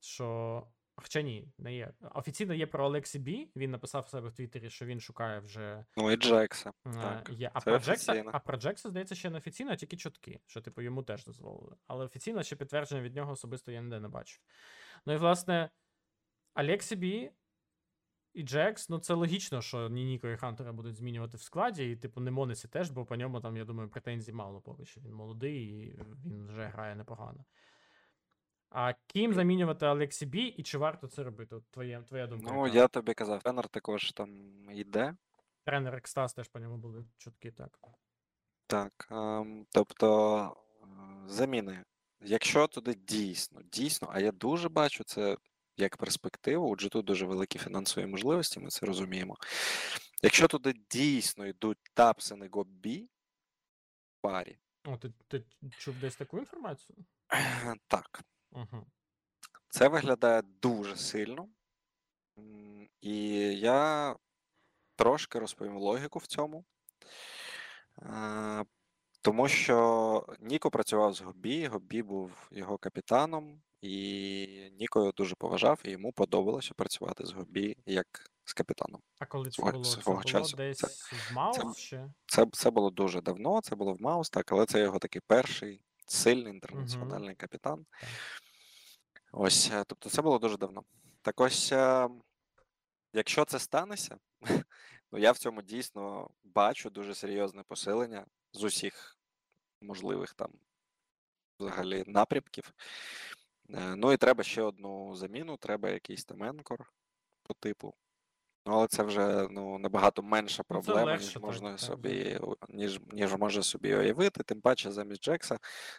[0.00, 0.66] що.
[0.96, 1.92] Хоча ні, не є.
[2.14, 3.50] Офіційно є про Олексі Бі.
[3.56, 6.72] Він написав себе в Твіттері, що він шукає вже Ну і Джекса.
[6.86, 7.50] Е, Так, Є.
[7.54, 8.30] А це про, Джекса, офіційно.
[8.34, 11.76] а про Джекса, здається, ще не офіційно, а тільки чутки, що, типу, йому теж дозволили.
[11.86, 14.40] Але офіційно ще підтвердження від нього особисто я ніде не бачив.
[15.06, 15.70] Ну і, власне,
[16.54, 17.30] Алексі Бі
[18.34, 21.96] і Джекс, ну це логічно, що ні Ніко і Хантера будуть змінювати в складі, і,
[21.96, 25.00] типу, не Монесі теж, бо по ньому там, я думаю, претензій мало поки що.
[25.00, 27.44] Він молодий і він вже грає непогано.
[28.76, 31.54] А ким замінювати Алексі Бі, і чи варто це робити?
[31.54, 32.52] От твоя, твоя думка.
[32.52, 32.78] Ну, яка?
[32.78, 34.30] я тобі казав, тренер також там
[34.70, 35.16] йде.
[35.64, 37.78] Тренер Екстаз теж по ньому були чутки, так.
[38.66, 40.86] Так, ем, тобто е,
[41.26, 41.84] заміни.
[42.20, 45.36] Якщо туди дійсно, дійсно, а я дуже бачу це
[45.76, 49.36] як перспективу, отже, тут дуже великі фінансові можливості, ми це розуміємо.
[50.22, 53.08] Якщо туди дійсно йдуть Тапсен і Гоббі
[54.08, 55.44] в парі, О, ти, ти
[55.78, 56.98] чув десь таку інформацію?
[57.88, 58.24] так,
[58.54, 58.86] Угу.
[59.68, 61.48] це виглядає дуже сильно.
[63.00, 63.18] І
[63.58, 64.16] я
[64.96, 66.64] трошки розповім логіку в цьому.
[68.02, 68.64] Е,
[69.22, 75.80] Тому що Ніко працював з Гобі, Гобі був його капітаном, і Ніко його дуже поважав,
[75.84, 78.06] і йому подобалося працювати з Гобі як
[78.44, 79.00] з капітаном.
[79.18, 79.84] А коли це було?
[79.84, 80.56] Це було часу.
[80.56, 82.10] десь Це- в Маус ще?
[82.26, 85.80] Це, це було дуже давно, це було в Маус, так, але це його такий перший
[86.06, 87.86] сильний інтернаціональний капітан.
[89.32, 90.84] Ось, е, тобто це було дуже давно.
[91.22, 92.08] Так ось, е,
[93.12, 94.18] якщо це станеться,
[95.12, 99.18] ну я в цьому дійсно бачу дуже серйозне посилення з усіх
[99.80, 100.52] можливих там
[101.60, 102.72] взагалі напрямків.
[103.70, 106.92] Е, Ну і треба ще одну заміну, треба якийсь там енкор
[107.42, 107.94] по типу.
[108.66, 112.56] Ну, але це вже ну, набагато менша Ну, проблема, легше, ніж можна так, собі, у-
[112.68, 115.58] ніж, ніж може собі уявити, тим паче замість Джекса.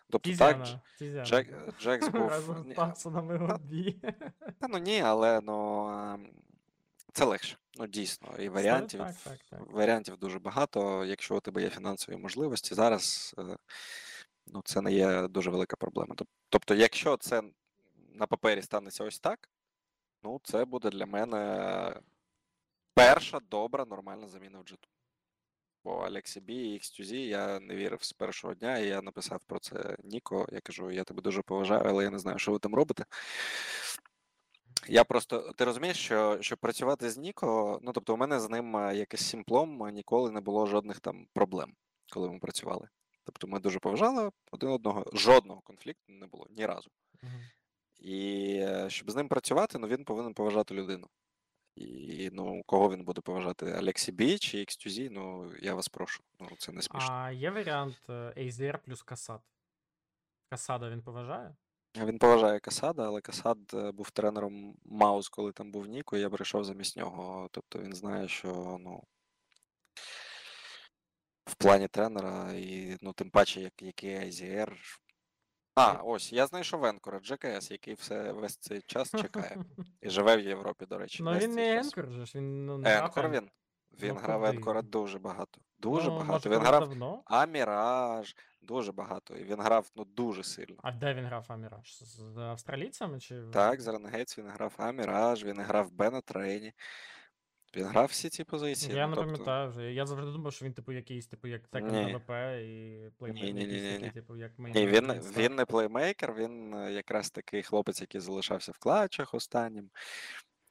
[0.09, 1.25] Тобто так, Тізяна, Тізяна.
[1.25, 1.47] Джек,
[1.81, 2.27] Джекс був.
[2.29, 3.91] Разом з Гобі.
[4.59, 6.29] Та ну ні, але ну ем,
[7.13, 7.57] це легше.
[7.77, 8.99] Ну дійсно, і варіантів.
[8.99, 9.59] Так, так, так.
[9.71, 11.05] Варіантів дуже багато.
[11.05, 13.57] Якщо у тебе є фінансові можливості, зараз е,
[14.47, 16.15] ну, це не є дуже велика проблема.
[16.49, 17.43] Тобто, якщо це
[18.13, 19.49] на папері станеться ось так,
[20.23, 21.93] ну це буде для мене
[22.95, 24.89] перша добра, нормальна заміна в джиту.
[25.83, 29.59] Бо Алексі Бі і X2Z я не вірив з першого дня, і я написав про
[29.59, 30.47] це Ніко.
[30.51, 33.05] Я кажу, я тебе дуже поважаю, але я не знаю, що ви там робите.
[34.87, 38.77] Я просто, ти розумієш, що щоб працювати з Ніко, ну тобто, у мене з ним
[38.77, 41.75] е, якось сімплом е, ніколи не було жодних там проблем,
[42.13, 42.89] коли ми працювали.
[43.23, 46.91] Тобто ми дуже поважали один одного, жодного конфлікту не було ні разу.
[47.23, 47.41] Мгм.
[47.99, 51.07] І е, щоб з ним працювати, ну він повинен поважати людину.
[51.75, 53.71] І ну, кого він буде поважати?
[53.71, 55.09] Алексі Бі чи X2Z?
[55.11, 56.23] Ну, я вас прошу.
[56.39, 57.13] Ну, це не смішно.
[57.13, 59.41] А є варіант е, AZR плюс Касад.
[60.49, 61.55] Касада він поважає?
[61.97, 66.29] Він поважає Касада, але Касад е, був тренером Маус, коли там був Ніко, і я
[66.29, 67.49] прийшов замість нього.
[67.51, 69.03] Тобто він знає, що ну.
[71.45, 74.77] В плані тренера, і ну, тим паче, як, який IZR.
[75.77, 79.57] А, ось, я знайшов Енкора, GKS, який все весь цей час чекає.
[80.01, 81.23] І живе в Європі, до речі.
[81.23, 81.85] Ну весь він цей не час.
[81.85, 83.49] енкор же ж, він ну, не Енкор він.
[84.01, 84.55] Він Ну, грав куди?
[84.55, 85.61] Енкора дуже багато.
[85.79, 86.49] Дуже Ну, багато.
[86.49, 87.21] Він грав давно.
[87.25, 89.35] Аміраж, дуже багато.
[89.37, 90.75] І він грав ну дуже сильно.
[90.83, 91.97] А де він грав Аміраж?
[91.97, 93.41] З з австралійцями чи.
[93.41, 96.73] в- Так, з Renegades він грав Аміраж, він грав Бена Трейні.
[97.75, 98.95] Він грав всі ці позиції.
[98.95, 99.93] Я ну, не тобто, пам'ятаю вже.
[99.93, 102.13] Я завжди думав, що він, типу, якийсь, типу, як секонд Ні.
[102.13, 102.29] АВП
[102.61, 103.53] і плеймейкер.
[103.53, 103.83] Ні-ні-ні-ні-ні.
[103.83, 104.51] якийсь такий, типу, як.
[104.59, 109.89] Ні, він, він не плеймейкер, він якраз такий хлопець, який залишався в клатчах останнім.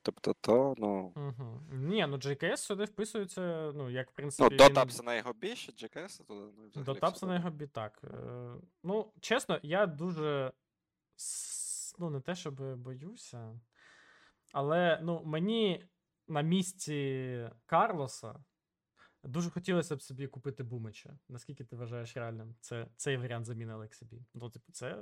[0.05, 1.13] Тобто, то, ну.
[1.17, 1.61] Угу.
[1.73, 4.49] Ні, ну JKS сюди вписується, ну, як, в принципі.
[4.51, 8.01] Ну, до він- Тапсона його більше, GKS туди, ну, До Тапсона його бі так.
[8.05, 10.53] Е, ну, чесно, я дуже.
[11.99, 13.61] Ну, не те, щоб боюся.
[14.53, 15.85] Але ну, мені
[16.29, 18.45] на місці Карлоса
[19.25, 21.19] дуже хотілося б собі купити Бумича.
[21.29, 22.55] Наскільки ти вважаєш реальним?
[22.61, 24.99] Це цей варіант заміни Алексі Ну, типу, це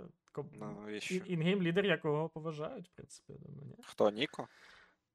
[0.52, 0.88] Ну,
[1.26, 3.84] інгейм лідер, якого поважають, в принципі, думаю, ні?
[3.86, 4.48] Хто, Ніко?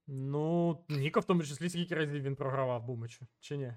[0.08, 3.74] Ну, Ніко в тому числі, скільки разів він програвав Бумичу, чи ні?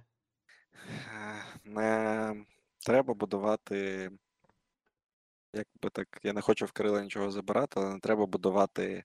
[1.65, 2.45] Не,
[2.87, 4.11] треба будувати.
[5.53, 9.05] Як би так, я не хочу в Кирила нічого забирати, але не треба будувати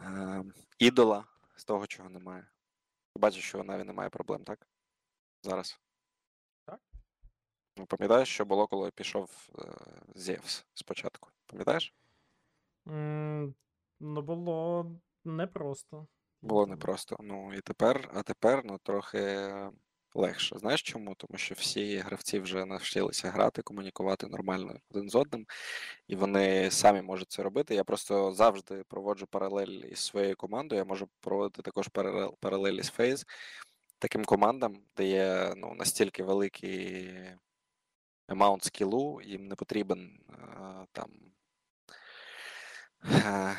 [0.00, 0.44] е,
[0.78, 1.24] ідола
[1.58, 2.46] з того, чого немає.
[3.14, 4.66] Ти бачиш, що у Наві немає проблем, так?
[5.42, 5.80] Зараз.
[6.64, 6.80] Так.
[7.76, 9.62] Ну, пам'ятаєш, що було, коли пішов е,
[10.14, 11.30] Зевс спочатку?
[11.46, 11.94] Пам'ятаєш?
[12.88, 13.54] М,
[14.00, 14.86] Ну, було
[15.24, 16.06] непросто.
[16.42, 17.16] Було непросто.
[17.20, 19.18] Ну і тепер, а тепер ну трохи
[20.18, 20.58] легше.
[20.58, 21.14] Знаєш чому?
[21.14, 25.46] Тому що всі гравці вже навчилися грати, комунікувати нормально один з одним,
[26.06, 27.74] і вони самі можуть це робити.
[27.74, 30.78] Я просто завжди проводжу паралель із своєю командою.
[30.78, 31.88] Я можу проводити також
[32.40, 33.26] паралель, із фейз
[33.98, 37.10] таким командам, де є ну, настільки великий
[38.26, 41.10] амаунт скілу, їм не потрібен е, там.
[43.04, 43.56] е,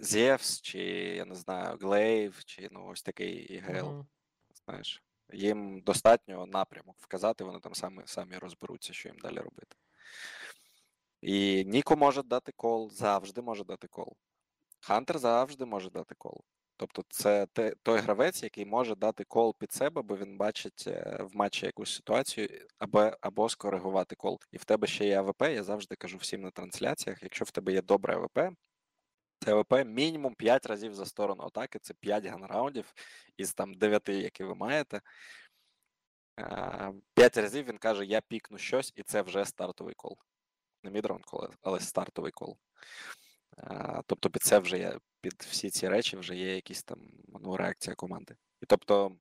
[0.00, 0.78] Зевс, чи
[1.16, 3.86] я не знаю, Глейв, чи ну ось такий IGL.
[3.86, 4.06] мгм.
[4.64, 5.02] Знаєш,
[5.32, 9.76] їм достатньо напрямок вказати, вони там самі, самі розберуться, що їм далі робити.
[11.20, 14.16] І Ніко може дати call, завжди може дати call.
[14.80, 16.44] Хантер завжди може дати call.
[16.76, 21.18] Тобто, це те, той гравець, який може дати call під себе, бо він бачить е,
[21.22, 22.48] в матчі якусь ситуацію,
[22.78, 24.40] або, або скоригувати call.
[24.52, 25.42] І в тебе ще є AWP.
[25.42, 28.38] Я завжди кажу всім на трансляціях: якщо в тебе є добре AWP,
[29.46, 32.94] АВП мінімум 5 разів за сторону атаки, це 5 ганраундів
[33.36, 35.00] із там 9, які ви маєте.
[37.14, 40.18] 5 разів він каже: Я пікну щось, і це вже стартовий кол.
[40.82, 42.58] Не мідрон кол, але стартовий кол.
[44.06, 46.98] Тобто під це вже є, під всі ці речі вже є якісь там
[47.28, 48.36] ну, реакція команди.
[48.62, 49.16] І тобто,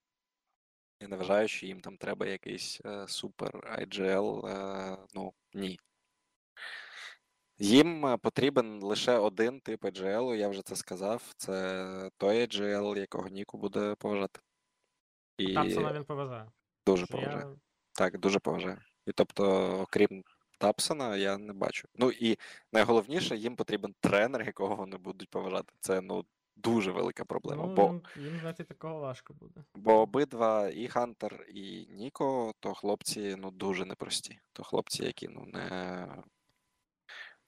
[1.00, 4.48] я не вважаю, що їм там треба якийсь е, супер IGL.
[4.48, 5.80] Е, ну, ні.
[7.60, 11.34] Їм е, потрібен лише один тип IGL, я вже це сказав.
[11.38, 14.40] Це той IGL, якого Ніку буде поважати.
[15.38, 16.52] І Тапсона він поважає.
[16.86, 17.46] дуже Що поважає.
[17.50, 17.56] я...
[17.94, 18.78] Так, дуже поважаю.
[19.06, 20.24] І тобто, окрім
[20.58, 21.88] Тапсона, я не бачу.
[21.96, 22.38] Ну і
[22.74, 25.74] найголовніше, їм потрібен тренер, якого вони будуть поважати.
[25.80, 26.26] Це ну
[26.56, 27.66] дуже велика проблема.
[27.68, 29.64] Ну, бо, їм, їм знайти такого важко буде.
[29.76, 34.40] бо обидва, і Хантер, і Ніко, то хлопці ну дуже непрості.
[34.54, 36.08] То хлопці, які ну не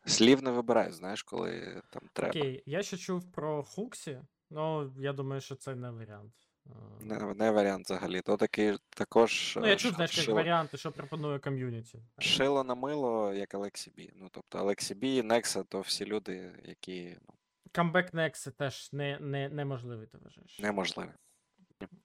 [0.06, 2.30] слів не вибирають, знаєш, коли там треба.
[2.30, 6.34] Окей, я ще чув про Хуксі, ну я думаю, що це не варіант.
[6.68, 6.72] Е,
[7.02, 8.22] Не, не варіант взагалі.
[8.22, 9.54] То такий також.
[9.62, 12.00] Ну, я е, чув, ш- знаєш, як шило- варіанти, що пропонує ком'юніті.
[12.20, 14.12] Шило на мило, як Алексі Бі.
[14.16, 17.34] Ну, тобто Алексі Бі, Некса, то всі люди, які ну,
[17.72, 20.60] Камбек Некси теж не, не, неможливий, ти вважаєш.
[20.60, 21.10] неможливі.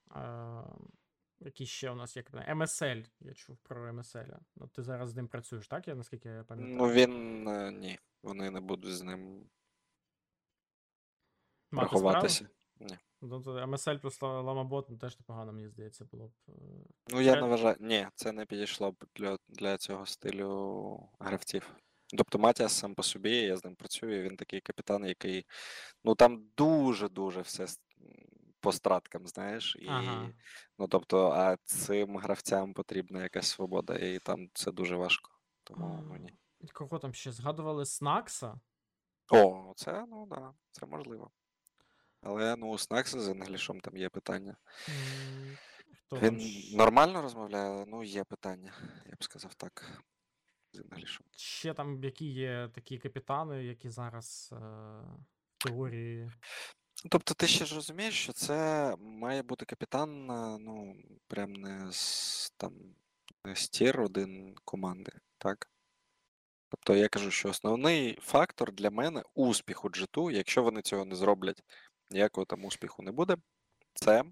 [0.09, 0.63] А,
[1.45, 2.55] які ще у нас є капітани?
[2.55, 4.19] МСЛ, я чув про МСЛ.
[4.55, 5.87] Ну, ти зараз з ним працюєш, так?
[5.87, 6.77] Я наскільки я пам'ятаю.
[6.77, 9.49] Ну, він е, ні, вони не будуть з ним
[11.71, 12.49] Мати рахуватися.
[12.79, 12.97] Ні.
[13.21, 16.31] Ну, то МСЛ плюс Ла- Ламабот, ну теж непогано, мені здається, було б.
[16.49, 16.51] е,
[17.09, 17.75] Ну, я не вважаю.
[17.79, 21.75] Ні, це не підійшло б для, для цього стилю гравців.
[22.17, 25.45] Тобто Матіас сам по собі, я з ним працюю, він такий капітан, який.
[26.03, 27.79] Ну там дуже-дуже все с-
[28.65, 29.77] по страткам, знаєш.
[29.79, 30.29] І, Ага.
[30.77, 35.31] Ну, тобто, а цим гравцям потрібна якась свобода, і там це дуже важко.
[35.63, 36.33] Тому ну ні.
[36.73, 38.59] Кого там ще згадували Снакса?
[39.31, 41.31] О, це, ну да, це можливо.
[42.21, 44.57] Але ну, у Снакса з інглішом там є питання.
[44.89, 45.57] М,
[46.05, 46.77] Хто Він ще?
[46.77, 48.73] нормально розмовляє, але ну є питання,
[49.05, 50.01] я б сказав так.
[50.73, 51.25] З інглішем.
[51.37, 56.31] ще там які є такі капітани, які зараз е, в теорії.
[57.09, 60.95] Тобто, ти ще ж розумієш, що це має бути капітан, е, ну,
[61.27, 62.73] прям не з там
[63.45, 65.69] не з tier один команди, так?
[66.69, 71.63] Тобто я кажу, що основний фактор для мене успіху G2, якщо вони цього не зроблять,
[72.09, 73.37] ніякого там успіху не буде,
[73.93, 74.23] це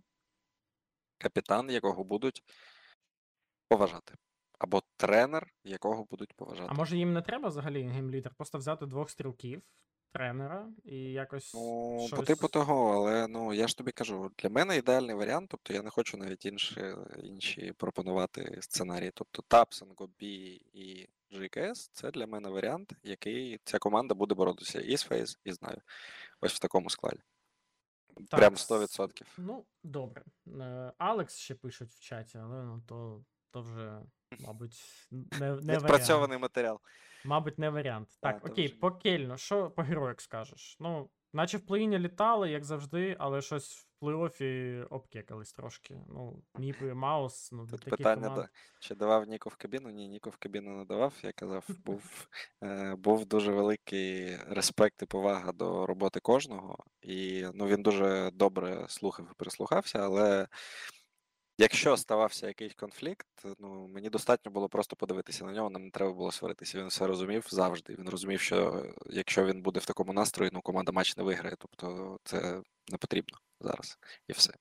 [1.17, 2.43] капітан, якого будуть
[3.67, 4.15] поважати.
[4.59, 6.69] Або тренер, якого будуть поважати.
[6.71, 8.33] А може їм не треба взагалі game leader?
[8.35, 9.61] Просто взяти двох стрілків,
[10.13, 11.53] тренера і якось.
[11.53, 15.73] Ну, по типу того, але ну я ж тобі кажу, для мене ідеальний варіант, тобто
[15.73, 19.11] я не хочу навіть інші, інші пропонувати сценарії.
[19.13, 24.97] Тобто Тапсен, Гобі і GKS це для мене варіант, який ця команда буде боротися і
[24.97, 25.81] з Фейз, і з Наві.
[26.41, 27.19] Ось в такому складі.
[28.29, 29.23] Прям Так, 100%.
[29.37, 30.23] Ну, добре.
[30.47, 33.99] Е, Алекс ще пишуть в чаті, але ну, то, то вже,
[34.39, 35.83] мабуть, не, не варіант.
[35.83, 36.79] Відпрацьований матеріал.
[37.25, 38.07] Мабуть, не варіант.
[38.21, 38.79] Так, Так, окей, вже ні.
[38.79, 40.77] по Кельну, що по героях скажеш?
[40.79, 45.97] Ну, наче в плей-іні літали, як завжди, але щось в плей-офі обкекались трошки.
[46.09, 48.35] Ну, Міпи, Маус, ну, Тут таких питання, команд.
[48.35, 49.89] да, чи давав Ніко в кабіну?
[49.89, 51.13] Ні, Ніко в кабіну не давав.
[51.23, 52.27] Я казав, був,
[52.63, 56.77] е, був дуже великий респект і повага до роботи кожного.
[57.01, 60.47] І ну, він дуже добре слухав і прислухався, але
[61.63, 63.27] якщо ставався якийсь конфлікт,
[63.59, 66.79] ну мені достатньо було просто подивитися на нього, нам не треба було сваритися.
[66.79, 67.95] Він все розумів завжди.
[67.95, 71.55] Він розумів, що якщо він буде в такому настрої, ну команда матч не виграє.
[71.59, 72.61] Тобто це
[72.91, 74.53] не потрібно зараз і все.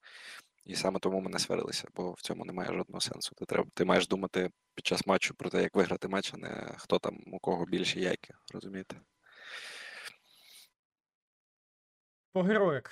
[0.64, 3.34] І саме тому ми не сварилися, бо в цьому немає жодного сенсу.
[3.34, 6.74] Ти треба, ти маєш думати під час матчу про те, як виграти матч, а не
[6.78, 9.00] хто там у кого більші яйки, розумієте?
[12.32, 12.90] По героїк.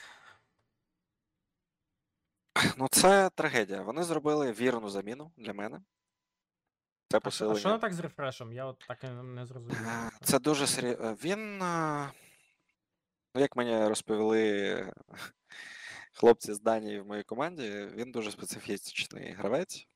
[2.79, 3.83] Ну, це трагедія.
[3.83, 5.81] Вони зробили вірну заміну для мене.
[7.09, 7.59] Це А що, а посилення.
[7.61, 8.53] що не так з рефрешем?
[8.53, 9.89] Я от так і не зрозумів.
[9.89, 11.15] Е, Це дуже серйозно.
[11.25, 12.11] Він, а,
[13.35, 14.93] ну, як мені розповіли
[16.13, 19.87] хлопці з Данії в моїй команді, він дуже специфічний гравець.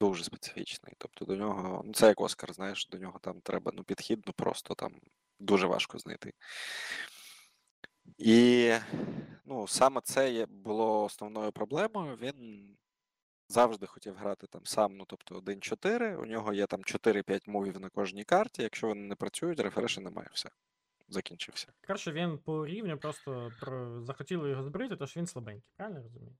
[0.00, 0.94] Дуже специфічний.
[0.98, 4.32] Тобто до нього, ну це як Оскар, знаєш, до нього там треба ну, підхід, ну
[4.32, 4.92] просто там
[5.40, 6.32] дуже важко знайти.
[8.18, 8.72] І
[9.44, 12.16] ну, саме це було основною проблемою.
[12.16, 12.70] Він
[13.48, 16.16] завжди хотів грати там сам, ну тобто 1-4.
[16.16, 18.62] У нього є там 4-5 мувів на кожній карті.
[18.62, 20.28] Якщо вони не працюють, рефреша немає.
[20.32, 20.48] Все.
[21.08, 21.72] Закінчився.
[21.86, 24.02] Коротше, він по рівню просто про...
[24.04, 26.36] захотіли його збрити, тож він слабенький, правильно розумію?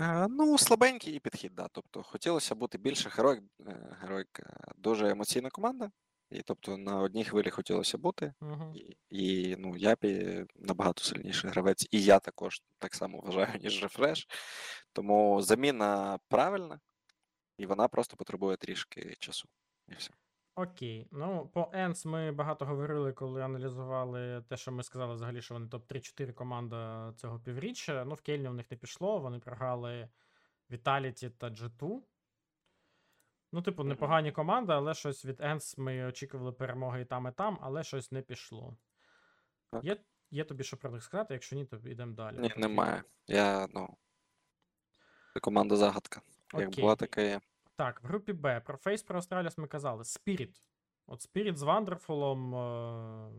[0.00, 1.68] Е, Ну, слабенький і підхід, да.
[1.72, 3.42] Тобто хотілося бути більше героїк.
[3.66, 5.90] е, Героїк е, дуже емоційна команда.
[6.30, 8.34] І тобто на одній хвилі хотілося бути.
[8.40, 8.72] Угу.
[8.74, 14.28] І, і ну, Япі набагато сильніший гравець, і я також так само вважаю, ніж рефреш.
[14.92, 16.80] Тому заміна правильна,
[17.58, 19.48] і вона просто потребує трішки часу.
[19.88, 20.10] І все.
[20.58, 21.08] Окей.
[21.12, 25.66] Ну, по Енс ми багато говорили, коли аналізували те, що ми сказали взагалі, що вони
[25.66, 28.04] топ-3-4 команда цього півріччя.
[28.04, 30.08] Ну, в Кельні в них не пішло, вони програли
[30.70, 32.00] Vitality та G2.
[33.56, 37.58] Ну, типу, непогані команди, але щось від Енс ми очікували перемоги і там, і там,
[37.62, 38.76] але щось не пішло.
[39.70, 39.84] Так.
[39.84, 39.96] Є,
[40.30, 42.38] є тобі що про них сказати, якщо ні, то йдемо далі.
[42.38, 43.02] Ні, немає.
[43.26, 43.96] Я, ну.
[45.34, 46.20] Це команда загадка.
[46.54, 47.40] Як була, така є.
[47.76, 48.60] Так, в групі Б.
[48.60, 50.02] Про Фейс про Астраліс ми казали.
[50.02, 50.62] Spirit.
[51.06, 52.54] От Spirit з Вандерфулом.
[52.54, 53.30] Е...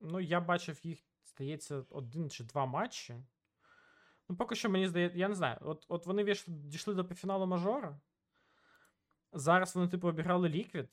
[0.00, 3.16] Ну, я бачив їх, здається, один чи два матчі.
[4.28, 5.58] Ну, поки що мені здається, я не знаю.
[5.60, 8.00] От, от вони вийшли, дійшли до півфіналу мажора.
[9.32, 10.88] Зараз вони, типу, обіграли Ліквід.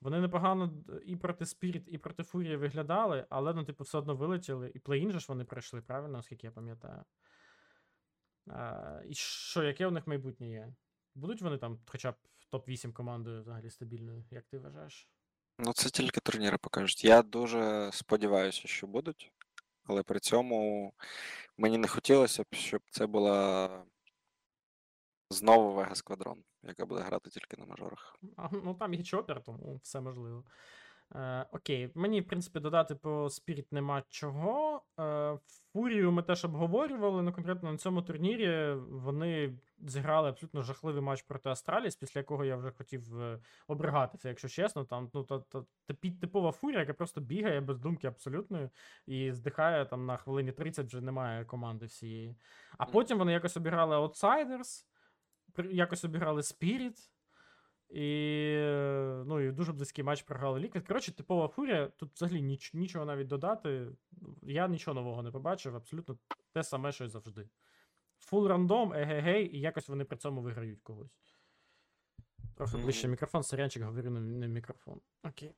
[0.00, 0.72] Вони непогано
[1.04, 4.72] і проти Spirit, і проти Фурії виглядали, але, ну, типу, все одно вилетіли.
[4.74, 7.04] І плей-ін же ж вони пройшли, правильно, наскільки я пам'ятаю.
[8.46, 10.74] А, і що, яке у них майбутнє є?
[11.14, 12.14] Будуть вони там хоча б
[12.52, 15.08] топ-8 командою взагалі стабільною, як ти вважаєш?
[15.58, 17.04] Ну, це тільки турніри покажуть.
[17.04, 19.32] Я дуже сподіваюся, що будуть,
[19.84, 20.92] але при цьому
[21.58, 23.68] мені не хотілося б, щоб це була
[25.30, 28.16] знову Вега Сквадрон, яка буде грати тільки на мажорах.
[28.36, 30.44] А, ну там є чопер, тому все можливо.
[31.14, 34.82] Е, окей, мені, в принципі, додати по Спіріт нема чого.
[35.00, 35.38] Е,
[35.72, 41.48] Фурію ми теж обговорювали, ну конкретно на цьому турнірі вони зіграли абсолютно жахливий матч проти
[41.48, 44.84] Астраліс, після якого я вже хотів е, обригатися, якщо чесно.
[44.84, 48.68] Там ну, та, та, типі- типова фурія, яка просто бігає без думки абсолютної
[49.06, 52.36] і здихає там на хвилині 30 вже немає команди всієї.
[52.78, 54.84] А потім вони якось обіграли Outsiders,
[55.70, 57.08] якось обіграли Spirit.
[57.92, 58.56] І,
[59.26, 60.86] ну, і дуже близький матч програли Ліквід.
[60.88, 61.86] Коротше, типова фурія.
[61.86, 63.88] Тут взагалі ніч, нічого навіть додати.
[64.42, 66.18] Я нічого нового не побачив, абсолютно
[66.52, 67.48] те саме, що й завжди.
[68.24, 71.10] Фул рандом, егегей, і якось вони при цьому виграють когось.
[72.56, 75.00] Трохи ближче мікрофон, сирянчик говорю не, мікрофон.
[75.24, 75.54] Окей.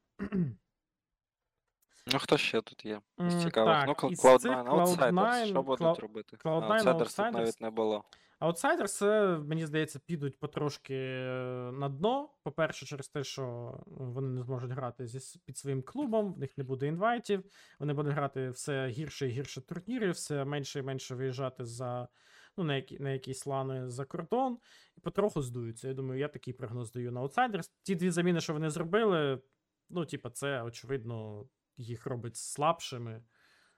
[2.06, 3.00] Ну, хто ще тут є?
[3.18, 3.86] З М, цікавих.
[3.86, 4.96] так, ну, із Cloud9, Outsiders.
[5.12, 6.36] Cloud9, Що будуть Cloud- робити?
[6.36, 8.04] Cloud9, Outsiders тут навіть не було.
[8.38, 11.26] Аутсайдерс, це, мені здається, підуть потрошки е,
[11.72, 12.28] на дно.
[12.42, 16.58] По-перше, через те, що вони не зможуть грати зі, с- під своїм клубом, в них
[16.58, 17.44] не буде інвайтів,
[17.78, 22.08] вони будуть грати все гірше і гірше турнірів, все менше і менше виїжджати за
[22.56, 24.58] ну, на, які, на якісь лани за кордон,
[24.96, 25.88] і потроху здуються.
[25.88, 27.72] Я думаю, я такий прогноз даю на аутсайдерс.
[27.82, 29.42] Ті дві заміни, що вони зробили,
[29.90, 33.22] ну, типа, це, очевидно, їх робить слабшими.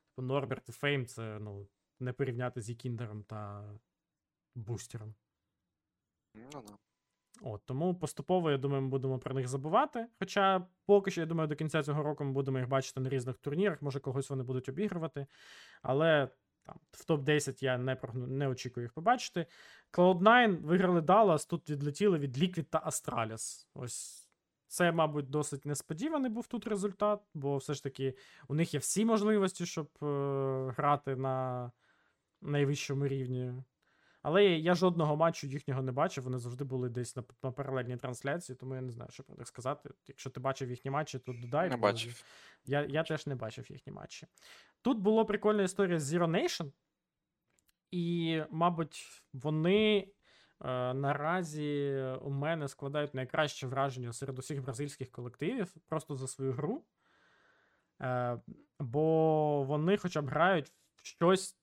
[0.08, 1.68] Типу, Норберт і Фейм це ну,
[2.00, 3.70] не порівняти з Якіндером та
[4.54, 5.14] бустером.
[6.34, 6.76] Ну, да.
[7.42, 10.06] От, тому поступово, я думаю, ми будемо про них забувати.
[10.18, 13.38] Хоча поки що, я думаю, до кінця цього року ми будемо їх бачити на різних
[13.38, 15.26] турнірах, може когось вони будуть обігрувати.
[15.82, 16.28] Але
[16.66, 19.46] там, в топ-10 я не, не очікую їх побачити.
[19.92, 23.66] Cloud9 виграли Dallas, тут відлетіли від Liquid та Astralis.
[23.74, 24.28] Ось
[24.66, 28.14] це, мабуть, досить несподіваний був тут результат, бо все ж таки
[28.48, 30.06] у них є всі можливості, щоб е,
[30.76, 31.70] грати на
[32.42, 33.52] найвищому рівні.
[34.26, 36.24] Але я жодного матчу їхнього не бачив.
[36.24, 39.46] Вони завжди були десь на, на паралельній трансляції, тому я не знаю, що про них
[39.46, 39.90] сказати.
[40.06, 41.68] Якщо ти бачив їхні матчі, то додай.
[41.68, 42.24] Не бачив.
[42.64, 44.26] Я, я теж не бачив їхні матчі.
[44.82, 46.72] Тут була прикольна історія з Zero Nation.
[47.90, 49.98] І, мабуть, вони
[50.64, 56.84] е, наразі у мене складають найкраще враження серед усіх бразильських колективів просто за свою гру.
[58.00, 58.40] Е,
[58.80, 61.56] бо вони хоча б грають в щось,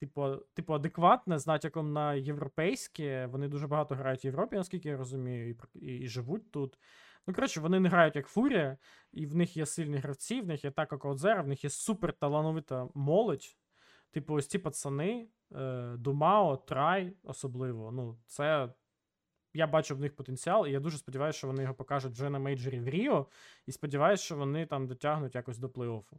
[0.00, 3.26] типу, типу адекватне, з натяком на європейське.
[3.26, 6.78] Вони дуже багато грають в Європі, наскільки я розумію, і, і, і живуть тут.
[7.26, 8.78] Ну, коротше, вони не грають як Фурія,
[9.12, 12.12] і в них є сильні гравці, в них є така Каудзера, в них є супер
[12.12, 13.56] талановита молодь.
[14.10, 17.92] Типу, ось ці пацани, е, Думао, Трай особливо.
[17.92, 18.72] Ну, це.
[19.54, 22.38] Я бачу в них потенціал, і я дуже сподіваюся, що вони його покажуть вже на
[22.38, 23.26] мейджорі в Ріо.
[23.66, 26.16] І сподіваюся, що вони там дотягнуть якось до плей-оффу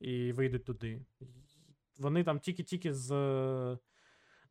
[0.00, 1.00] і вийдуть туди.
[1.98, 3.10] Вони там тільки-тільки з,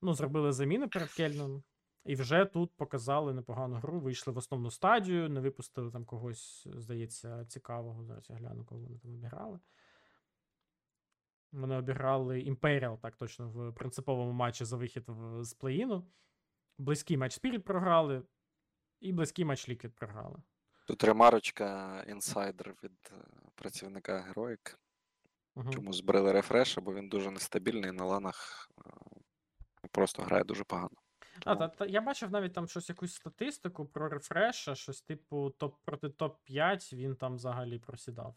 [0.01, 1.63] ну, зробили заміни перед Кельном,
[2.05, 3.99] і вже тут показали непогану гру.
[3.99, 8.03] Вийшли в основну стадію, не випустили там когось, здається, цікавого.
[8.03, 9.59] Зараз я гляну, кого вони там обіграли.
[11.51, 15.03] Вони обіграли Imperial, так точно, в принциповому матчі за вихід
[15.39, 16.03] з плей-іну.
[16.77, 18.23] Близький матч Spirit програли,
[18.99, 20.41] і близький матч Liquid програли.
[20.87, 23.15] Тут ремарочка інсайдер від е,
[23.55, 24.79] працівника Героїк.
[25.55, 25.73] Угу.
[25.73, 30.97] Чому збрили рефреша, бо він дуже нестабільний на ланах е, просто грає дуже погано.
[31.45, 35.75] А, та, та, я бачив навіть там щось, якусь статистику про рефреша, щось типу топ
[35.83, 38.35] проти топ-5 він там взагалі просідав.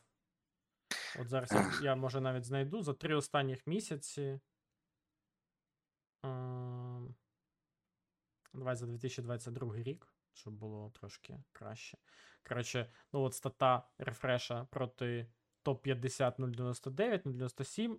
[1.20, 4.40] От зараз я, я може навіть знайду за три останніх місяці.
[6.22, 7.14] Ем,
[8.52, 11.98] Давай за 2022 рік, щоб було трошки краще.
[12.48, 15.26] Коротше, ну от стата рефреша проти
[15.66, 17.98] топ-50 099, 097,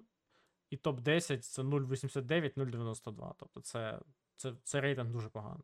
[0.69, 3.33] і топ-10 це 0,89, 0,92.
[3.37, 3.99] Тобто це,
[4.35, 5.63] це, це рейтинг дуже поганий.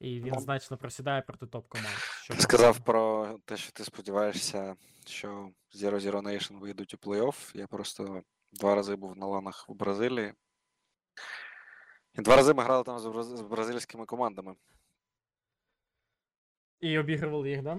[0.00, 1.96] І він Ну, значно просідає проти топ-команд.
[2.30, 4.76] Ти сказав про те, що ти сподіваєшся,
[5.06, 7.56] що Zero Zero Nation вийдуть у плей-офф.
[7.56, 8.22] Я просто
[8.52, 10.34] два рази був на ланах в Бразилії.
[12.18, 14.54] І два рази ми грали там з бразильськими командами.
[16.80, 17.78] І обігрували їх, да?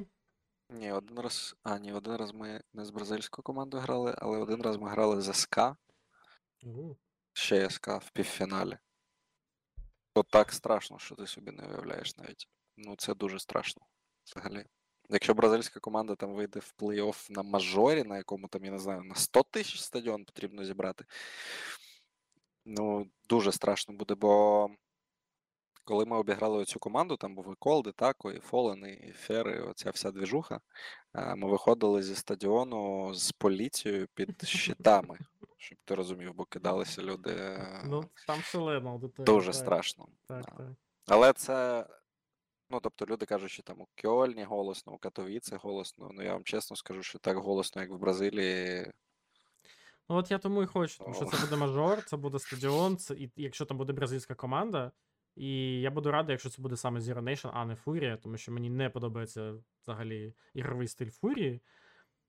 [0.72, 1.56] Ні, один раз.
[1.64, 5.22] А, ні, один раз ми не з бразильською командою грали, але один раз ми грали
[5.22, 5.60] з СК,
[6.64, 6.95] У.
[7.34, 8.77] ще СК в півфіналі.
[10.14, 12.49] То так страшно, що ти собі не уявляєш навіть.
[12.77, 13.85] Ну, це дуже страшно
[14.26, 14.65] взагалі.
[15.10, 19.03] Якщо бразильська команда там вийде в плей-офф на мажорі, на якому там, я не знаю,
[19.03, 21.06] на 100 тисяч стадіон потрібно зібрати.
[22.65, 24.69] Ну, дуже страшно буде, бо
[25.91, 29.49] коли ми обіграли цю команду, там був і Колд, і Тако, і Фолен, і Фер,
[29.49, 30.59] і оця вся двіжуха.
[31.15, 35.18] е, Ми виходили зі стадіону з поліцією під щитами,
[35.57, 37.31] щоб ти розумів, бо кидалися люди.
[37.38, 39.26] е, Ну, там шалена аудиторія.
[39.35, 40.07] Дуже так, страшно.
[40.27, 40.51] Так, да.
[40.57, 40.68] так.
[41.07, 41.85] Але це.
[42.69, 46.09] Ну, тобто люди кажуть, що там у Кьольні голосно, у Катовіці голосно.
[46.13, 48.91] Ну, я вам чесно скажу, що так голосно, як в Бразилії.
[50.09, 53.13] Ну, от я тому і хочу, тому що це буде мажор, це буде стадіон, це,
[53.13, 54.91] і якщо там буде бразильська команда.
[55.36, 58.52] І я буду радий, якщо це буде саме Zero Nation, а не Фурія, тому що
[58.52, 59.53] мені не подобається
[59.84, 61.62] взагалі ігровий стиль Фурії.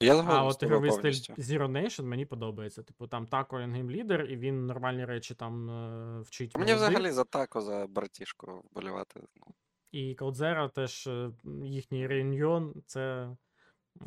[0.01, 1.35] Я А от ігровий повністю.
[1.35, 2.83] стиль Zero Nation мені подобається.
[2.83, 6.57] Типу, там тако гейм лідер, і він нормальні речі там е, вчить.
[6.57, 6.89] Мені молодих.
[6.89, 9.21] взагалі за тако, за братішку вболівати.
[9.37, 9.47] Ну,
[9.93, 11.31] І Каудзера теж е,
[11.65, 13.37] їхній реюньйон, це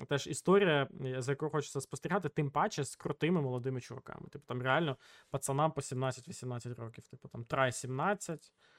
[0.07, 4.27] теж історія, е, за якою хочеться спостерігати, тим паче з крутими молодими чуваками.
[4.29, 4.97] Типу там реально
[5.29, 7.07] пацанам по 17-18 років.
[7.07, 8.74] Типу там Трай 17, е,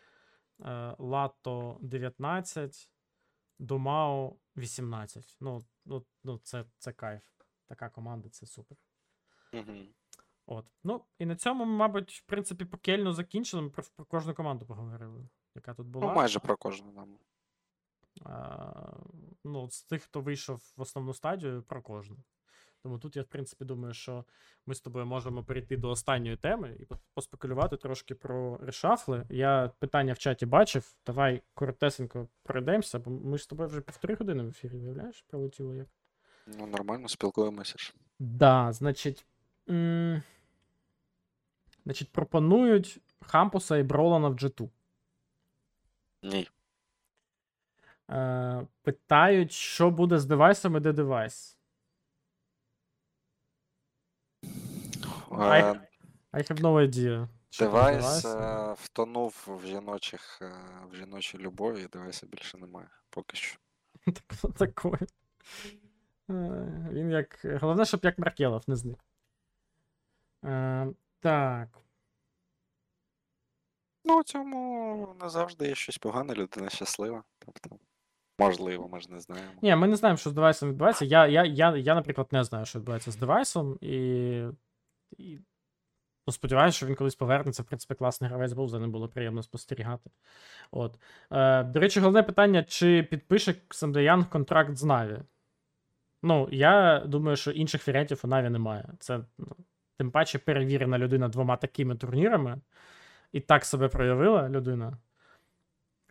[0.99, 2.91] Лато 19,
[3.59, 5.37] Думао 18.
[5.41, 7.23] Ну, ну, ну це, це кайф.
[7.67, 8.79] Така команда, це супер.
[9.53, 9.89] Мгм.
[10.47, 10.67] От.
[10.85, 13.63] Ну, і на цьому, мабуть, в принципі, по Кельну закінчили.
[13.63, 16.07] Ми про, про кожну команду поговорили, яка тут була.
[16.07, 17.19] Ну, майже про кожну нам.
[19.45, 22.17] Ну, з тих, хто вийшов в основну стадію, про кожну.
[22.87, 24.25] Тому тут я, в принципі, думаю, що
[24.67, 29.27] ми з тобою можемо перейти до останньої теми і поспекулювати трошки про решафли.
[29.31, 30.95] Я питання в чаті бачив.
[31.07, 35.75] Давай коротесенько пройдемося, бо ми ж з тобою вже півтори години в ефірі, виявляєш, пролетіло
[35.75, 35.87] як.
[36.47, 37.95] Ну, нормально, спілкуємося ж.
[38.19, 39.27] Да, значить.
[39.69, 40.23] М-
[41.85, 44.69] значить, пропонують Хампуса і Бролана в G2.
[46.23, 46.49] Ні.
[48.11, 51.56] Е, питають, що буде з девайсом і де девайс.
[55.39, 55.81] I,
[56.33, 57.29] I have no idea.
[57.59, 60.53] Девайс е, втонув в жіночих, е,
[60.91, 62.89] в жіночій любові, і девайса більше немає.
[63.11, 63.59] Поки що.
[64.13, 64.99] Так, такое.
[66.31, 67.41] Е, Він як.
[67.61, 68.99] Головне, щоб як Маркелов не зник.
[70.45, 70.87] Е,
[71.21, 71.69] так.
[74.05, 77.23] Ну, у цьому не завжди є щось погане, людина щаслива.
[77.39, 77.79] Тобто,
[78.39, 79.53] можливо, ми ж не знаємо.
[79.63, 81.05] Ні, ми не знаємо, що з девайсом відбувається.
[81.05, 84.45] Я, я, я, я наприклад, не знаю, що відбувається з девайсом, і.
[85.19, 85.39] І
[86.29, 87.63] Ну, сподіваюся, що він колись повернеться.
[87.63, 90.11] В принципі, класний гравець був, за ним було приємно спостерігати.
[90.71, 90.99] От.
[91.31, 95.19] Е, до речі, головне питання: чи підпише Самдеян контракт з Наві?
[96.23, 98.89] Ну, я думаю, що інших варіантів у Наві немає.
[98.99, 99.57] Це ну,
[99.99, 102.61] тим паче перевірена людина двома такими турнірами.
[103.33, 104.99] І так себе проявила людина.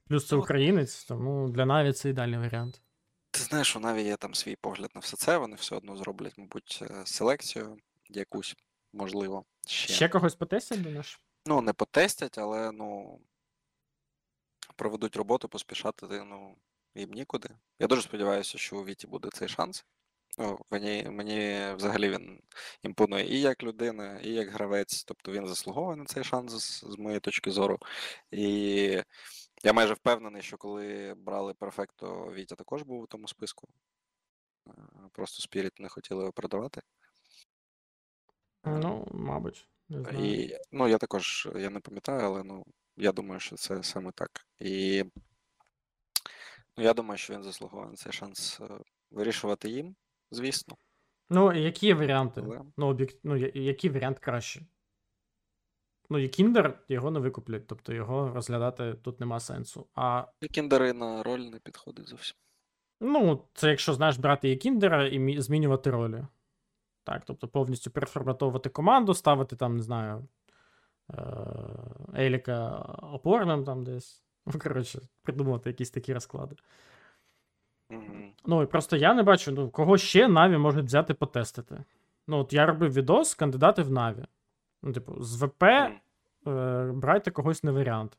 [0.08, 2.82] Плюс це Ну, українець, тому для Наві це ідеальний варіант.
[3.32, 6.38] Ти знаєш, у Наві є там свій погляд на все це, вони все одно зроблять,
[6.38, 7.78] мабуть, е, селекцію
[8.10, 8.56] якусь,
[8.96, 9.94] можливо, ще.
[9.94, 11.20] Ще когось потестять, думаєш?
[11.46, 13.20] Ну, не потестять, але ну.
[14.76, 16.56] Проведуть роботу, поспішати, ну,
[16.96, 17.50] їм нікуди.
[17.80, 19.86] Я дуже сподіваюся, що у Віті буде цей шанс.
[20.38, 22.42] Ну, мені, мені взагалі він
[22.82, 25.04] імпонує і як людина, і як гравець.
[25.04, 27.80] Тобто він заслуговує на цей шанс з, з моєї точки зору.
[28.32, 29.04] І
[29.64, 33.68] я майже впевнений, що коли брали перфекто, Вітя також був у тому списку.
[34.68, 34.72] Е,
[35.12, 36.82] Просто Спіріт не хотіли його продавати.
[38.66, 40.26] Е, Ну, мабуть, не знаю.
[40.26, 42.64] І, ну, я також я не пам'ятаю, але ну,
[42.98, 44.30] я думаю, що це саме так.
[44.60, 45.04] І
[46.78, 48.68] ну, я думаю, що він заслуговує на цей шанс е,
[49.12, 49.96] вирішувати їм,
[50.32, 50.76] звісно.
[51.30, 52.42] Ну, які варіанти?
[52.46, 53.12] Але Ну, об'єк...
[53.24, 54.66] ну, я- який варіант краще?
[56.10, 59.88] Ну, і Кіндер його не викуплять, тобто його розглядати тут нема сенсу.
[59.96, 62.36] А і кіндери на роль не підходить зовсім.
[63.02, 66.26] ну, це якщо знаєш брати і Кіндера і мі- змінювати ролі.
[67.06, 70.28] Так, тобто повністю переформатовувати команду, ставити там, не знаю,
[71.14, 71.16] е,
[72.18, 72.70] Еліка
[73.14, 74.22] опорним там десь.
[74.54, 76.56] Ну, коротше, придумати якісь такі розклади.
[78.46, 81.84] Ну, і просто я не бачу, ну, кого ще Наві можуть взяти потестити.
[82.28, 84.26] Ну, от я робив відос, кандидати в Наві.
[84.84, 85.92] Ну, типу, з ВП е,
[86.94, 88.18] брайте когось не варіант.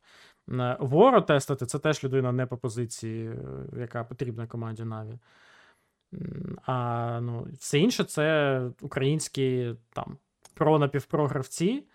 [0.51, 3.37] Е, Воро тестити це теж людина не по позиції, е,
[3.81, 5.19] яка потрібна команді Наві.
[6.62, 10.19] А ну, все інше це українські там
[10.55, 11.87] про напівпро гравці.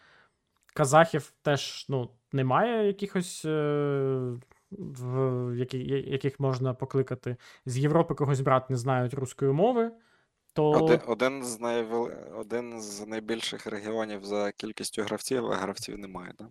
[0.74, 4.32] Казахів теж ну, немає якихось, е,
[4.72, 7.36] в які, яких можна покликати.
[7.66, 9.92] З Європи когось брати не знають руської мови.
[10.54, 12.12] То Один, один, з найвел...
[12.36, 16.48] один з найбільших регіонів за кількістю гравців, а гравців немає, да?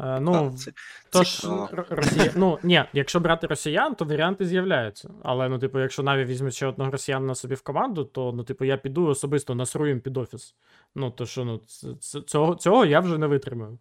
[0.00, 0.72] Е, ну, це
[1.10, 1.44] Тож.
[1.44, 2.32] Р- Росія...
[2.36, 5.10] ну ні, якщо брати росіян, то варіанти з'являються.
[5.22, 8.64] Але ну, типу, якщо навіть візьме ще одного росіянина собі в команду, то ну, типу,
[8.64, 10.54] я піду особисто насру їм під офіс.
[10.94, 11.60] Ну, то що, ну,
[12.26, 13.78] цього, цього я вже не витримаю.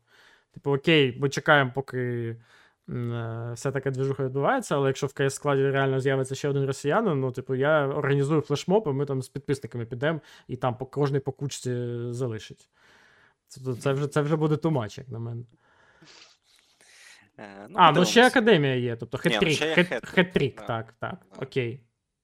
[0.54, 1.98] Типу, окей, ми чекаємо, поки
[2.90, 7.20] е, вся така двіжуха відбувається, але якщо в КС складі реально з'явиться ще один росіянин,
[7.20, 11.20] ну, типу, я організую флешмоб, і ми там з підписниками підемо, і там по кожній
[11.20, 11.72] по кучці
[12.10, 12.70] залишить.
[13.48, 15.44] Це, це, вже, це вже буде too much, як на мене.
[17.40, 19.52] Е, А, ну ще академія є, тобто Ні, ну, хет-трік.
[19.56, 20.66] ще є хет- хет-трік, Хет-трік, да.
[20.68, 21.26] так, так.
[21.36, 21.46] Да.
[21.46, 21.80] Окей.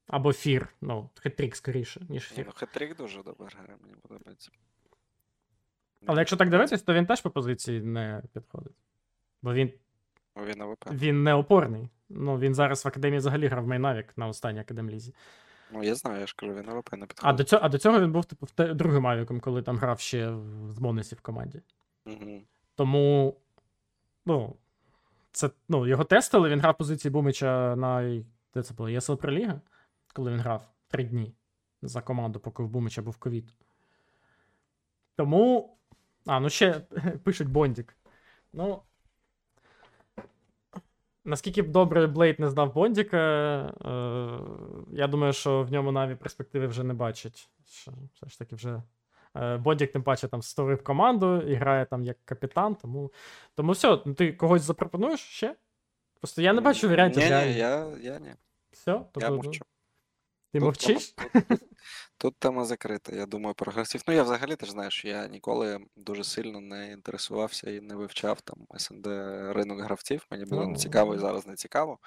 [0.07, 0.67] Або фір.
[0.81, 2.45] Ну, хет-трік скоріше, ніж Ні, фір.
[2.47, 4.51] ну хет-трік дуже добре грає, мені подобається.
[6.05, 8.73] Але якщо так дивитись, то він теж по позиції не підходить.
[9.41, 9.71] Бо він,
[10.37, 11.89] Він він не опорний.
[12.09, 15.13] Ну, він зараз в академії взагалі грав main авік на останній академлізі.
[15.73, 17.37] Ну, я знаю, я ж кажу, він на ВП не А підходить.
[17.37, 19.99] до цього, а до цього він був, типу, в те- другим авіком, коли там грав
[19.99, 21.61] ще в- з Монесі в команді.
[22.05, 22.41] Угу.
[22.75, 23.35] Тому,
[24.25, 24.55] ну,
[25.31, 28.23] це, ну, його тестили, він грав позиції Бумича на.
[28.53, 28.89] Де це було?
[28.89, 29.61] ЄСЛ Проліга?
[30.13, 31.33] Коли він грав три дні
[31.81, 33.53] за команду, поки в Бумича був ковід.
[35.15, 35.77] Тому.
[36.25, 36.79] А, ну ще
[37.23, 37.97] пишуть Бондік.
[38.53, 38.81] Ну.
[41.25, 44.39] Наскільки б добре Блейд не знав Бондіка, е,
[44.91, 47.49] я думаю, що в ньому Наві перспективи вже не бачать.
[47.65, 48.83] Що все ж таки вже
[49.37, 53.11] Е, Бондік, тим паче, там створив команду і грає там як капітан, тому.
[53.55, 55.55] Тому все, ну ти когось запропонуєш ще?
[56.19, 57.23] Просто я не бачу варіантів.
[57.23, 58.33] Ні, ні, я, я ні.
[58.71, 58.91] Все?
[58.91, 59.65] Я Тобто, ну, мовчу.
[60.53, 61.13] ти Тут мовчиш?
[61.17, 61.61] тема- Тут,
[62.17, 63.15] тут тема закрита.
[63.15, 64.01] Я думаю про гравців.
[64.07, 68.41] Ну, я взагалі ти ж знаєш, я ніколи дуже сильно не інтересувався і не вивчав
[68.41, 69.07] там СНД
[69.55, 70.25] ринок гравців.
[70.31, 70.69] Мені було Ну.
[70.69, 71.99] не цікаво і зараз не цікаво.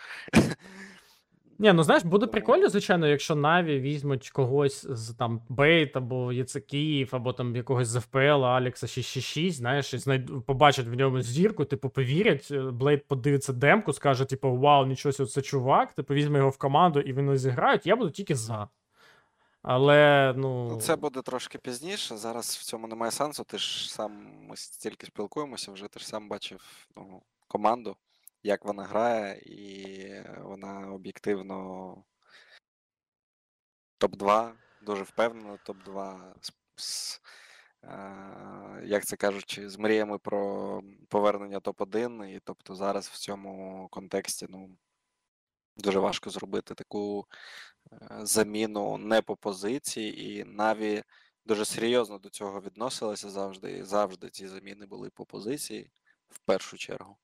[1.58, 6.56] Ні, ну знаєш, буде прикольно, звичайно, якщо Наві візьмуть когось з там Бейт або ЄЦ
[6.68, 11.64] Київ, або там якогось з ФПЛ, Алекса 666, знаєш, і знайду, побачать в ньому зірку,
[11.64, 16.50] типу, повірять, е, Блейд подивиться демку, скаже, типу, вау, нічого це чувак, типу, візьме його
[16.50, 18.68] в команду і вони зіграють, я буду тільки за.
[19.62, 20.68] Але, ну.
[20.70, 22.16] Ну, це буде трошки пізніше.
[22.16, 23.44] Зараз в цьому немає сенсу.
[23.44, 27.96] Ти ж сам ми стільки спілкуємося вже, ти ж сам бачив ну, команду,
[28.44, 32.04] як вона грає, і вона об'єктивно
[34.00, 34.52] топ-2,
[34.82, 37.20] дуже впевнено, топ-2 з, з
[37.82, 42.24] е, як це кажучи, з мріями про повернення топ-1.
[42.24, 44.76] І тобто зараз в цьому контексті, ну.
[45.76, 47.26] Дуже важко зробити таку
[47.92, 51.02] е, заміну не по позиції, і Наві
[51.44, 55.90] дуже серйозно до цього відносилися завжди, і завжди ці заміни були по позиції
[56.28, 57.16] в першу чергу.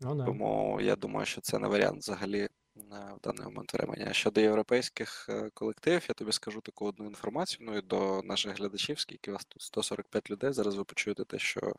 [0.00, 0.24] Ну, да.
[0.24, 2.48] Тому я думаю, що це не варіант взагалі
[2.90, 4.06] в даний момент времени.
[4.10, 7.66] А щодо європейських е, колективів, я тобі скажу таку одну інформацію.
[7.70, 10.52] Ну і до наших глядачів, скільки вас тут 145 людей.
[10.52, 11.74] Зараз ви почуєте те, що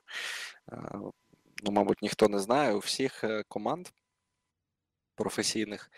[0.72, 0.92] е,
[1.64, 2.74] ну, мабуть, ніхто не знає.
[2.74, 3.88] У всіх е, команд
[5.16, 5.92] професійних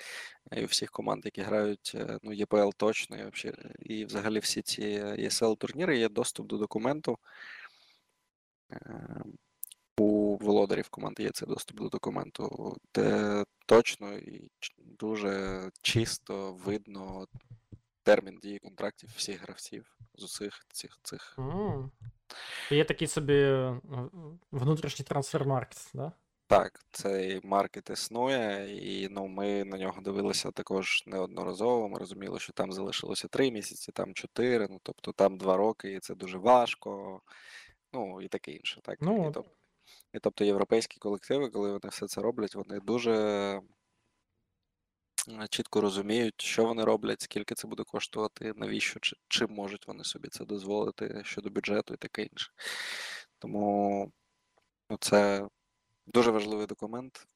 [0.51, 4.39] е, і у всіх команд, які грають е, ну, ЄПЛ точно, і, вообще, і взагалі
[4.39, 4.81] всі ці
[5.17, 7.17] ЄСЛ турніри є доступ до документу.
[9.97, 17.27] У володарів команди є цей доступ до документу, де точно і дуже чисто видно
[18.03, 21.35] термін дії контрактів всіх гравців з усіх цих цих.
[21.39, 21.91] М.
[22.71, 23.81] Є такий собі е,
[24.51, 26.11] внутрішній трансфер-маркет, да?
[26.47, 31.89] Так, цей маркет існує, і ну, ми на нього дивилися також неодноразово.
[31.89, 35.99] Ми розуміли, що там залишилося три місяці, там чотири, ну тобто там два роки, і
[35.99, 37.21] це дуже важко.
[37.93, 38.81] Ну і таке інше.
[38.83, 38.97] Так.
[39.01, 39.45] Ну, і, от.
[40.13, 43.13] І тобто європейські колективи, коли вони все це роблять, вони дуже
[45.29, 50.03] е, чітко розуміють, що вони роблять, скільки це буде коштувати, навіщо, чи, чи можуть вони
[50.03, 52.51] собі це дозволити щодо бюджету і таке інше.
[53.39, 54.11] Тому
[54.89, 55.47] ну, це
[56.07, 57.27] дуже важливий документ,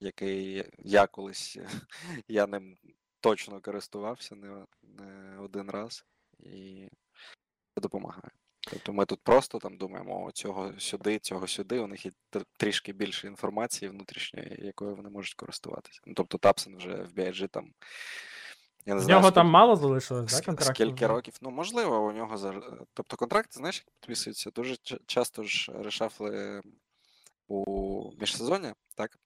[0.00, 1.58] який я колись
[2.28, 2.76] я ним
[3.20, 6.04] точно користувався не, не один раз,
[6.38, 6.88] і
[7.74, 8.39] це допомагає.
[8.60, 12.12] Тобто ми тут просто там думаємо, о, цього сюди, цього сюди, у них є
[12.56, 16.00] трішки більше інформації внутрішньої, якою вони можуть користуватися.
[16.06, 17.72] Ну, тобто Тапсен вже в BIG там.
[18.86, 20.74] Я не знаю, нього там мало залишилось, да, контракту?
[20.74, 21.34] Скільки років?
[21.40, 22.62] Ну, можливо, у нього за.
[22.94, 24.76] Тобто контракт, знаєш, як підписується, дуже
[25.06, 26.62] часто ж решафли
[27.48, 29.18] у міжсезоння, так?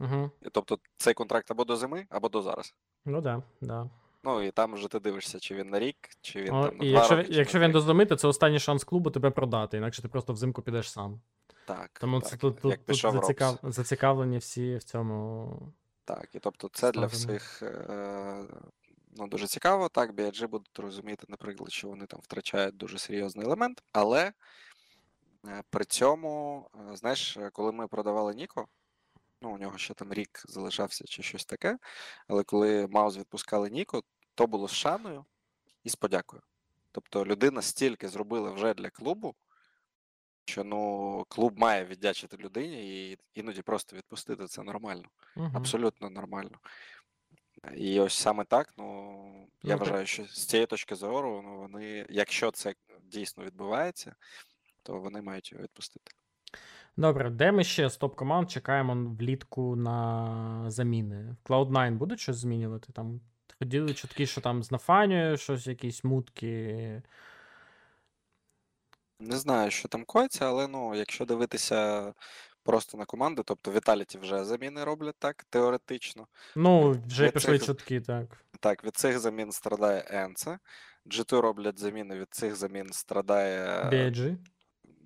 [0.00, 0.30] Угу.
[0.52, 2.74] Тобто цей контракт або до зими, або до зараз.
[3.04, 3.90] Ну да, да.
[4.26, 6.84] Ну і там вже ти дивишся, чи він на рік, чи він О, там на
[6.84, 8.06] і два якщо, роки, чи якщо на він три.
[8.06, 11.20] то це останній шанс клубу тебе продати, інакше ти просто взимку підеш сам.
[11.66, 13.58] Так, Тому так, це тут, як тут, тут пішов зацікав...
[13.62, 15.72] Зацікавлені всі в цьому.
[16.04, 17.38] Так, і тобто це для Складено.
[17.38, 18.44] всіх е,
[19.16, 19.88] ну, дуже цікаво.
[19.88, 24.32] Так, BIG будуть розуміти, наприклад, що вони там втрачають дуже серйозний елемент, але
[25.46, 28.68] е, при цьому, е, знаєш, е, коли ми продавали Ніко,
[29.42, 31.78] ну, у нього ще там рік залишався чи щось таке,
[32.28, 34.02] але коли Маус відпускали Ніко,
[34.36, 35.24] то було з шаною
[35.84, 36.42] і з подякою.
[36.92, 39.34] Тобто людина стільки зробила вже для клубу,
[40.44, 45.08] що ну, клуб має віддячити людині і іноді просто відпустити це нормально.
[45.36, 45.50] Угу.
[45.54, 46.58] Абсолютно нормально.
[47.74, 49.22] І ось саме так, ну
[49.62, 49.80] я Ну, так.
[49.80, 54.14] вважаю, що з цієї точки зору, ну вони, якщо це дійсно відбувається,
[54.82, 56.12] то вони мають його відпустити.
[56.96, 61.36] Добре, де ми ще з топ-команд чекаємо влітку на заміни?
[61.44, 62.92] В Cloud9 будуть щось змінювати?
[62.92, 63.20] Там
[63.58, 67.02] ходили чутки, що там з Нафанією щось, якісь мутки.
[69.20, 72.12] Не знаю, що там коїться, але ну, якщо дивитися
[72.62, 76.26] просто на команди, тобто Віталіті вже заміни роблять так, теоретично.
[76.56, 78.44] Ну, вже від пішли цих- чутки, так.
[78.60, 80.58] Так, від цих замін страдає Енце.
[81.06, 84.36] G2 роблять заміни, від цих замін страдає BIG.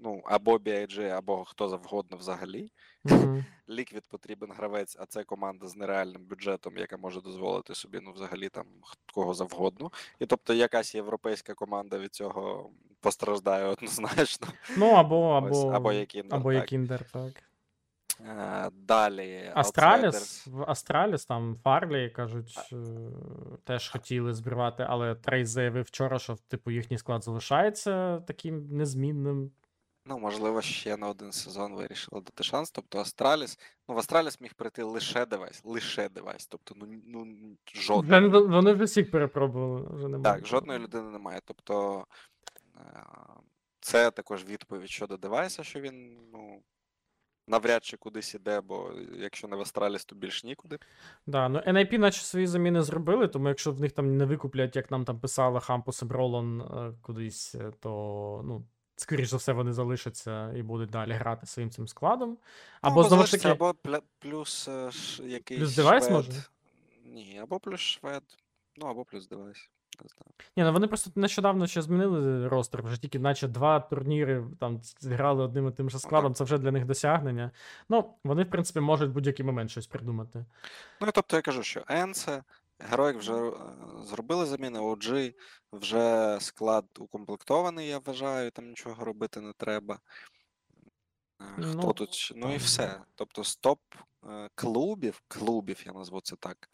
[0.02, 2.72] Ну, або BIG, або хто завгодно взагалі.
[3.04, 3.44] Угу.
[3.68, 8.48] Ліквід потрібен гравець, а це команда з нереальним бюджетом, яка може дозволити собі ну, взагалі
[8.48, 8.66] там
[9.14, 9.90] кого завгодно.
[10.18, 12.70] І тобто якась європейська команда від цього
[13.00, 14.48] постраждає однозначно.
[14.76, 16.62] Ну, або, Ось, або, або Якіндер, або так.
[16.62, 17.44] Якіндер, так.
[18.26, 22.76] Е, Далі Астраліс, Астраліс, там Фарлі, кажуть, е,
[23.64, 29.50] теж хотіли збривати, але Трейс заявив вчора, що типу їхній склад залишається таким незмінним.
[30.10, 32.70] Ну, можливо, ще на один сезон вирішили дати шанс.
[32.70, 33.58] Тобто Астраліс.
[33.88, 36.46] Ну, в Астраліс міг прийти лише девайс, лише девайс.
[36.46, 37.26] Тобто, ну, ну
[37.74, 38.28] жодної.
[38.28, 39.86] вони вже всіх перепробували.
[39.90, 40.34] Вже немає.
[40.34, 41.40] Так, жодної людини немає.
[41.44, 42.04] Тобто
[42.76, 42.80] е,
[43.80, 46.62] це також відповідь щодо девайса, що він ну,
[47.46, 50.78] навряд чи кудись іде, бо якщо не в Астраліс, то більш нікуди.
[51.26, 54.90] Да, ну NIP наче свої заміни зробили, тому якщо в них там не викуплять, як
[54.90, 58.66] нам там писали Хампус і Бролон е, кудись, е, то ну,
[59.00, 62.38] скоріш за все вони залишаться і будуть далі грати своїм цим складом.
[62.80, 63.48] Або ну, знову ж таки.
[63.48, 63.74] або
[64.18, 66.16] плюс е, ш- якийсь девайс, швед.
[66.16, 66.32] може?
[67.04, 68.22] Ні, або плюс швед.
[68.76, 69.70] Ну, або плюс девайс.
[70.02, 70.32] Не знаю.
[70.56, 75.44] Ні, ну вони просто нещодавно ще змінили ростер, вже тільки наче два турніри там зіграли
[75.44, 77.50] одним і тим же складом, це вже для них досягнення.
[77.88, 80.44] Ну, вони, в принципі, можуть в будь-який момент щось придумати.
[81.00, 82.42] Ну, і тобто я кажу, що Енсе,
[82.80, 83.52] Героїк вже е,
[84.02, 85.34] зробили заміни, OG,
[85.72, 89.98] вже склад укомплектований, я вважаю, там нічого робити не треба.
[91.40, 92.32] Е, Хто Ну, тут?
[92.36, 93.00] Ну і все.
[93.14, 93.80] Тобто з топ
[94.30, 96.68] е, клубів, клубів, я назву це так.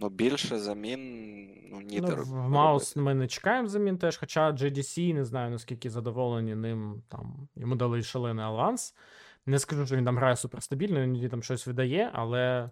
[0.00, 5.24] Ну, більше замін, ну, Ну, в Маус ми не чекаємо замін теж, хоча GDC, не
[5.24, 7.02] знаю наскільки задоволені ним.
[7.08, 8.94] Там, йому дали шалений аванс.
[9.46, 12.70] Не скажу, що він там грає суперстабільно, він там щось видає, але.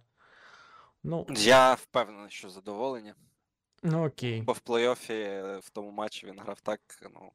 [1.05, 3.15] Ну, Я впевнений, що задоволені.
[3.83, 4.43] ну окей.
[4.43, 7.33] Бо в плей-офі в тому матчі він грав так, ну,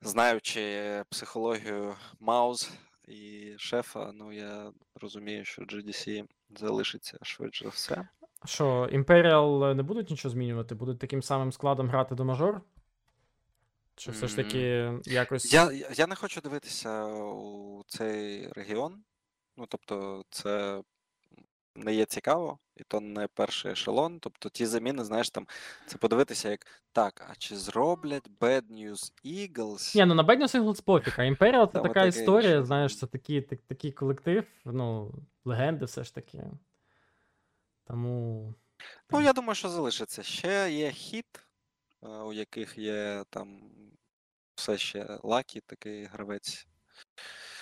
[0.00, 2.70] знаючи психологію Маус
[3.08, 6.24] і шефа, ну я розумію, що GDC
[6.58, 8.08] залишиться швидше все.
[8.44, 10.74] Що, Imperial не будуть нічого змінювати?
[10.74, 12.60] Будуть таким самим складом грати до мажор?
[13.96, 15.52] Чи все ж таки якось.
[15.52, 19.04] Я я не хочу дивитися у цей регіон.
[19.56, 20.82] Ну, тобто, це
[21.76, 24.18] не є цікаво, і то не перший ешелон.
[24.20, 25.46] Тобто ті заміни, знаєш, там
[25.86, 29.96] це подивитися, як так, а чи зроблять Bad News Eagles?
[29.96, 32.66] Ні, ну на Bad News Eagles пофіг, а Imperial це Там така історія, інше.
[32.66, 36.42] знаєш, це такий, так, такий колектив, ну, легенди все ж таки.
[37.84, 38.54] Тому.
[39.10, 40.22] Ну, я думаю, що залишиться.
[40.22, 41.40] Ще є хіт,
[42.02, 43.60] е, у яких є там
[44.54, 46.66] все ще Лакі, такий гравець.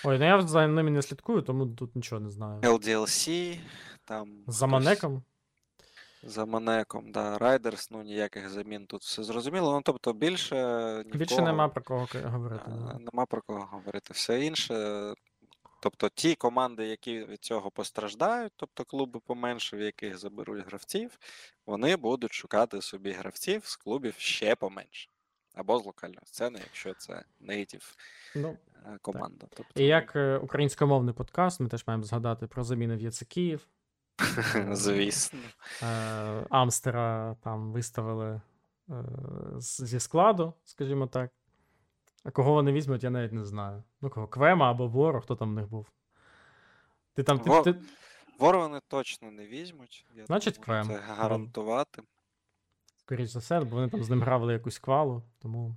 [0.03, 2.61] Ой, ну я за ними не слідкую, тому тут нічого не знаю.
[2.61, 3.59] LDLC,
[4.05, 4.43] там.
[4.47, 5.23] За хтось- Манеком?
[6.23, 7.37] За Манеком, да.
[7.37, 9.71] Райдерс, ну ніяких замін тут все зрозуміло.
[9.73, 10.55] Ну, тобто більше
[11.05, 12.63] нікого, Більше нема про кого говорити.
[12.67, 12.99] да.
[13.11, 14.13] нема про кого говорити.
[14.13, 15.13] Все інше.
[15.83, 21.19] Тобто ті команди, які від цього постраждають, тобто клуби поменше, в яких заберуть гравців,
[21.65, 25.09] вони будуть шукати собі гравців з клубів ще поменше.
[25.53, 27.95] Або з локальної сцени, якщо це нейтів
[28.35, 29.47] Ну, е, команда.
[29.49, 33.67] Тобто, і як е, українськомовний подкаст, ми теж маємо згадати про заміни в ЄЦ Київ.
[34.71, 35.39] звісно.
[35.83, 38.41] Е, Амстера там виставили
[39.57, 41.31] зі складу, скажімо так.
[42.23, 43.83] А кого вони візьмуть, я навіть не знаю.
[44.01, 44.27] Ну, кого?
[44.27, 45.91] Квема або Воро, хто там в них був.
[47.13, 47.39] Ти там.
[47.39, 47.75] Ти, Во- ти,
[48.39, 50.05] Ворога вони точно не візьмуть.
[50.13, 50.87] Я Значить, можу Квем.
[50.87, 52.01] Це гарантувати.
[52.97, 55.75] скоріш за все, бо вони там з ним грали якусь квалу, тому.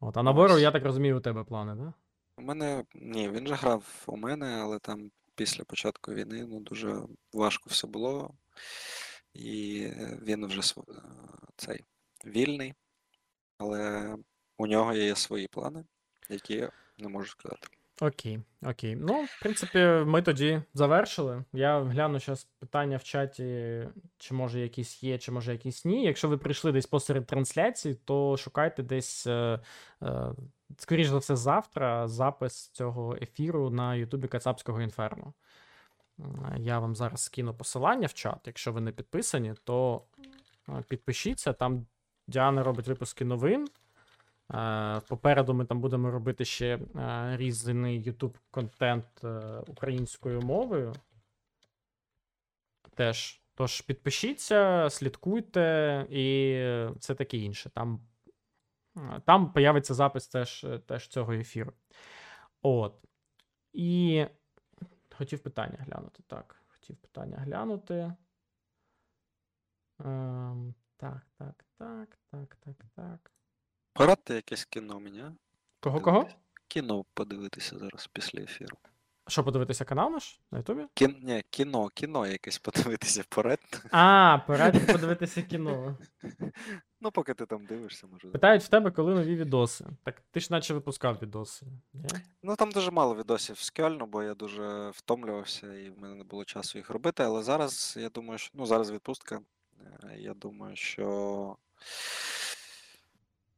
[0.00, 0.30] От, а на.
[0.30, 1.80] Воро, я так розумію, у тебе плани, так?
[1.84, 1.92] Да?
[2.38, 7.02] У мене ні, він же грав у мене, але там після початку війни ну, дуже
[7.32, 8.34] важко все було.
[9.34, 10.82] І е, він вже е,
[11.56, 11.84] цей
[12.24, 12.74] вільний,
[13.58, 14.14] але
[14.58, 15.84] у нього є свої плани,
[16.28, 17.68] які я не можу сказати.
[18.00, 18.96] Окей, окей.
[18.96, 21.44] Ну, в принципі, ми тоді завершили.
[21.52, 23.82] Я гляну зараз питання в чаті,
[24.18, 26.04] чи може якісь є, чи може якісь ні.
[26.04, 29.60] Якщо ви прийшли десь посеред трансляції, то шукайте десь, е,
[30.02, 30.32] е,
[30.76, 35.32] скоріш за все, завтра запис цього ефіру на Ютубі Кацапського інферно.
[36.56, 38.38] Я вам зараз скину посилання в чат.
[38.46, 40.02] Якщо ви не підписані, то
[40.68, 41.52] е, підпишіться.
[41.52, 41.86] Там
[42.26, 43.68] Діана робить випуски новин.
[44.54, 46.66] Е, Попереду ми там будемо робити ще
[46.96, 50.94] е, різний YouTube контент е, українською мовою.
[52.94, 53.40] Теж.
[53.58, 56.54] Тож підпишіться, слідкуйте і
[56.98, 57.70] все таке інше.
[57.74, 58.17] Там, е,
[59.24, 61.72] там появиться запис теж, теж цього ефіру.
[62.62, 63.04] От.
[63.72, 64.26] І
[65.14, 66.22] хотів питання глянути.
[66.26, 68.14] Так, хотів питання глянути.
[70.04, 73.32] Ем, так, так, так, так, так, так.
[73.92, 75.24] Порадьте якесь кіно мені.
[75.80, 76.28] Кого кого?
[76.68, 78.76] Кіно подивитися зараз після ефіру.
[79.28, 80.86] Що подивитися канал наш на Ютубі?
[80.94, 81.16] Кін...
[81.22, 83.78] Ні, кіно, кіно якесь подивитися порадьте.
[83.90, 85.98] А, порадь подивитися кіно.
[87.00, 88.28] Ну, поки ти там дивишся, може.
[88.28, 89.84] Питають в тебе, коли нові відоси.
[90.04, 91.66] Так ти ж наче випускав відоси.
[91.92, 92.08] Ні?
[92.42, 96.24] Ну там дуже мало відосів з Кьольну, бо я дуже втомлювався і в мене не
[96.24, 97.22] було часу їх робити.
[97.22, 99.40] Але зараз я думаю, що ну зараз відпустка.
[100.04, 101.56] е, Я думаю, що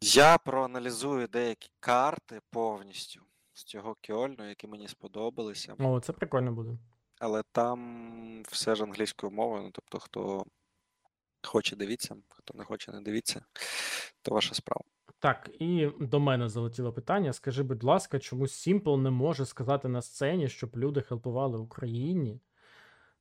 [0.00, 3.20] я проаналізую деякі карти повністю
[3.60, 5.74] з цього Кьольну, які мені сподобалися.
[5.78, 6.78] О, це прикольно буде.
[7.18, 9.62] Але там все ж англійською мовою.
[9.62, 10.44] Ну, тобто, хто
[11.42, 13.44] хоче дивіться, хто не хоче, не дивіться,
[14.22, 14.84] то ваша справа.
[15.18, 17.32] Так, і до мене залетіло питання.
[17.32, 22.40] Скажи, будь ласка, чому Simple не може сказати на сцені, щоб люди хелпували Україні?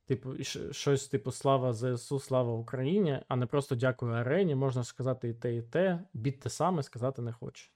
[0.06, 4.56] Типу, щось типу Слава ЗСУ, слава Україні, а не просто дякую арені.
[4.56, 6.04] Можна сказати і те, і те.
[6.14, 7.70] Біт те саме сказати не хоче.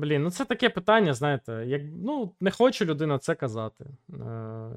[0.00, 3.86] Блін, ну це таке питання, знаєте, як ну, не хоче людина це казати.
[4.12, 4.70] Е,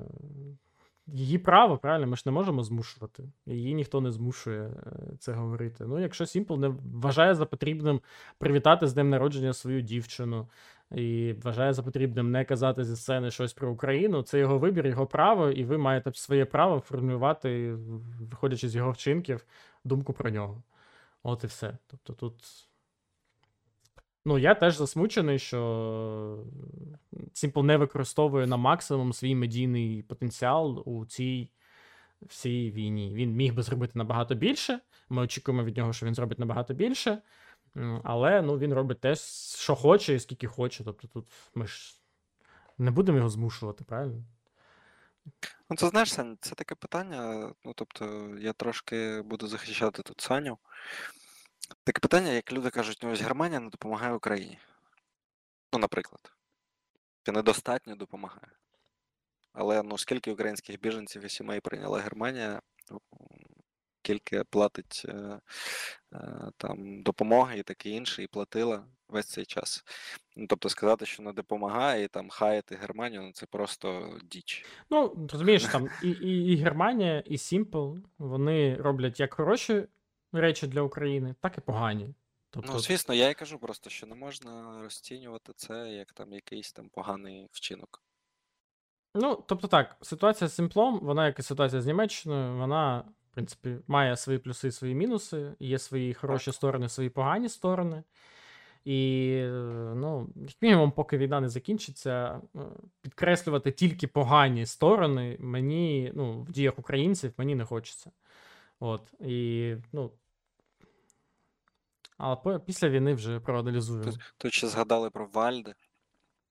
[1.07, 3.23] її право, правильно, ми ж не можемо змушувати.
[3.45, 5.85] Її ніхто не змушує е, це говорити.
[5.87, 8.01] Ну, якщо Simple не вважає за потрібним
[8.37, 10.47] привітати з днем народження свою дівчину
[10.91, 15.07] і вважає за потрібним не казати зі сцени щось про Україну, це його вибір, його
[15.07, 17.73] право, і ви маєте своє право формулювати,
[18.31, 19.45] виходячи з його вчинків,
[19.83, 20.63] думку про нього.
[21.23, 21.77] От і все.
[21.87, 22.33] Тобто тут.
[24.25, 26.45] Ну, я теж засмучений, що
[27.33, 31.49] Simple не використовує на максимум свій медійний потенціал у цій
[32.21, 33.13] в цій війні.
[33.15, 34.79] Він міг би зробити набагато більше.
[35.09, 37.21] Ми очікуємо від нього, що він зробить набагато більше.
[38.03, 39.15] Але ну, він робить те,
[39.57, 40.83] що хоче і скільки хоче.
[40.83, 41.95] Тобто тут ми ж
[42.77, 44.23] не будемо його змушувати, правильно?
[45.69, 47.51] Ну, це знаєш, Сань, це таке питання.
[47.65, 50.57] Ну, тобто, я трошки буду захищати тут Саню.
[51.83, 54.59] Таке питання, як люди кажуть, ну ось Германія не допомагає Україні.
[55.73, 56.33] Ну, наприклад.
[57.23, 58.51] Чи недостатньо допомагає.
[59.53, 62.61] Але ну, скільки українських біженців і сімей прийняла Германія,
[64.03, 65.39] скільки платить е,
[66.13, 69.83] е, там допомоги і таке інше, і платила весь цей час.
[70.35, 74.65] Ну, тобто сказати, що не допомагає і там хаяти Германію, ну це просто діч.
[74.89, 79.83] Ну, розумієш, там і, і, і Германія, і Simple, вони роблять як хороші
[80.39, 82.15] речі для України, так і погані.
[82.49, 86.71] Тобто, Ну, звісно, я і кажу просто, що не можна розцінювати це як там якийсь
[86.71, 88.03] там поганий вчинок.
[89.15, 93.77] Ну, тобто так, ситуація з Сімплом, вона як і ситуація з Німеччиною, вона, в принципі,
[93.87, 98.03] має свої плюси і свої мінуси, є свої хороші сторони, свої погані сторони.
[98.85, 99.49] І, е,
[99.95, 102.59] ну, як мінімум, поки війна не закінчиться, е,
[103.01, 108.11] підкреслювати тільки погані сторони мені, ну, в діях українців мені не хочеться.
[108.79, 109.13] От.
[109.19, 110.11] І, ну.
[112.25, 114.03] А по- після війни вже проаналізую.
[114.03, 115.75] Тут, тут ще згадали про Вальде,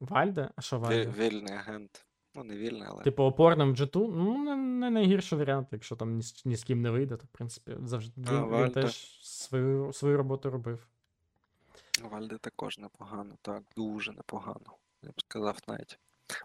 [0.00, 0.50] Вальде?
[0.56, 1.12] А що ві- Вальде?
[1.18, 2.06] вільний агент.
[2.34, 3.02] Ну, не вільний, але.
[3.02, 6.64] Типу, опорним в джету, ну, не, не найгірший варіант, якщо там ні, з- ні з
[6.64, 8.82] ким не вийде, то в принципі завжди А, він, він Вальде.
[8.82, 10.86] теж свою, свою роботу робив.
[12.02, 14.76] Вальде також непогано, так, дуже непогано.
[15.02, 15.98] Я б сказав навіть.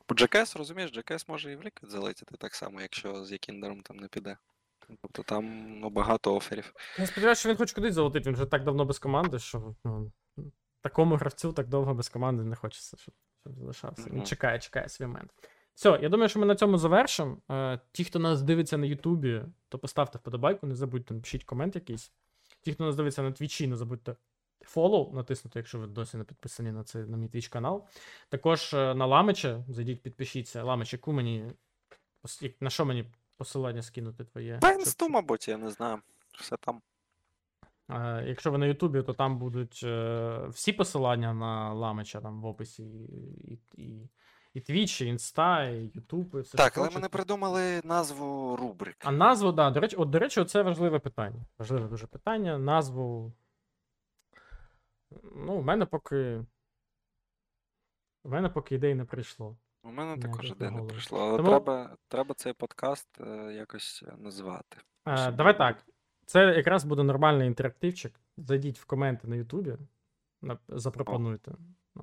[0.10, 3.98] Бо Джекес, розумієш, Джекес може і в ліквід залетіти так само, якщо з Якіндером там
[3.98, 4.38] не піде.
[5.02, 6.74] Тобто там ну, багато оферів.
[7.00, 10.12] Я сподіваюся, що він хоч кудись залетить, він вже так давно без команди, що ну,
[10.82, 14.10] такому гравцю так довго без команди не хочеться, щоб, щоб залишався.
[14.10, 15.32] Він чекає, чекає свій момент.
[15.74, 17.38] Все, я думаю, що ми на цьому завершимо.
[17.52, 22.12] Е, ті, хто нас дивиться на Ютубі, то поставте вподобайку, не забудьте, напишіть комент якийсь.
[22.62, 24.16] Ті, хто нас дивиться на Твічі, не забудьте
[24.62, 27.88] фоллоу натиснути, якщо ви досі не підписані на цей на мій Twitch канал.
[28.30, 30.64] Також е, на Ламича, зайдіть, підпишіться.
[30.64, 31.52] Ламич, яку мені
[32.60, 33.06] на що мені
[33.38, 34.60] посилання скинути твоє?
[34.62, 36.02] Та щоб- інсту, мабуть, я не знаю.
[36.40, 36.82] Все там.
[37.90, 42.46] Е, Якщо ви на Ютубі, то там будуть е, всі посилання на Ламича там в
[42.46, 44.10] описі, і, і,
[44.54, 46.58] і, Twitch, і Інста, і Ютуб, і все.
[46.58, 48.98] Так, але ми не придумали назву рубрик.
[49.04, 51.46] А назву, да, до речі, от, до речі, це важливе питання.
[51.58, 52.58] Важливе дуже питання.
[52.58, 53.34] Назву.
[55.36, 56.46] Ну, у мене поки.
[58.24, 59.58] У мене поки ідей не прийшло.
[59.88, 64.14] У мене також ідея не прийшло, але Тому- треба, треба цей подкаст е, якось е,
[64.18, 64.78] назвати.
[65.06, 65.86] Е, давай так.
[66.26, 68.20] Це якраз буде нормальний інтерактивчик.
[68.38, 69.78] Зайдіть в коменти на Ютубі,
[70.44, 71.52] нап- запропонуйте.
[71.96, 72.02] А,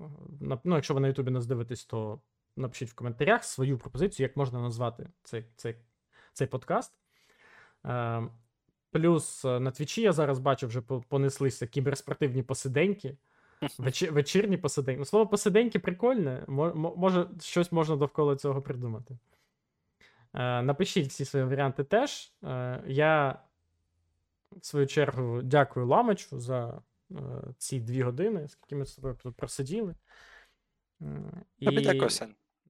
[0.00, 2.20] м, ну, якщо ви на Ютубі нас дивитесь, то
[2.56, 5.76] напишіть в коментарях свою пропозицію, як можна назвати цей, цей,
[6.32, 6.98] цей подкаст.
[7.86, 8.22] Е,
[8.90, 13.16] Плюс е, на Твічі я зараз бачу, вже по- понеслися кіберспортивні посиденьки.
[13.78, 14.98] Вечі, вечірні посиденьки.
[14.98, 16.44] Ну, слово посиденьки прикольне.
[16.48, 19.18] мо- мо- Може, щось можна довкола цього придумати.
[20.34, 22.32] Е, Напишіть всі свої варіанти теж.
[22.44, 23.38] Е, Я,
[24.52, 27.14] в свою чергу, дякую Ламичу за е,
[27.58, 29.94] ці дві години, скільки ми з тобою тут просиділи.
[31.02, 31.06] Е,
[31.64, 32.34] Тобі дякую, Сань.